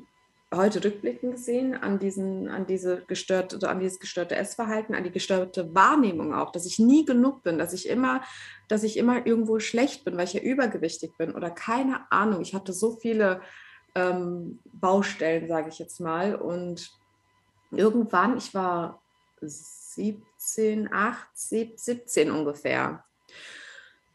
heute 0.53 0.85
rückblickend 0.85 1.33
gesehen 1.33 1.75
an 1.75 1.99
diesen, 1.99 2.49
an 2.49 2.67
diese 2.67 3.03
gestörte, 3.07 3.69
an 3.69 3.81
dieses 3.81 3.99
gestörte 3.99 4.37
Essverhalten, 4.37 4.95
an 4.95 5.05
die 5.05 5.11
gestörte 5.11 5.75
Wahrnehmung 5.75 6.35
auch, 6.35 6.53
dass 6.53 6.67
ich 6.67 6.79
nie 6.79 7.05
genug 7.05 7.43
bin, 7.43 7.59
dass 7.59 7.73
ich 7.73 7.89
immer, 7.89 8.23
dass 8.69 8.83
ich 8.83 8.97
immer 8.97 9.27
irgendwo 9.27 9.59
schlecht 9.59 10.05
bin, 10.05 10.17
weil 10.17 10.25
ich 10.25 10.35
ja 10.35 10.41
übergewichtig 10.41 11.17
bin 11.17 11.35
oder 11.35 11.51
keine 11.51 12.11
Ahnung. 12.11 12.43
Ich 12.43 12.55
hatte 12.55 12.73
so 12.73 12.97
viele 12.97 13.41
ähm, 13.95 14.59
Baustellen, 14.73 15.49
sage 15.49 15.69
ich 15.69 15.79
jetzt 15.79 16.01
mal. 16.01 16.35
Und 16.35 16.91
irgendwann, 17.71 18.37
ich 18.37 18.55
war 18.55 19.03
17, 19.41 20.93
8, 20.93 21.27
17 21.35 22.31
ungefähr 22.31 23.05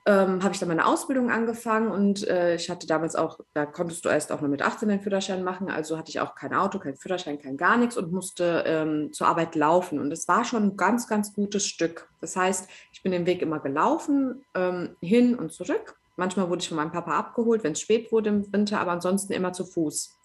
ähm, 0.07 0.41
habe 0.41 0.53
ich 0.53 0.59
dann 0.59 0.69
meine 0.69 0.85
Ausbildung 0.85 1.29
angefangen 1.29 1.91
und 1.91 2.25
äh, 2.29 2.55
ich 2.55 2.69
hatte 2.69 2.87
damals 2.87 3.15
auch, 3.15 3.41
da 3.53 3.65
konntest 3.65 4.05
du 4.05 4.09
erst 4.09 4.31
auch 4.31 4.39
nur 4.39 4.49
mit 4.49 4.61
18 4.61 4.87
den 4.87 5.01
Führerschein 5.01 5.43
machen, 5.43 5.69
also 5.69 5.97
hatte 5.97 6.09
ich 6.09 6.21
auch 6.21 6.33
kein 6.33 6.53
Auto, 6.53 6.79
kein 6.79 6.95
Führerschein, 6.95 7.41
kein 7.41 7.57
gar 7.57 7.75
nichts 7.75 7.97
und 7.97 8.13
musste 8.13 8.63
ähm, 8.65 9.11
zur 9.11 9.27
Arbeit 9.27 9.55
laufen 9.55 9.99
und 9.99 10.09
es 10.13 10.25
war 10.29 10.45
schon 10.45 10.63
ein 10.63 10.77
ganz, 10.77 11.09
ganz 11.09 11.33
gutes 11.33 11.67
Stück. 11.67 12.07
Das 12.21 12.37
heißt, 12.37 12.69
ich 12.93 13.03
bin 13.03 13.11
den 13.11 13.25
Weg 13.25 13.41
immer 13.41 13.59
gelaufen, 13.59 14.45
ähm, 14.55 14.95
hin 15.01 15.35
und 15.35 15.51
zurück. 15.51 15.97
Manchmal 16.15 16.49
wurde 16.49 16.61
ich 16.61 16.69
von 16.69 16.77
meinem 16.77 16.93
Papa 16.93 17.11
abgeholt, 17.11 17.65
wenn 17.65 17.73
es 17.73 17.81
spät 17.81 18.09
wurde 18.09 18.29
im 18.29 18.53
Winter, 18.53 18.79
aber 18.79 18.93
ansonsten 18.93 19.33
immer 19.33 19.51
zu 19.51 19.65
Fuß. 19.65 20.17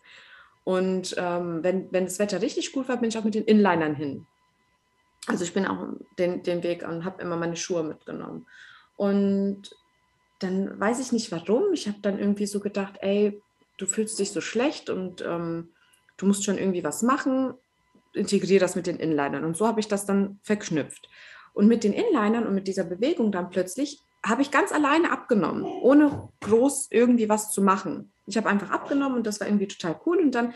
Und 0.62 1.16
ähm, 1.18 1.64
wenn, 1.64 1.90
wenn 1.90 2.04
das 2.04 2.20
Wetter 2.20 2.40
richtig 2.40 2.72
gut 2.72 2.88
war, 2.88 2.98
bin 2.98 3.08
ich 3.08 3.18
auch 3.18 3.24
mit 3.24 3.34
den 3.34 3.44
Inlinern 3.46 3.96
hin. 3.96 4.26
Also 5.26 5.42
ich 5.42 5.52
bin 5.52 5.66
auch 5.66 5.88
den, 6.20 6.44
den 6.44 6.62
Weg 6.62 6.86
und 6.86 7.04
habe 7.04 7.20
immer 7.20 7.36
meine 7.36 7.56
Schuhe 7.56 7.82
mitgenommen. 7.82 8.46
Und 8.96 9.70
dann 10.38 10.78
weiß 10.78 11.00
ich 11.00 11.12
nicht 11.12 11.30
warum. 11.32 11.72
Ich 11.72 11.86
habe 11.88 11.98
dann 12.02 12.18
irgendwie 12.18 12.46
so 12.46 12.60
gedacht, 12.60 12.94
ey, 13.00 13.40
du 13.78 13.86
fühlst 13.86 14.18
dich 14.18 14.30
so 14.30 14.40
schlecht 14.40 14.90
und 14.90 15.22
ähm, 15.22 15.70
du 16.16 16.26
musst 16.26 16.44
schon 16.44 16.58
irgendwie 16.58 16.84
was 16.84 17.02
machen. 17.02 17.54
Integriere 18.12 18.60
das 18.60 18.76
mit 18.76 18.86
den 18.86 18.98
Inlinern. 18.98 19.44
Und 19.44 19.56
so 19.56 19.66
habe 19.66 19.80
ich 19.80 19.88
das 19.88 20.04
dann 20.04 20.38
verknüpft. 20.42 21.08
Und 21.54 21.68
mit 21.68 21.84
den 21.84 21.92
Inlinern 21.92 22.46
und 22.46 22.54
mit 22.54 22.66
dieser 22.66 22.84
Bewegung 22.84 23.32
dann 23.32 23.50
plötzlich 23.50 24.00
habe 24.24 24.42
ich 24.42 24.50
ganz 24.50 24.72
alleine 24.72 25.10
abgenommen, 25.10 25.64
ohne 25.64 26.28
groß 26.40 26.88
irgendwie 26.90 27.28
was 27.28 27.50
zu 27.50 27.60
machen. 27.60 28.12
Ich 28.26 28.36
habe 28.36 28.48
einfach 28.48 28.70
abgenommen 28.70 29.18
und 29.18 29.26
das 29.26 29.40
war 29.40 29.48
irgendwie 29.48 29.66
total 29.66 30.00
cool. 30.06 30.18
Und 30.18 30.32
dann 30.34 30.54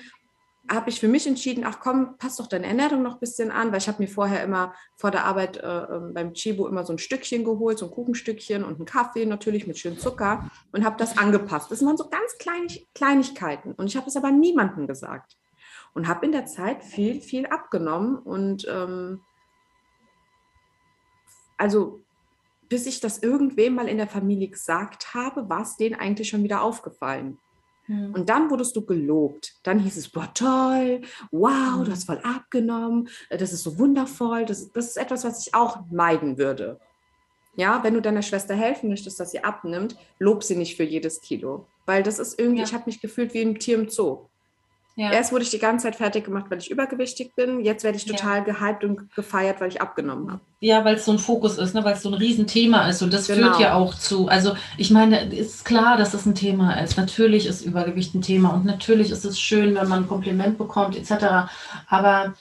habe 0.69 0.91
ich 0.91 1.01
für 1.01 1.09
mich 1.09 1.27
entschieden, 1.27 1.65
ach 1.65 1.81
komm, 1.81 2.17
pass 2.19 2.37
doch 2.37 2.47
deine 2.47 2.67
Ernährung 2.67 3.03
noch 3.03 3.15
ein 3.15 3.21
bisschen 3.21 3.51
an, 3.51 3.71
weil 3.71 3.79
ich 3.79 3.89
habe 3.89 4.03
mir 4.03 4.09
vorher 4.09 4.43
immer 4.43 4.75
vor 4.97 5.11
der 5.11 5.25
Arbeit 5.25 5.59
äh, 5.59 5.67
ähm, 5.67 6.15
beim 6.15 6.33
Chibo 6.35 6.67
immer 6.67 6.85
so 6.85 6.93
ein 6.93 6.99
Stückchen 6.99 7.45
geholt, 7.45 7.79
so 7.79 7.87
ein 7.87 7.93
Kuchenstückchen 7.93 8.65
und 8.65 8.77
einen 8.77 8.85
Kaffee 8.85 9.27
natürlich 9.27 9.67
mit 9.67 9.79
schön 9.79 9.99
Zucker 9.99 10.51
und 10.73 10.85
habe 10.85 10.97
das 10.97 11.19
angepasst. 11.19 11.71
Das 11.71 11.85
waren 11.85 11.97
so 11.97 12.09
ganz 12.09 12.37
kleine 12.39 12.67
Kleinigkeiten 12.95 13.73
und 13.73 13.87
ich 13.87 13.97
habe 13.97 14.09
es 14.09 14.17
aber 14.17 14.31
niemandem 14.31 14.87
gesagt 14.87 15.37
und 15.95 16.09
habe 16.09 16.27
in 16.27 16.33
der 16.33 16.47
Zeit 16.47 16.83
viel, 16.83 17.21
viel 17.21 17.47
abgenommen 17.47 18.17
und 18.17 18.67
ähm, 18.69 19.21
also 21.57 22.01
bis 22.69 22.87
ich 22.87 23.01
das 23.01 23.23
irgendwem 23.23 23.75
mal 23.75 23.89
in 23.89 23.99
der 23.99 24.09
Familie 24.09 24.49
gesagt 24.49 25.15
habe, 25.15 25.49
war 25.49 25.63
es 25.63 25.77
denen 25.77 25.95
eigentlich 25.95 26.29
schon 26.29 26.43
wieder 26.43 26.63
aufgefallen. 26.63 27.39
Hm. 27.87 28.13
Und 28.15 28.29
dann 28.29 28.51
wurdest 28.51 28.77
du 28.77 28.85
gelobt. 28.85 29.55
Dann 29.63 29.79
hieß 29.79 29.97
es, 29.97 30.09
boah, 30.09 30.31
toll, 30.35 31.01
wow, 31.31 31.79
du 31.79 31.87
hm. 31.87 31.93
hast 31.93 32.05
voll 32.05 32.21
abgenommen, 32.23 33.09
äh, 33.31 33.39
das 33.39 33.53
ist 33.53 33.63
so 33.63 33.79
wundervoll. 33.79 34.45
Das, 34.45 34.71
das 34.73 34.89
ist 34.89 34.97
etwas, 34.97 35.25
was 35.25 35.47
ich 35.47 35.55
auch 35.55 35.81
meiden 35.91 36.39
würde. 36.39 36.79
Ja, 37.57 37.83
wenn 37.83 37.95
du 37.95 38.03
deiner 38.03 38.23
Schwester 38.23 38.55
helfen 38.55 38.91
möchtest, 38.91 39.19
dass 39.19 39.31
sie 39.31 39.43
abnimmt, 39.43 39.97
lob 40.19 40.45
sie 40.45 40.57
nicht 40.57 40.77
für 40.77 40.85
jedes 40.85 41.23
Kilo. 41.23 41.67
Weil 41.87 42.03
das 42.03 42.19
ist 42.19 42.39
irgendwie, 42.39 42.61
ja. 42.61 42.67
ich 42.67 42.75
habe 42.75 42.85
mich 42.87 43.01
gefühlt 43.01 43.33
wie 43.33 43.43
ein 43.43 43.59
Tier 43.59 43.79
im 43.79 43.89
Zoo. 43.89 44.27
Ja. 44.99 45.13
Erst 45.13 45.31
wurde 45.31 45.45
ich 45.45 45.51
die 45.51 45.59
ganze 45.59 45.85
Zeit 45.85 45.97
fertig 45.97 46.25
gemacht, 46.25 46.47
weil 46.49 46.57
ich 46.57 46.71
übergewichtig 46.71 47.35
bin. 47.35 47.61
Jetzt 47.61 47.85
werde 47.85 47.99
ich 47.99 48.07
total 48.07 48.39
ja. 48.39 48.45
gehypt 48.45 48.83
und 48.83 49.15
gefeiert, 49.15 49.61
weil 49.61 49.69
ich 49.69 49.83
abgenommen 49.83 50.33
habe. 50.33 50.41
Ja, 50.61 50.87
weil 50.87 50.95
es 50.95 51.05
so 51.05 51.13
ein 51.13 51.19
Fokus 51.19 51.59
ist, 51.59 51.75
ne? 51.75 51.85
weil 51.85 51.93
es 51.93 52.03
so 52.03 52.09
ein 52.09 52.15
Riesenthema 52.15 52.89
ist. 52.89 53.03
Und 53.03 53.13
das 53.13 53.27
genau. 53.27 53.49
führt 53.49 53.61
ja 53.61 53.75
auch 53.75 53.95
zu, 53.95 54.29
also 54.29 54.57
ich 54.79 54.91
meine, 54.91 55.27
ist 55.35 55.67
klar, 55.67 55.99
dass 55.99 56.15
es 56.15 56.25
ein 56.25 56.35
Thema 56.35 56.81
ist. 56.81 56.97
Natürlich 56.97 57.47
ist 57.47 57.61
Übergewicht 57.61 58.15
ein 58.15 58.23
Thema 58.23 58.55
und 58.55 58.65
natürlich 58.65 59.11
ist 59.11 59.27
es 59.27 59.39
schön, 59.39 59.75
wenn 59.75 59.87
man 59.87 60.05
ein 60.05 60.09
Kompliment 60.09 60.57
bekommt, 60.57 60.97
etc. 60.97 61.51
Aber 61.89 62.35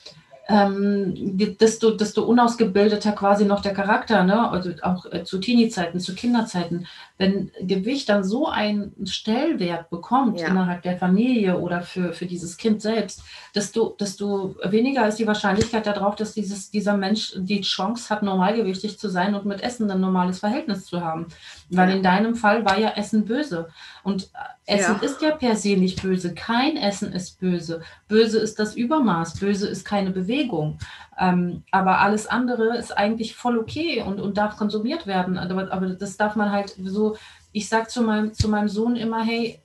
ähm, 0.47 1.13
desto, 1.59 1.91
desto 1.91 2.23
unausgebildeter 2.23 3.13
quasi 3.13 3.45
noch 3.45 3.61
der 3.61 3.73
Charakter, 3.73 4.23
ne? 4.23 4.49
also 4.49 4.71
auch 4.81 5.05
äh, 5.11 5.23
zu 5.23 5.39
Teenie-Zeiten, 5.39 5.99
zu 5.99 6.13
Kinderzeiten. 6.13 6.87
Wenn 7.17 7.51
Gewicht 7.61 8.09
dann 8.09 8.23
so 8.23 8.47
einen 8.47 8.93
Stellwert 9.05 9.89
bekommt 9.89 10.41
ja. 10.41 10.47
innerhalb 10.47 10.81
der 10.81 10.97
Familie 10.97 11.57
oder 11.59 11.81
für, 11.81 12.11
für 12.11 12.25
dieses 12.25 12.57
Kind 12.57 12.81
selbst, 12.81 13.23
desto, 13.55 13.95
desto 13.97 14.55
weniger 14.63 15.07
ist 15.07 15.17
die 15.17 15.27
Wahrscheinlichkeit 15.27 15.87
darauf, 15.87 16.15
dass 16.15 16.33
dieses, 16.33 16.71
dieser 16.71 16.97
Mensch 16.97 17.33
die 17.37 17.61
Chance 17.61 18.09
hat, 18.09 18.21
normalgewichtig 18.21 18.99
zu 18.99 19.09
sein 19.09 19.33
und 19.33 19.45
mit 19.45 19.61
Essen 19.61 19.89
ein 19.89 20.01
normales 20.01 20.39
Verhältnis 20.39 20.85
zu 20.85 21.01
haben. 21.01 21.27
Weil 21.69 21.89
ja. 21.89 21.95
in 21.95 22.03
deinem 22.03 22.35
Fall 22.35 22.65
war 22.65 22.77
ja 22.77 22.89
Essen 22.95 23.25
böse. 23.25 23.69
Und 24.03 24.29
Essen 24.65 24.97
ja. 24.99 25.05
ist 25.05 25.21
ja 25.21 25.31
per 25.31 25.55
se 25.55 25.77
nicht 25.77 26.01
böse. 26.01 26.33
Kein 26.33 26.75
Essen 26.75 27.13
ist 27.13 27.39
böse. 27.39 27.81
Böse 28.07 28.39
ist 28.39 28.59
das 28.59 28.75
Übermaß. 28.75 29.39
Böse 29.39 29.67
ist 29.67 29.85
keine 29.85 30.11
Bewegung. 30.11 30.79
Ähm, 31.19 31.63
aber 31.71 31.99
alles 31.99 32.27
andere 32.27 32.77
ist 32.77 32.97
eigentlich 32.97 33.35
voll 33.35 33.57
okay 33.57 34.03
und, 34.05 34.19
und 34.19 34.37
darf 34.37 34.57
konsumiert 34.57 35.07
werden. 35.07 35.37
Aber, 35.37 35.71
aber 35.71 35.89
das 35.89 36.17
darf 36.17 36.35
man 36.35 36.51
halt 36.51 36.75
so. 36.83 37.15
Ich 37.51 37.69
sage 37.69 37.87
zu 37.87 38.01
meinem, 38.01 38.33
zu 38.33 38.49
meinem 38.49 38.67
Sohn 38.67 38.97
immer, 38.97 39.23
hey, 39.23 39.61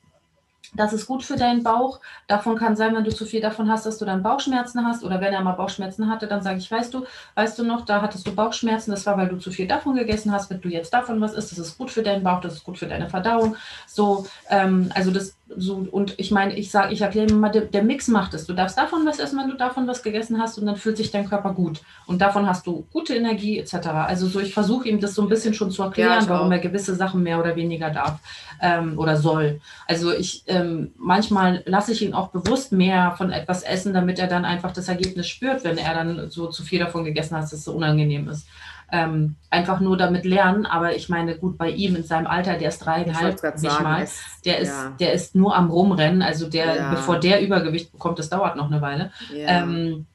das 0.75 0.93
ist 0.93 1.07
gut 1.07 1.25
für 1.25 1.37
deinen 1.37 1.63
Bauch. 1.63 2.01
Davon 2.29 2.57
kann 2.57 2.77
sein, 2.77 2.95
wenn 2.95 3.05
du 3.05 3.13
zu 3.13 3.27
viel 3.27 3.41
davon 3.41 3.71
hast, 3.71 3.87
dass 3.87 3.99
du 3.99 4.05
dann 4.05 4.23
Bauchschmerzen 4.23 4.87
hast. 4.87 5.03
Oder 5.03 5.21
wenn 5.21 5.33
er 5.33 5.43
mal 5.43 5.53
Bauchschmerzen 5.53 6.09
hatte, 6.09 6.27
dann 6.27 6.43
sage 6.43 6.59
ich, 6.59 6.71
weißt 6.71 6.95
du, 6.95 7.05
weißt 7.35 7.59
du 7.59 7.65
noch, 7.65 7.85
da 7.85 8.01
hattest 8.03 8.27
du 8.27 8.35
Bauchschmerzen. 8.35 8.93
Das 8.93 9.05
war, 9.07 9.17
weil 9.17 9.29
du 9.29 9.37
zu 9.39 9.51
viel 9.51 9.67
davon 9.67 9.97
gegessen 9.97 10.33
hast. 10.33 10.51
Wenn 10.51 10.61
du 10.61 10.69
jetzt 10.69 10.93
davon 10.95 11.21
was 11.21 11.35
isst, 11.35 11.53
das 11.53 11.59
ist 11.59 11.79
gut 11.79 11.91
für 11.91 12.03
deinen 12.03 12.23
Bauch, 12.23 12.41
das 12.41 12.55
ist 12.55 12.65
gut 12.65 12.79
für 12.79 12.87
deine 12.87 13.09
Verdauung. 13.09 13.57
So, 13.87 14.27
ähm, 14.49 14.91
also 14.95 15.11
das 15.11 15.35
so, 15.57 15.87
und 15.91 16.15
ich 16.17 16.31
meine, 16.31 16.57
ich 16.57 16.71
sage, 16.71 16.93
ich 16.93 17.01
erkläre 17.01 17.27
immer, 17.27 17.49
der, 17.49 17.63
der, 17.63 17.83
Mix 17.83 18.09
macht 18.09 18.35
es. 18.35 18.47
Du 18.47 18.53
darfst 18.53 18.79
davon 18.79 19.05
was 19.05 19.19
essen, 19.19 19.39
wenn 19.39 19.51
du 19.51 19.57
davon 19.57 19.87
was 19.89 20.03
gegessen 20.03 20.41
hast 20.41 20.59
und 20.59 20.67
dann 20.67 20.77
fühlt 20.77 20.97
sich 20.97 21.11
dein 21.11 21.29
Körper 21.29 21.53
gut. 21.53 21.81
Und 22.07 22.21
davon 22.21 22.47
hast 22.47 22.67
du 22.67 22.87
gute 22.93 23.17
Energie 23.17 23.59
etc. 23.59 23.75
Also 23.89 24.29
so, 24.29 24.39
ich 24.39 24.55
versuche 24.55 24.89
ihm 24.89 25.01
das 25.01 25.15
so 25.15 25.23
ein 25.23 25.29
bisschen 25.29 25.53
schon 25.55 25.71
zu 25.71 25.83
erklären, 25.83 26.25
ja, 26.25 26.29
warum 26.29 26.53
er 26.53 26.61
gewisse 26.61 26.95
Sachen 26.95 27.23
mehr 27.23 27.41
oder 27.41 27.57
weniger 27.57 27.91
darf 27.91 28.21
ähm, 28.61 28.99
oder 28.99 29.17
soll. 29.17 29.61
Also 29.89 30.13
ich 30.13 30.45
ähm, 30.47 30.93
manchmal 30.97 31.63
lasse 31.67 31.93
ich 31.93 32.03
ihn 32.03 32.15
auch 32.15 32.29
bewusst 32.29 32.71
mehr 32.73 33.15
von 33.19 33.33
etwas 33.33 33.63
essen, 33.63 33.93
damit 33.93 34.19
er 34.19 34.29
dann 34.29 34.45
einfach 34.45 34.73
das 34.73 34.89
Ergebnis 34.89 35.27
spürt, 35.27 35.65
wenn 35.65 35.79
er 35.79 35.95
dann 35.95 36.31
so 36.31 36.47
zu 36.49 36.63
viel 36.63 36.79
davon 36.79 37.05
gegessen 37.05 37.35
hat, 37.37 37.43
dass 37.43 37.53
es 37.53 37.65
so 37.65 37.73
unangenehm 37.73 38.29
ist 38.29 38.47
ähm, 38.93 39.37
einfach 39.51 39.81
nur 39.81 39.97
damit 39.97 40.25
lernen. 40.25 40.67
Aber 40.67 40.95
ich 40.95 41.09
meine, 41.09 41.37
gut, 41.37 41.59
bei 41.59 41.71
ihm 41.71 41.97
in 41.97 42.05
seinem 42.05 42.27
Alter, 42.27 42.55
der 42.55 42.69
ist 42.69 42.79
dreieinhalb, 42.81 43.43
nicht 43.43 43.59
sagen, 43.59 43.85
mal, 43.85 44.09
der 44.45 44.59
ist, 44.59 44.69
ja. 44.69 44.93
der 44.99 45.13
ist 45.13 45.35
nur 45.35 45.57
am 45.57 45.71
Rumrennen. 45.71 46.23
Also 46.23 46.49
der, 46.49 46.77
ja. 46.77 46.91
bevor 46.91 47.19
der 47.19 47.43
Übergewicht 47.43 47.93
bekommt, 47.93 48.19
das 48.19 48.31
dauert 48.31 48.57
noch 48.57 48.71
eine 48.71 48.81
Weile. 48.81 49.11
Ja. 49.35 49.63
Ähm, 49.63 50.07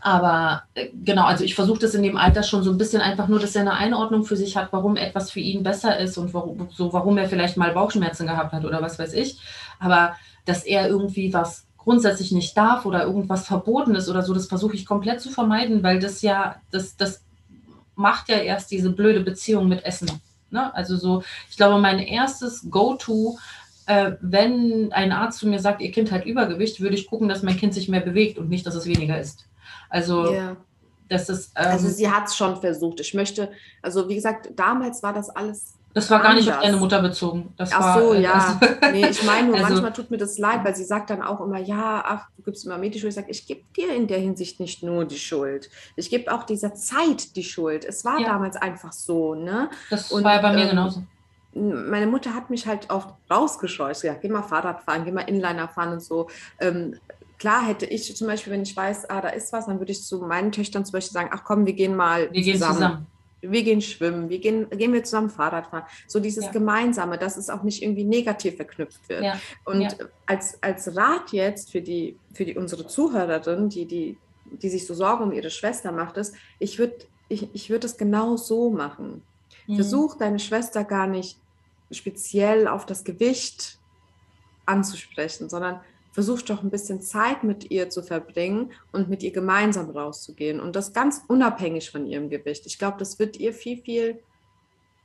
aber 0.00 0.62
äh, 0.74 0.88
genau, 1.04 1.24
also 1.24 1.44
ich 1.44 1.54
versuche 1.54 1.80
das 1.80 1.94
in 1.94 2.02
dem 2.02 2.16
Alter 2.16 2.42
schon 2.42 2.62
so 2.62 2.70
ein 2.70 2.78
bisschen 2.78 3.00
einfach 3.00 3.28
nur, 3.28 3.40
dass 3.40 3.54
er 3.54 3.62
eine 3.62 3.74
Einordnung 3.74 4.24
für 4.24 4.36
sich 4.36 4.56
hat, 4.56 4.68
warum 4.72 4.96
etwas 4.96 5.30
für 5.30 5.40
ihn 5.40 5.62
besser 5.62 5.98
ist 5.98 6.18
und 6.18 6.34
warum, 6.34 6.68
so, 6.72 6.92
warum 6.92 7.18
er 7.18 7.28
vielleicht 7.28 7.56
mal 7.56 7.72
Bauchschmerzen 7.72 8.26
gehabt 8.26 8.52
hat 8.52 8.64
oder 8.64 8.82
was 8.82 8.98
weiß 8.98 9.12
ich. 9.14 9.38
Aber 9.80 10.14
dass 10.44 10.64
er 10.64 10.88
irgendwie 10.88 11.32
was 11.32 11.66
grundsätzlich 11.76 12.32
nicht 12.32 12.56
darf 12.56 12.84
oder 12.84 13.04
irgendwas 13.04 13.46
verboten 13.46 13.94
ist 13.94 14.08
oder 14.08 14.22
so, 14.22 14.34
das 14.34 14.46
versuche 14.46 14.74
ich 14.74 14.86
komplett 14.86 15.20
zu 15.20 15.30
vermeiden, 15.30 15.82
weil 15.82 15.98
das 15.98 16.22
ja, 16.22 16.56
das, 16.70 16.96
das 16.96 17.22
macht 17.98 18.28
ja 18.28 18.36
erst 18.36 18.70
diese 18.70 18.90
blöde 18.90 19.20
Beziehung 19.20 19.68
mit 19.68 19.84
Essen. 19.84 20.10
Ne? 20.50 20.74
Also 20.74 20.96
so, 20.96 21.22
ich 21.50 21.56
glaube, 21.56 21.80
mein 21.80 21.98
erstes 21.98 22.70
Go-To, 22.70 23.38
äh, 23.86 24.12
wenn 24.20 24.92
ein 24.92 25.12
Arzt 25.12 25.40
zu 25.40 25.48
mir 25.48 25.58
sagt, 25.58 25.80
ihr 25.82 25.90
Kind 25.90 26.12
hat 26.12 26.24
Übergewicht, 26.24 26.80
würde 26.80 26.94
ich 26.94 27.08
gucken, 27.08 27.28
dass 27.28 27.42
mein 27.42 27.56
Kind 27.56 27.74
sich 27.74 27.88
mehr 27.88 28.00
bewegt 28.00 28.38
und 28.38 28.48
nicht, 28.48 28.66
dass 28.66 28.74
es 28.74 28.86
weniger 28.86 29.20
isst. 29.20 29.46
Also 29.90 30.30
yeah. 30.30 30.56
das 31.08 31.28
ist. 31.28 31.52
Ähm, 31.56 31.66
also 31.66 31.88
sie 31.88 32.08
hat 32.08 32.28
es 32.28 32.36
schon 32.36 32.56
versucht. 32.60 33.00
Ich 33.00 33.14
möchte, 33.14 33.50
also 33.82 34.08
wie 34.08 34.14
gesagt, 34.14 34.50
damals 34.54 35.02
war 35.02 35.12
das 35.12 35.28
alles 35.30 35.77
Das 35.98 36.10
war 36.10 36.20
gar 36.20 36.34
nicht 36.34 36.50
auf 36.52 36.60
deine 36.60 36.76
Mutter 36.76 37.02
bezogen. 37.02 37.52
Das 37.56 37.72
ach 37.72 37.80
war, 37.80 38.00
so, 38.00 38.12
äh, 38.14 38.22
ja. 38.22 38.32
also- 38.32 38.74
nee, 38.92 39.06
ich 39.08 39.22
meine 39.24 39.48
nur, 39.48 39.56
Also- 39.58 39.68
manchmal 39.70 39.92
tut 39.92 40.10
mir 40.10 40.16
das 40.18 40.38
leid, 40.38 40.64
weil 40.64 40.74
sie 40.74 40.84
sagt 40.84 41.10
dann 41.10 41.22
auch 41.22 41.40
immer, 41.40 41.58
ja, 41.58 42.02
ach, 42.06 42.28
du 42.36 42.42
gibst 42.42 42.64
immer 42.64 42.78
mir 42.78 42.90
die 42.90 42.98
Schuld. 43.00 43.10
Ich 43.10 43.14
sage, 43.16 43.30
ich 43.30 43.46
gebe 43.46 43.62
dir 43.76 43.94
in 43.94 44.06
der 44.06 44.18
Hinsicht 44.18 44.60
nicht 44.60 44.82
nur 44.82 45.04
die 45.04 45.18
Schuld. 45.18 45.68
Ich 45.96 46.10
gebe 46.10 46.32
auch 46.32 46.44
dieser 46.44 46.74
Zeit 46.74 47.36
die 47.36 47.44
Schuld. 47.44 47.84
Es 47.84 48.04
war 48.04 48.18
Ja. 48.20 48.28
damals 48.28 48.56
einfach 48.56 48.92
so, 48.92 49.34
ne? 49.34 49.68
Das 49.90 50.10
Und, 50.12 50.24
war 50.24 50.34
ja 50.36 50.42
bei 50.42 50.52
mir 50.52 50.62
ähm, 50.64 50.70
genauso. 50.70 51.02
meine 51.54 52.06
Mutter 52.06 52.34
hat 52.34 52.50
mich 52.50 52.66
halt 52.66 52.90
oft 52.90 53.08
rausgescheucht. 53.30 54.02
Ja, 54.04 54.14
geh 54.14 54.28
mal 54.28 54.42
Fahrrad 54.42 54.82
fahren, 54.82 55.04
geh 55.04 55.12
mal 55.12 55.22
Inliner 55.22 55.68
fahren 55.68 55.92
und 55.94 56.02
so. 56.02 56.28
Ähm, 56.60 56.96
klar 57.38 57.66
hätte 57.66 57.86
ich 57.86 58.16
zum 58.16 58.26
Beispiel, 58.26 58.52
wenn 58.52 58.62
ich 58.62 58.76
weiß, 58.76 59.10
ah, 59.10 59.20
da 59.20 59.28
ist 59.28 59.52
was, 59.52 59.66
dann 59.66 59.78
würde 59.78 59.92
ich 59.92 60.02
zu 60.04 60.18
meinen 60.18 60.52
Töchtern 60.52 60.84
zum 60.84 60.92
Beispiel 60.92 61.12
sagen, 61.12 61.30
ach 61.32 61.42
komm, 61.44 61.66
wir 61.66 61.72
gehen 61.72 61.96
mal 61.96 62.28
Wir 62.32 62.42
gehen 62.42 62.54
zusammen. 62.58 63.06
Wir 63.40 63.62
gehen 63.62 63.80
schwimmen, 63.80 64.28
wir 64.28 64.38
gehen, 64.40 64.68
gehen 64.70 64.92
wir 64.92 65.04
zusammen 65.04 65.30
Fahrrad 65.30 65.68
fahren. 65.68 65.84
So 66.06 66.18
dieses 66.18 66.46
Ja. 66.46 66.50
Gemeinsame, 66.50 67.18
dass 67.18 67.36
es 67.36 67.50
auch 67.50 67.62
nicht 67.62 67.82
irgendwie 67.82 68.04
negativ 68.04 68.56
verknüpft 68.56 69.08
wird. 69.08 69.22
Ja. 69.22 69.40
Und 69.64 69.82
Ja. 69.82 69.90
als, 70.26 70.60
als 70.62 70.96
Rat 70.96 71.32
jetzt 71.32 71.70
für 71.70 71.80
die, 71.80 72.16
für 72.34 72.44
die 72.44 72.56
unsere 72.56 72.86
Zuhörerin, 72.86 73.68
die, 73.68 73.86
die, 73.86 74.16
die 74.44 74.68
sich 74.68 74.86
so 74.86 74.94
Sorgen 74.94 75.24
um 75.24 75.32
ihre 75.32 75.50
Schwester 75.50 75.92
macht, 75.92 76.16
ist, 76.16 76.34
ich 76.58 76.78
würde 76.78 76.96
ich, 77.28 77.48
ich 77.54 77.70
würd 77.70 77.84
es 77.84 77.96
genau 77.96 78.36
so 78.36 78.70
machen. 78.70 79.22
Mhm. 79.66 79.74
Versuch 79.76 80.16
deine 80.16 80.38
Schwester 80.38 80.82
gar 80.84 81.06
nicht 81.06 81.38
speziell 81.90 82.66
auf 82.66 82.86
das 82.86 83.04
Gewicht 83.04 83.78
anzusprechen, 84.66 85.48
sondern 85.48 85.80
versuch 86.18 86.42
doch 86.42 86.64
ein 86.64 86.70
bisschen 86.70 87.00
Zeit 87.00 87.44
mit 87.44 87.70
ihr 87.70 87.90
zu 87.90 88.02
verbringen 88.02 88.72
und 88.90 89.08
mit 89.08 89.22
ihr 89.22 89.30
gemeinsam 89.30 89.88
rauszugehen. 89.88 90.58
Und 90.58 90.74
das 90.74 90.92
ganz 90.92 91.22
unabhängig 91.28 91.92
von 91.92 92.06
ihrem 92.08 92.28
Gewicht. 92.28 92.66
Ich 92.66 92.76
glaube, 92.76 92.98
das 92.98 93.20
wird 93.20 93.36
ihr 93.36 93.52
viel, 93.54 93.78
viel 93.80 94.18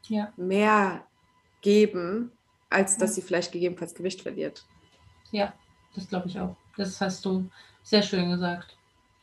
Ja. 0.08 0.34
mehr 0.38 1.04
geben, 1.62 2.32
als 2.72 2.98
dass 2.98 3.14
sie 3.14 3.22
vielleicht 3.22 3.52
gegebenenfalls 3.52 3.94
Gewicht 3.94 4.24
verliert. 4.24 4.66
Ja, 5.30 5.54
das 5.94 6.10
glaube 6.10 6.30
ich 6.30 6.40
auch. 6.40 6.56
Das 6.78 7.00
hast 7.00 7.24
du 7.26 7.48
sehr 7.84 8.02
schön 8.02 8.32
gesagt. 8.32 8.76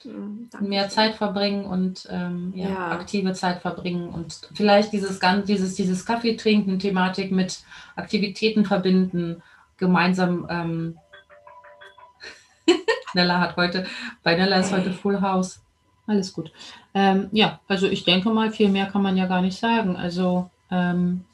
Mhm, 0.04 0.46
danke 0.48 0.68
Mehr. 0.68 0.88
Zeit 0.90 1.16
verbringen 1.16 1.64
und 1.64 2.06
ähm, 2.08 2.52
ja, 2.54 2.68
Ja. 2.68 2.90
aktive 2.92 3.32
Zeit 3.32 3.62
verbringen 3.62 4.10
und 4.10 4.48
vielleicht 4.54 4.92
dieses 4.92 5.18
ganz, 5.18 5.44
dieses, 5.46 5.74
dieses 5.74 6.06
Kaffee 6.06 6.36
trinken 6.36 6.78
Thematik 6.78 7.32
mit 7.32 7.64
Aktivitäten 7.96 8.64
verbinden, 8.64 9.42
gemeinsam. 9.76 10.46
Ähm, 10.48 10.96
Nella 13.14 13.40
hat 13.40 13.56
heute, 13.56 13.86
bei 14.22 14.36
Nella 14.36 14.56
ist 14.56 14.72
heute 14.72 14.92
Full 14.92 15.20
House. 15.20 15.60
Alles 16.06 16.32
gut. 16.32 16.50
Ähm, 16.94 17.28
ja, 17.32 17.60
also 17.68 17.86
ich 17.86 18.04
denke 18.04 18.30
mal, 18.30 18.50
viel 18.50 18.68
mehr 18.68 18.86
kann 18.86 19.02
man 19.02 19.16
ja 19.16 19.26
gar 19.26 19.42
nicht 19.42 19.58
sagen. 19.58 19.96
Also 19.96 20.50
ähm, 20.70 21.24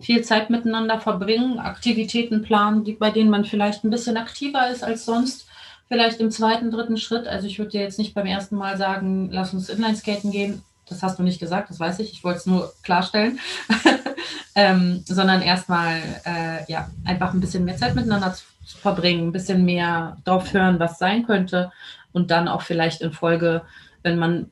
viel 0.00 0.22
Zeit 0.22 0.50
miteinander 0.50 1.00
verbringen, 1.00 1.58
Aktivitäten 1.58 2.42
planen, 2.42 2.84
die, 2.84 2.92
bei 2.92 3.10
denen 3.10 3.30
man 3.30 3.44
vielleicht 3.44 3.84
ein 3.84 3.90
bisschen 3.90 4.16
aktiver 4.16 4.70
ist 4.70 4.82
als 4.82 5.04
sonst. 5.04 5.46
Vielleicht 5.88 6.20
im 6.20 6.30
zweiten, 6.30 6.70
dritten 6.70 6.98
Schritt. 6.98 7.26
Also 7.26 7.46
ich 7.46 7.58
würde 7.58 7.72
dir 7.72 7.80
jetzt 7.80 7.98
nicht 7.98 8.14
beim 8.14 8.26
ersten 8.26 8.56
Mal 8.56 8.76
sagen, 8.76 9.30
lass 9.32 9.54
uns 9.54 9.68
Inlineskaten 9.68 10.30
gehen. 10.30 10.62
Das 10.86 11.02
hast 11.02 11.18
du 11.18 11.22
nicht 11.22 11.40
gesagt, 11.40 11.70
das 11.70 11.80
weiß 11.80 11.98
ich. 12.00 12.12
Ich 12.12 12.24
wollte 12.24 12.38
es 12.40 12.46
nur 12.46 12.72
klarstellen. 12.82 13.38
ähm, 14.54 15.02
sondern 15.06 15.40
erstmal 15.40 16.02
äh, 16.24 16.70
ja, 16.70 16.90
einfach 17.04 17.32
ein 17.32 17.40
bisschen 17.40 17.64
mehr 17.64 17.76
Zeit 17.76 17.94
miteinander 17.94 18.34
zu, 18.34 18.44
zu 18.44 18.57
verbringen, 18.72 19.28
ein 19.28 19.32
bisschen 19.32 19.64
mehr 19.64 20.16
drauf 20.24 20.52
hören, 20.52 20.78
was 20.78 20.98
sein 20.98 21.24
könnte. 21.26 21.72
Und 22.12 22.30
dann 22.30 22.48
auch 22.48 22.62
vielleicht 22.62 23.00
in 23.00 23.12
Folge, 23.12 23.62
wenn 24.02 24.18
man 24.18 24.50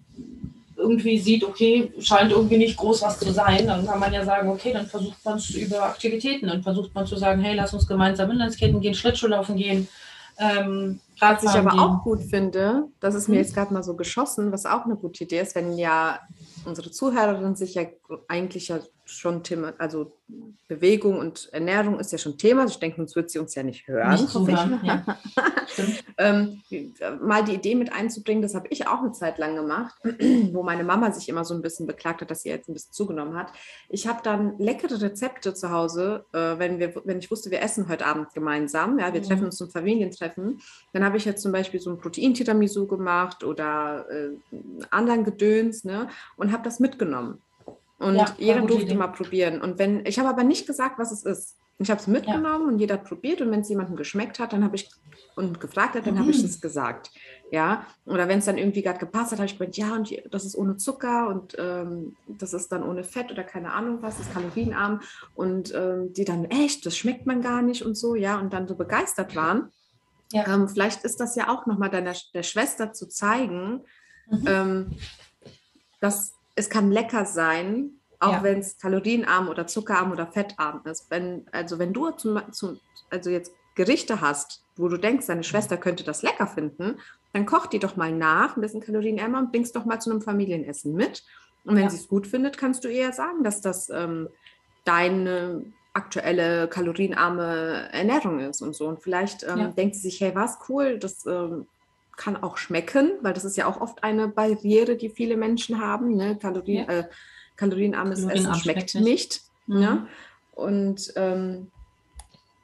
irgendwie 0.76 1.18
sieht, 1.18 1.42
okay, 1.42 1.90
scheint 2.00 2.30
irgendwie 2.30 2.58
nicht 2.58 2.76
groß 2.76 3.02
was 3.02 3.18
zu 3.18 3.32
sein, 3.32 3.66
dann 3.66 3.86
kann 3.86 3.98
man 3.98 4.12
ja 4.12 4.24
sagen, 4.24 4.48
okay, 4.50 4.72
dann 4.72 4.86
versucht 4.86 5.24
man 5.24 5.36
es 5.38 5.50
über 5.50 5.84
Aktivitäten. 5.84 6.48
Dann 6.48 6.62
versucht 6.62 6.94
man 6.94 7.06
zu 7.06 7.16
sagen, 7.16 7.40
hey, 7.40 7.54
lass 7.54 7.72
uns 7.72 7.86
gemeinsam 7.86 8.30
Inlineskaten 8.30 8.80
gehen, 8.80 8.94
Schlittschuhlaufen 8.94 9.56
gehen. 9.56 9.88
Ähm, 10.38 11.00
Was 11.18 11.42
ich 11.42 11.48
aber 11.48 11.70
gehen. 11.70 11.80
auch 11.80 12.02
gut 12.04 12.22
finde, 12.22 12.84
das 13.00 13.14
ist 13.14 13.28
mir 13.28 13.36
Mhm. 13.36 13.40
jetzt 13.40 13.54
gerade 13.54 13.72
mal 13.72 13.82
so 13.82 13.96
geschossen, 13.96 14.52
was 14.52 14.66
auch 14.66 14.84
eine 14.84 14.96
gute 14.96 15.24
Idee 15.24 15.40
ist, 15.40 15.54
wenn 15.54 15.78
ja 15.78 16.20
unsere 16.66 16.90
Zuhörerin 16.90 17.56
sich 17.56 17.74
ja 17.74 17.84
eigentlich 18.28 18.68
ja 18.68 18.80
schon 19.07 19.42
Thema, 19.42 19.72
also 19.78 20.12
Bewegung 20.68 21.18
und 21.18 21.48
Ernährung 21.52 21.98
ist 22.00 22.12
ja 22.12 22.18
schon 22.18 22.36
Thema. 22.38 22.62
Also 22.62 22.72
Ich 22.74 22.80
denke, 22.80 22.96
sonst 22.98 23.16
wird 23.16 23.30
sie 23.30 23.38
uns 23.38 23.54
ja 23.54 23.62
nicht 23.62 23.86
hören. 23.86 24.11
Nicht 24.11 24.28
zuhören, 24.28 24.80
ja. 24.84 25.04
Ähm, 26.18 26.62
mal 27.20 27.44
die 27.44 27.52
Idee 27.54 27.74
mit 27.74 27.92
einzubringen, 27.92 28.40
das 28.40 28.54
habe 28.54 28.68
ich 28.70 28.86
auch 28.86 29.00
eine 29.00 29.12
Zeit 29.12 29.36
lang 29.36 29.57
gemacht, 29.57 29.94
wo 30.52 30.62
meine 30.62 30.84
Mama 30.84 31.12
sich 31.12 31.28
immer 31.28 31.44
so 31.44 31.52
ein 31.54 31.61
bisschen 31.61 31.86
beklagt 31.86 32.22
hat, 32.22 32.30
dass 32.30 32.42
sie 32.42 32.48
jetzt 32.48 32.68
ein 32.68 32.72
bisschen 32.72 32.94
zugenommen 32.94 33.36
hat. 33.36 33.52
Ich 33.90 34.07
habe 34.07 34.20
dann 34.22 34.59
leckere 34.59 35.02
Rezepte 35.02 35.52
zu 35.52 35.70
Hause, 35.70 36.24
äh, 36.32 36.59
wenn, 36.59 36.78
wir, 36.78 36.94
wenn 37.04 37.18
ich 37.18 37.30
wusste, 37.30 37.50
wir 37.50 37.61
essen 37.61 37.88
heute 37.88 38.07
Abend 38.07 38.32
gemeinsam, 38.32 38.98
ja, 38.98 39.12
wir 39.12 39.20
Mhm. 39.20 39.24
treffen 39.26 39.44
uns 39.46 39.57
zum 39.57 39.68
Familientreffen, 39.70 40.61
dann 40.94 41.04
habe 41.04 41.18
ich 41.18 41.26
jetzt 41.26 41.42
zum 41.42 41.52
Beispiel 41.52 41.80
so 41.80 41.90
ein 41.90 41.98
Protein-Tiramisu 41.98 42.86
gemacht 42.86 43.44
oder 43.44 44.07
äh, 44.11 44.30
anderen 44.90 45.24
Gedöns 45.24 45.84
ne, 45.84 46.09
und 46.36 46.52
habe 46.52 46.62
das 46.62 46.80
mitgenommen. 46.80 47.42
Und 47.99 48.16
Ja, 48.16 48.34
jeder 48.38 48.61
durfte 48.62 48.86
Idee. 48.86 48.94
mal 48.94 49.09
probieren. 49.09 49.61
Und 49.61 49.78
wenn, 49.78 50.05
ich 50.05 50.18
habe 50.18 50.28
aber 50.28 50.44
nicht 50.44 50.66
gesagt, 50.66 50.99
was 50.99 51.12
es 51.12 51.24
ist. 51.24 51.57
Ich 51.78 51.90
habe 51.90 52.01
es 52.01 52.07
mitgenommen 52.07 52.68
und 52.68 52.78
jeder 52.78 52.94
hat 52.94 53.05
probiert 53.05 53.40
und 53.42 53.51
wenn 53.51 53.61
es 53.61 53.68
jemandem 53.68 53.97
geschmeckt 53.97 54.38
hat, 54.38 54.53
dann 54.53 54.64
habe 54.64 54.76
ich 54.76 54.88
und 55.34 55.61
gefragt 55.61 55.94
hat, 55.94 56.07
dann 56.07 56.18
habe 56.18 56.30
ich 56.30 56.38
Mhm. 56.38 56.47
es 56.47 56.61
gesagt. 56.62 57.11
Ja, 57.53 57.86
oder 58.07 58.26
wenn 58.28 58.38
es 58.38 58.47
dann 58.47 58.57
irgendwie 58.57 58.82
gerade 58.82 58.99
gepasst 58.99 59.32
hat, 59.32 59.38
habe 59.38 59.47
ich 59.47 59.59
gemeint, 59.59 59.76
ja, 59.76 59.94
und 59.94 60.11
das 60.30 60.47
ist 60.47 60.57
ohne 60.57 60.78
Zucker 60.78 61.28
und 61.28 61.55
ähm, 61.59 62.16
das 62.26 62.55
ist 62.55 62.72
dann 62.72 62.82
ohne 62.82 63.05
Fett 63.05 63.30
oder 63.30 63.44
keine 63.44 63.72
Ahnung 63.72 63.99
was, 64.01 64.16
das 64.16 64.26
ist 64.28 64.32
kalorienarm. 64.32 65.01
Und 65.34 65.74
ähm, 65.74 66.14
die 66.14 66.24
dann, 66.24 66.47
echt, 66.47 66.86
das 66.86 66.97
schmeckt 66.97 67.26
man 67.26 67.42
gar 67.42 67.61
nicht 67.61 67.82
und 67.84 67.94
so, 67.97 68.14
ja, 68.14 68.38
und 68.40 68.53
dann 68.55 68.66
so 68.66 68.74
begeistert 68.76 69.36
waren. 69.36 69.70
Ja. 70.32 70.47
Ähm, 70.53 70.68
vielleicht 70.68 71.05
ist 71.05 71.20
das 71.20 71.36
ja 71.36 71.49
auch 71.51 71.66
nochmal 71.66 71.90
deiner 71.90 72.14
der 72.34 72.42
Schwester 72.42 72.92
zu 72.94 73.07
zeigen, 73.07 73.82
Mhm. 74.28 74.44
ähm, 74.49 74.90
dass 76.01 76.32
es 76.57 76.68
kann 76.70 76.90
lecker 76.90 77.24
sein, 77.24 78.00
auch 78.18 78.32
Ja. 78.32 78.42
wenn 78.42 78.59
es 78.61 78.78
kalorienarm 78.78 79.48
oder 79.48 79.66
zuckerarm 79.66 80.11
oder 80.11 80.26
fettarm 80.26 80.82
ist. 80.86 81.11
Wenn, 81.11 81.46
also 81.52 81.78
wenn 81.78 81.92
du 81.92 82.11
zum, 82.12 82.40
zum, 82.52 82.80
also 83.11 83.30
jetzt 83.30 83.52
Gerichte 83.74 84.22
hast, 84.22 84.64
wo 84.76 84.88
du 84.88 84.96
denkst, 84.96 85.26
deine 85.26 85.44
Schwester 85.44 85.76
könnte 85.76 86.02
das 86.02 86.22
lecker 86.22 86.46
finden, 86.46 86.98
dann 87.32 87.44
koch 87.46 87.66
die 87.66 87.78
doch 87.78 87.96
mal 87.96 88.11
nach, 88.12 88.57
ein 88.57 88.62
bisschen 88.62 88.80
kalorienärmer 88.80 89.38
und 89.38 89.52
bringst 89.52 89.76
doch 89.76 89.84
mal 89.84 90.00
zu 90.00 90.11
einem 90.11 90.22
Familienessen 90.22 90.94
mit. 90.94 91.22
Und 91.64 91.76
wenn 91.76 91.84
Ja. 91.84 91.90
sie 91.90 91.98
es 91.98 92.09
gut 92.09 92.26
findet, 92.26 92.57
kannst 92.57 92.84
du 92.84 92.88
eher 92.88 93.12
sagen, 93.12 93.44
dass 93.44 93.61
das 93.61 93.90
ähm, 93.90 94.28
deine 94.84 95.72
aktuelle 95.92 96.68
kalorienarme 96.68 97.88
Ernährung 97.92 98.40
ist 98.40 98.62
und 98.62 98.74
so. 98.74 98.86
Und 98.88 99.02
vielleicht 99.02 99.42
ähm, 99.42 99.59
Ja. 99.59 99.68
denkt 99.68 99.96
sie 99.96 100.02
sich, 100.02 100.20
hey, 100.20 100.34
was 100.34 100.59
cool, 100.68 100.98
das 100.98 101.24
ähm, 101.26 101.66
kann 102.16 102.36
auch 102.36 102.56
schmecken, 102.56 103.12
weil 103.22 103.34
das 103.34 103.44
ist 103.44 103.56
ja 103.56 103.66
auch 103.66 103.80
oft 103.80 104.02
eine 104.02 104.28
Barriere, 104.28 104.96
die 104.96 105.10
viele 105.10 105.36
Menschen 105.36 105.80
haben. 105.80 106.14
Ne? 106.16 106.36
Kalorien, 106.36 106.86
Ja. 106.88 106.92
äh, 106.92 107.08
kalorienarmes 107.56 108.20
Kalorienarm 108.22 108.52
Essen 108.54 108.62
schmeckt, 108.62 108.90
schmeckt 108.90 109.06
nicht. 109.06 109.40
Mhm. 109.66 109.80
Ne? 109.80 110.06
Und 110.52 111.12
ähm, 111.16 111.70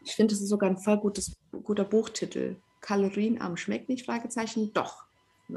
ich 0.04 0.12
finde, 0.14 0.34
das 0.34 0.42
ist 0.42 0.48
sogar 0.48 0.70
ein 0.70 0.78
voll 0.78 0.98
gutes, 0.98 1.36
guter 1.64 1.84
Buchtitel. 1.84 2.56
Kalorienarm 2.80 3.56
schmeckt 3.56 3.88
nicht? 3.88 4.06
Fragezeichen. 4.06 4.72
Doch. 4.72 5.04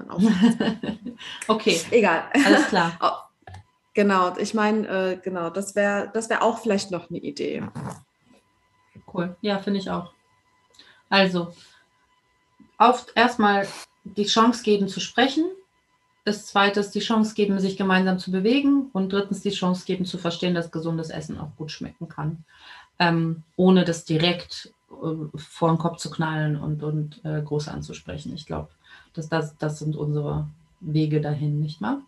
Okay, 1.47 1.79
Egal. 1.91 2.25
alles 2.45 2.67
klar. 2.67 2.97
Oh, 3.01 3.53
genau, 3.93 4.35
ich 4.37 4.53
meine, 4.53 4.87
äh, 4.87 5.17
genau, 5.23 5.49
das 5.49 5.75
wäre 5.75 6.11
das 6.13 6.29
wär 6.29 6.43
auch 6.43 6.59
vielleicht 6.59 6.91
noch 6.91 7.09
eine 7.09 7.19
Idee. 7.19 7.63
Cool. 9.13 9.37
Ja, 9.41 9.59
finde 9.59 9.79
ich 9.79 9.89
auch. 9.89 10.11
Also, 11.09 11.53
auf 12.78 13.07
erstmal 13.15 13.67
die 14.03 14.26
Chance 14.26 14.63
geben 14.63 14.88
zu 14.88 14.99
sprechen. 14.99 15.45
Das 16.23 16.47
zweite 16.47 16.80
ist 16.80 16.91
die 16.91 16.99
Chance 16.99 17.36
geben, 17.36 17.59
sich 17.59 17.78
gemeinsam 17.78 18.19
zu 18.19 18.32
bewegen. 18.32 18.89
Und 18.93 19.13
drittens 19.13 19.41
die 19.41 19.51
Chance 19.51 19.86
geben 19.86 20.05
zu 20.05 20.17
verstehen, 20.17 20.55
dass 20.55 20.71
gesundes 20.71 21.09
Essen 21.09 21.39
auch 21.39 21.55
gut 21.57 21.71
schmecken 21.71 22.09
kann. 22.09 22.43
Ähm, 22.97 23.43
ohne 23.55 23.84
das 23.84 24.05
direkt 24.05 24.73
äh, 24.89 25.38
vor 25.38 25.69
den 25.69 25.78
Kopf 25.78 25.97
zu 25.97 26.09
knallen 26.09 26.55
und, 26.55 26.82
und 26.84 27.23
äh, 27.26 27.41
groß 27.41 27.67
anzusprechen. 27.67 28.34
Ich 28.34 28.45
glaube, 28.45 28.69
das, 29.13 29.30
das, 29.30 29.55
das 29.57 29.80
sind 29.80 29.95
unsere 29.95 30.47
Wege 30.80 31.21
dahin, 31.21 31.59
nicht 31.59 31.82
wahr? 31.82 32.01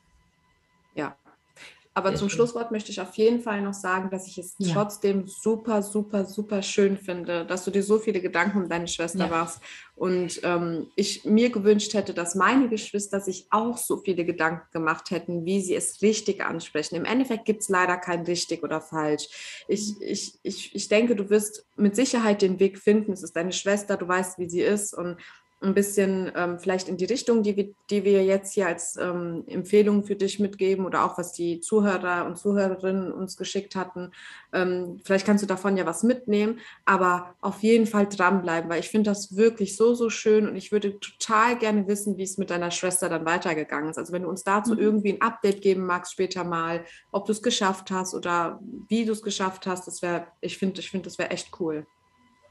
Aber 1.97 2.09
Sehr 2.09 2.19
zum 2.19 2.29
schön. 2.29 2.37
Schlusswort 2.37 2.71
möchte 2.71 2.91
ich 2.91 3.01
auf 3.01 3.15
jeden 3.15 3.41
Fall 3.41 3.59
noch 3.63 3.73
sagen, 3.73 4.11
dass 4.11 4.27
ich 4.27 4.37
es 4.37 4.53
Ja. 4.59 4.71
trotzdem 4.75 5.25
super, 5.25 5.81
super, 5.81 6.25
super 6.25 6.61
schön 6.61 6.95
finde, 6.95 7.43
dass 7.43 7.65
du 7.65 7.71
dir 7.71 7.81
so 7.81 7.97
viele 7.97 8.21
Gedanken 8.21 8.59
um 8.61 8.69
deine 8.69 8.87
Schwester 8.87 9.21
Ja. 9.25 9.27
machst. 9.27 9.59
Und 9.95 10.39
ähm, 10.43 10.91
ich 10.95 11.25
mir 11.25 11.49
gewünscht 11.49 11.95
hätte, 11.95 12.13
dass 12.13 12.35
meine 12.35 12.69
Geschwister 12.69 13.19
sich 13.19 13.47
auch 13.49 13.77
so 13.79 13.97
viele 13.97 14.25
Gedanken 14.25 14.67
gemacht 14.71 15.09
hätten, 15.09 15.43
wie 15.43 15.59
sie 15.59 15.73
es 15.73 16.03
richtig 16.03 16.45
ansprechen. 16.45 16.93
Im 16.93 17.05
Endeffekt 17.05 17.45
gibt 17.45 17.63
es 17.63 17.69
leider 17.69 17.97
kein 17.97 18.21
richtig 18.25 18.61
oder 18.61 18.79
falsch. 18.79 19.63
Ich, 19.67 19.99
ich, 19.99 20.37
ich, 20.43 20.75
ich 20.75 20.87
denke, 20.89 21.15
du 21.15 21.31
wirst 21.31 21.65
mit 21.77 21.95
Sicherheit 21.95 22.43
den 22.43 22.59
Weg 22.59 22.77
finden. 22.77 23.13
Es 23.13 23.23
ist 23.23 23.35
deine 23.35 23.53
Schwester, 23.53 23.97
du 23.97 24.07
weißt, 24.07 24.37
wie 24.37 24.47
sie 24.47 24.61
ist. 24.61 24.93
Und 24.93 25.17
ein 25.60 25.74
bisschen 25.74 26.32
ähm, 26.36 26.60
vielleicht 26.60 26.88
in 26.88 26.97
die 26.97 27.05
Richtung, 27.05 27.41
die 27.41 27.55
wir, 27.58 27.74
die 27.89 28.03
wir 28.03 28.24
jetzt 28.24 28.53
hier 28.53 28.68
als 28.68 28.95
ähm, 28.95 29.43
Empfehlung 29.47 30.03
für 30.03 30.16
dich 30.16 30.39
mitgeben 30.39 30.86
oder 30.86 31.03
auch 31.03 31.18
was 31.18 31.34
die 31.34 31.60
Zuhörer 31.62 32.28
und 32.28 32.38
Zuhörerinnen 32.38 33.12
uns 33.12 33.38
geschickt 33.38 33.76
hatten. 33.76 34.12
Ähm, 34.53 34.99
vielleicht 35.03 35.26
kannst 35.26 35.41
du 35.43 35.47
davon 35.47 35.76
ja 35.76 35.88
was 35.88 36.03
mitnehmen, 36.03 36.60
aber 36.86 37.34
auf 37.41 37.64
jeden 37.64 37.88
Fall 37.88 38.08
dranbleiben, 38.08 38.70
weil 38.70 38.82
ich 38.82 38.89
finde 38.89 39.10
das 39.10 39.36
wirklich 39.36 39.76
so, 39.76 39.95
so 39.95 40.12
schön 40.12 40.47
und 40.47 40.55
ich 40.55 40.72
würde 40.72 40.99
total 40.99 41.58
gerne 41.58 41.88
wissen, 41.88 42.18
wie 42.18 42.24
es 42.24 42.38
mit 42.38 42.51
deiner 42.51 42.70
Schwester 42.70 43.10
dann 43.10 43.26
weitergegangen 43.26 43.89
ist. 43.89 43.97
Also 43.97 44.14
wenn 44.14 44.24
du 44.24 44.30
uns 44.30 44.43
dazu 44.43 44.74
mhm. 44.74 44.80
irgendwie 44.80 45.14
ein 45.14 45.22
Update 45.22 45.64
geben 45.64 45.88
magst 45.88 46.12
später 46.12 46.43
mal, 46.43 46.86
ob 47.12 47.26
du 47.26 47.32
es 47.32 47.41
geschafft 47.41 47.89
hast 47.89 48.14
oder 48.14 48.60
wie 48.89 49.05
du 49.05 49.12
es 49.12 49.24
geschafft 49.24 49.66
hast, 49.66 49.88
das 49.88 50.03
wäre, 50.03 50.28
ich 50.39 50.60
finde, 50.60 50.82
ich 50.82 50.91
finde, 50.91 51.05
das 51.05 51.18
wäre 51.18 51.32
echt 51.32 51.60
cool. 51.60 51.88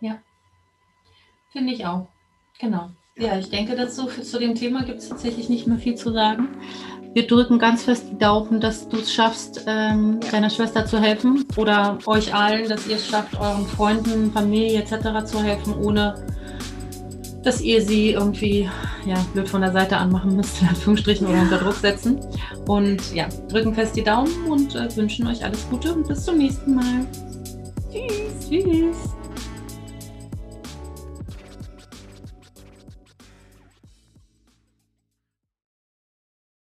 Ja, 0.01 0.21
finde 1.53 1.73
ich 1.73 1.87
auch. 1.87 2.09
Genau. 2.59 2.91
Ja, 3.19 3.39
ich 3.39 3.49
denke, 3.49 3.75
dazu 3.75 4.07
zu 4.07 4.39
dem 4.39 4.55
Thema 4.55 4.85
gibt 4.85 4.99
es 4.99 5.09
tatsächlich 5.09 5.49
nicht 5.49 5.67
mehr 5.67 5.79
viel 5.79 5.95
zu 5.95 6.13
sagen. 6.13 6.49
Wir 7.15 7.27
drücken 7.27 7.59
ganz 7.59 7.85
fest 7.85 8.05
die 8.11 8.19
Daumen, 8.19 8.61
dass 8.61 8.91
du 8.91 8.99
es 8.99 9.11
schaffst, 9.11 9.65
ähm, 9.67 10.21
deiner 10.31 10.51
Schwester 10.51 10.85
zu 10.85 11.01
helfen 11.01 11.47
oder 11.57 11.99
euch 12.05 12.35
allen, 12.35 12.69
dass 12.69 12.87
ihr 12.87 12.97
es 12.97 13.07
schafft, 13.07 13.41
euren 13.41 13.65
Freunden, 13.67 14.31
Familie 14.33 14.81
etc. 14.81 15.25
zu 15.25 15.43
helfen, 15.43 15.75
ohne 15.83 16.15
dass 17.43 17.63
ihr 17.63 17.81
sie 17.81 18.11
irgendwie 18.11 18.69
ja, 19.07 19.15
blöd 19.33 19.49
von 19.49 19.63
der 19.63 19.73
Seite 19.73 19.97
anmachen 19.97 20.37
müsst, 20.37 20.61
in 20.61 20.69
Anführungsstrichen, 20.69 21.27
oder 21.27 21.41
unter 21.41 21.59
Druck 21.59 21.77
setzen. 21.77 22.21
Und 22.67 23.15
ja, 23.15 23.29
drücken 23.49 23.73
fest 23.73 23.97
die 23.97 24.03
Daumen 24.03 24.51
und 24.51 24.75
äh, 24.75 24.95
wünschen 24.95 25.27
euch 25.27 25.43
alles 25.43 25.67
Gute 25.71 25.95
und 25.95 26.07
bis 26.07 26.25
zum 26.25 26.37
nächsten 26.37 26.75
Mal. 26.75 27.07
Tschüss. 27.91 28.51
Tschüss. 28.51 29.16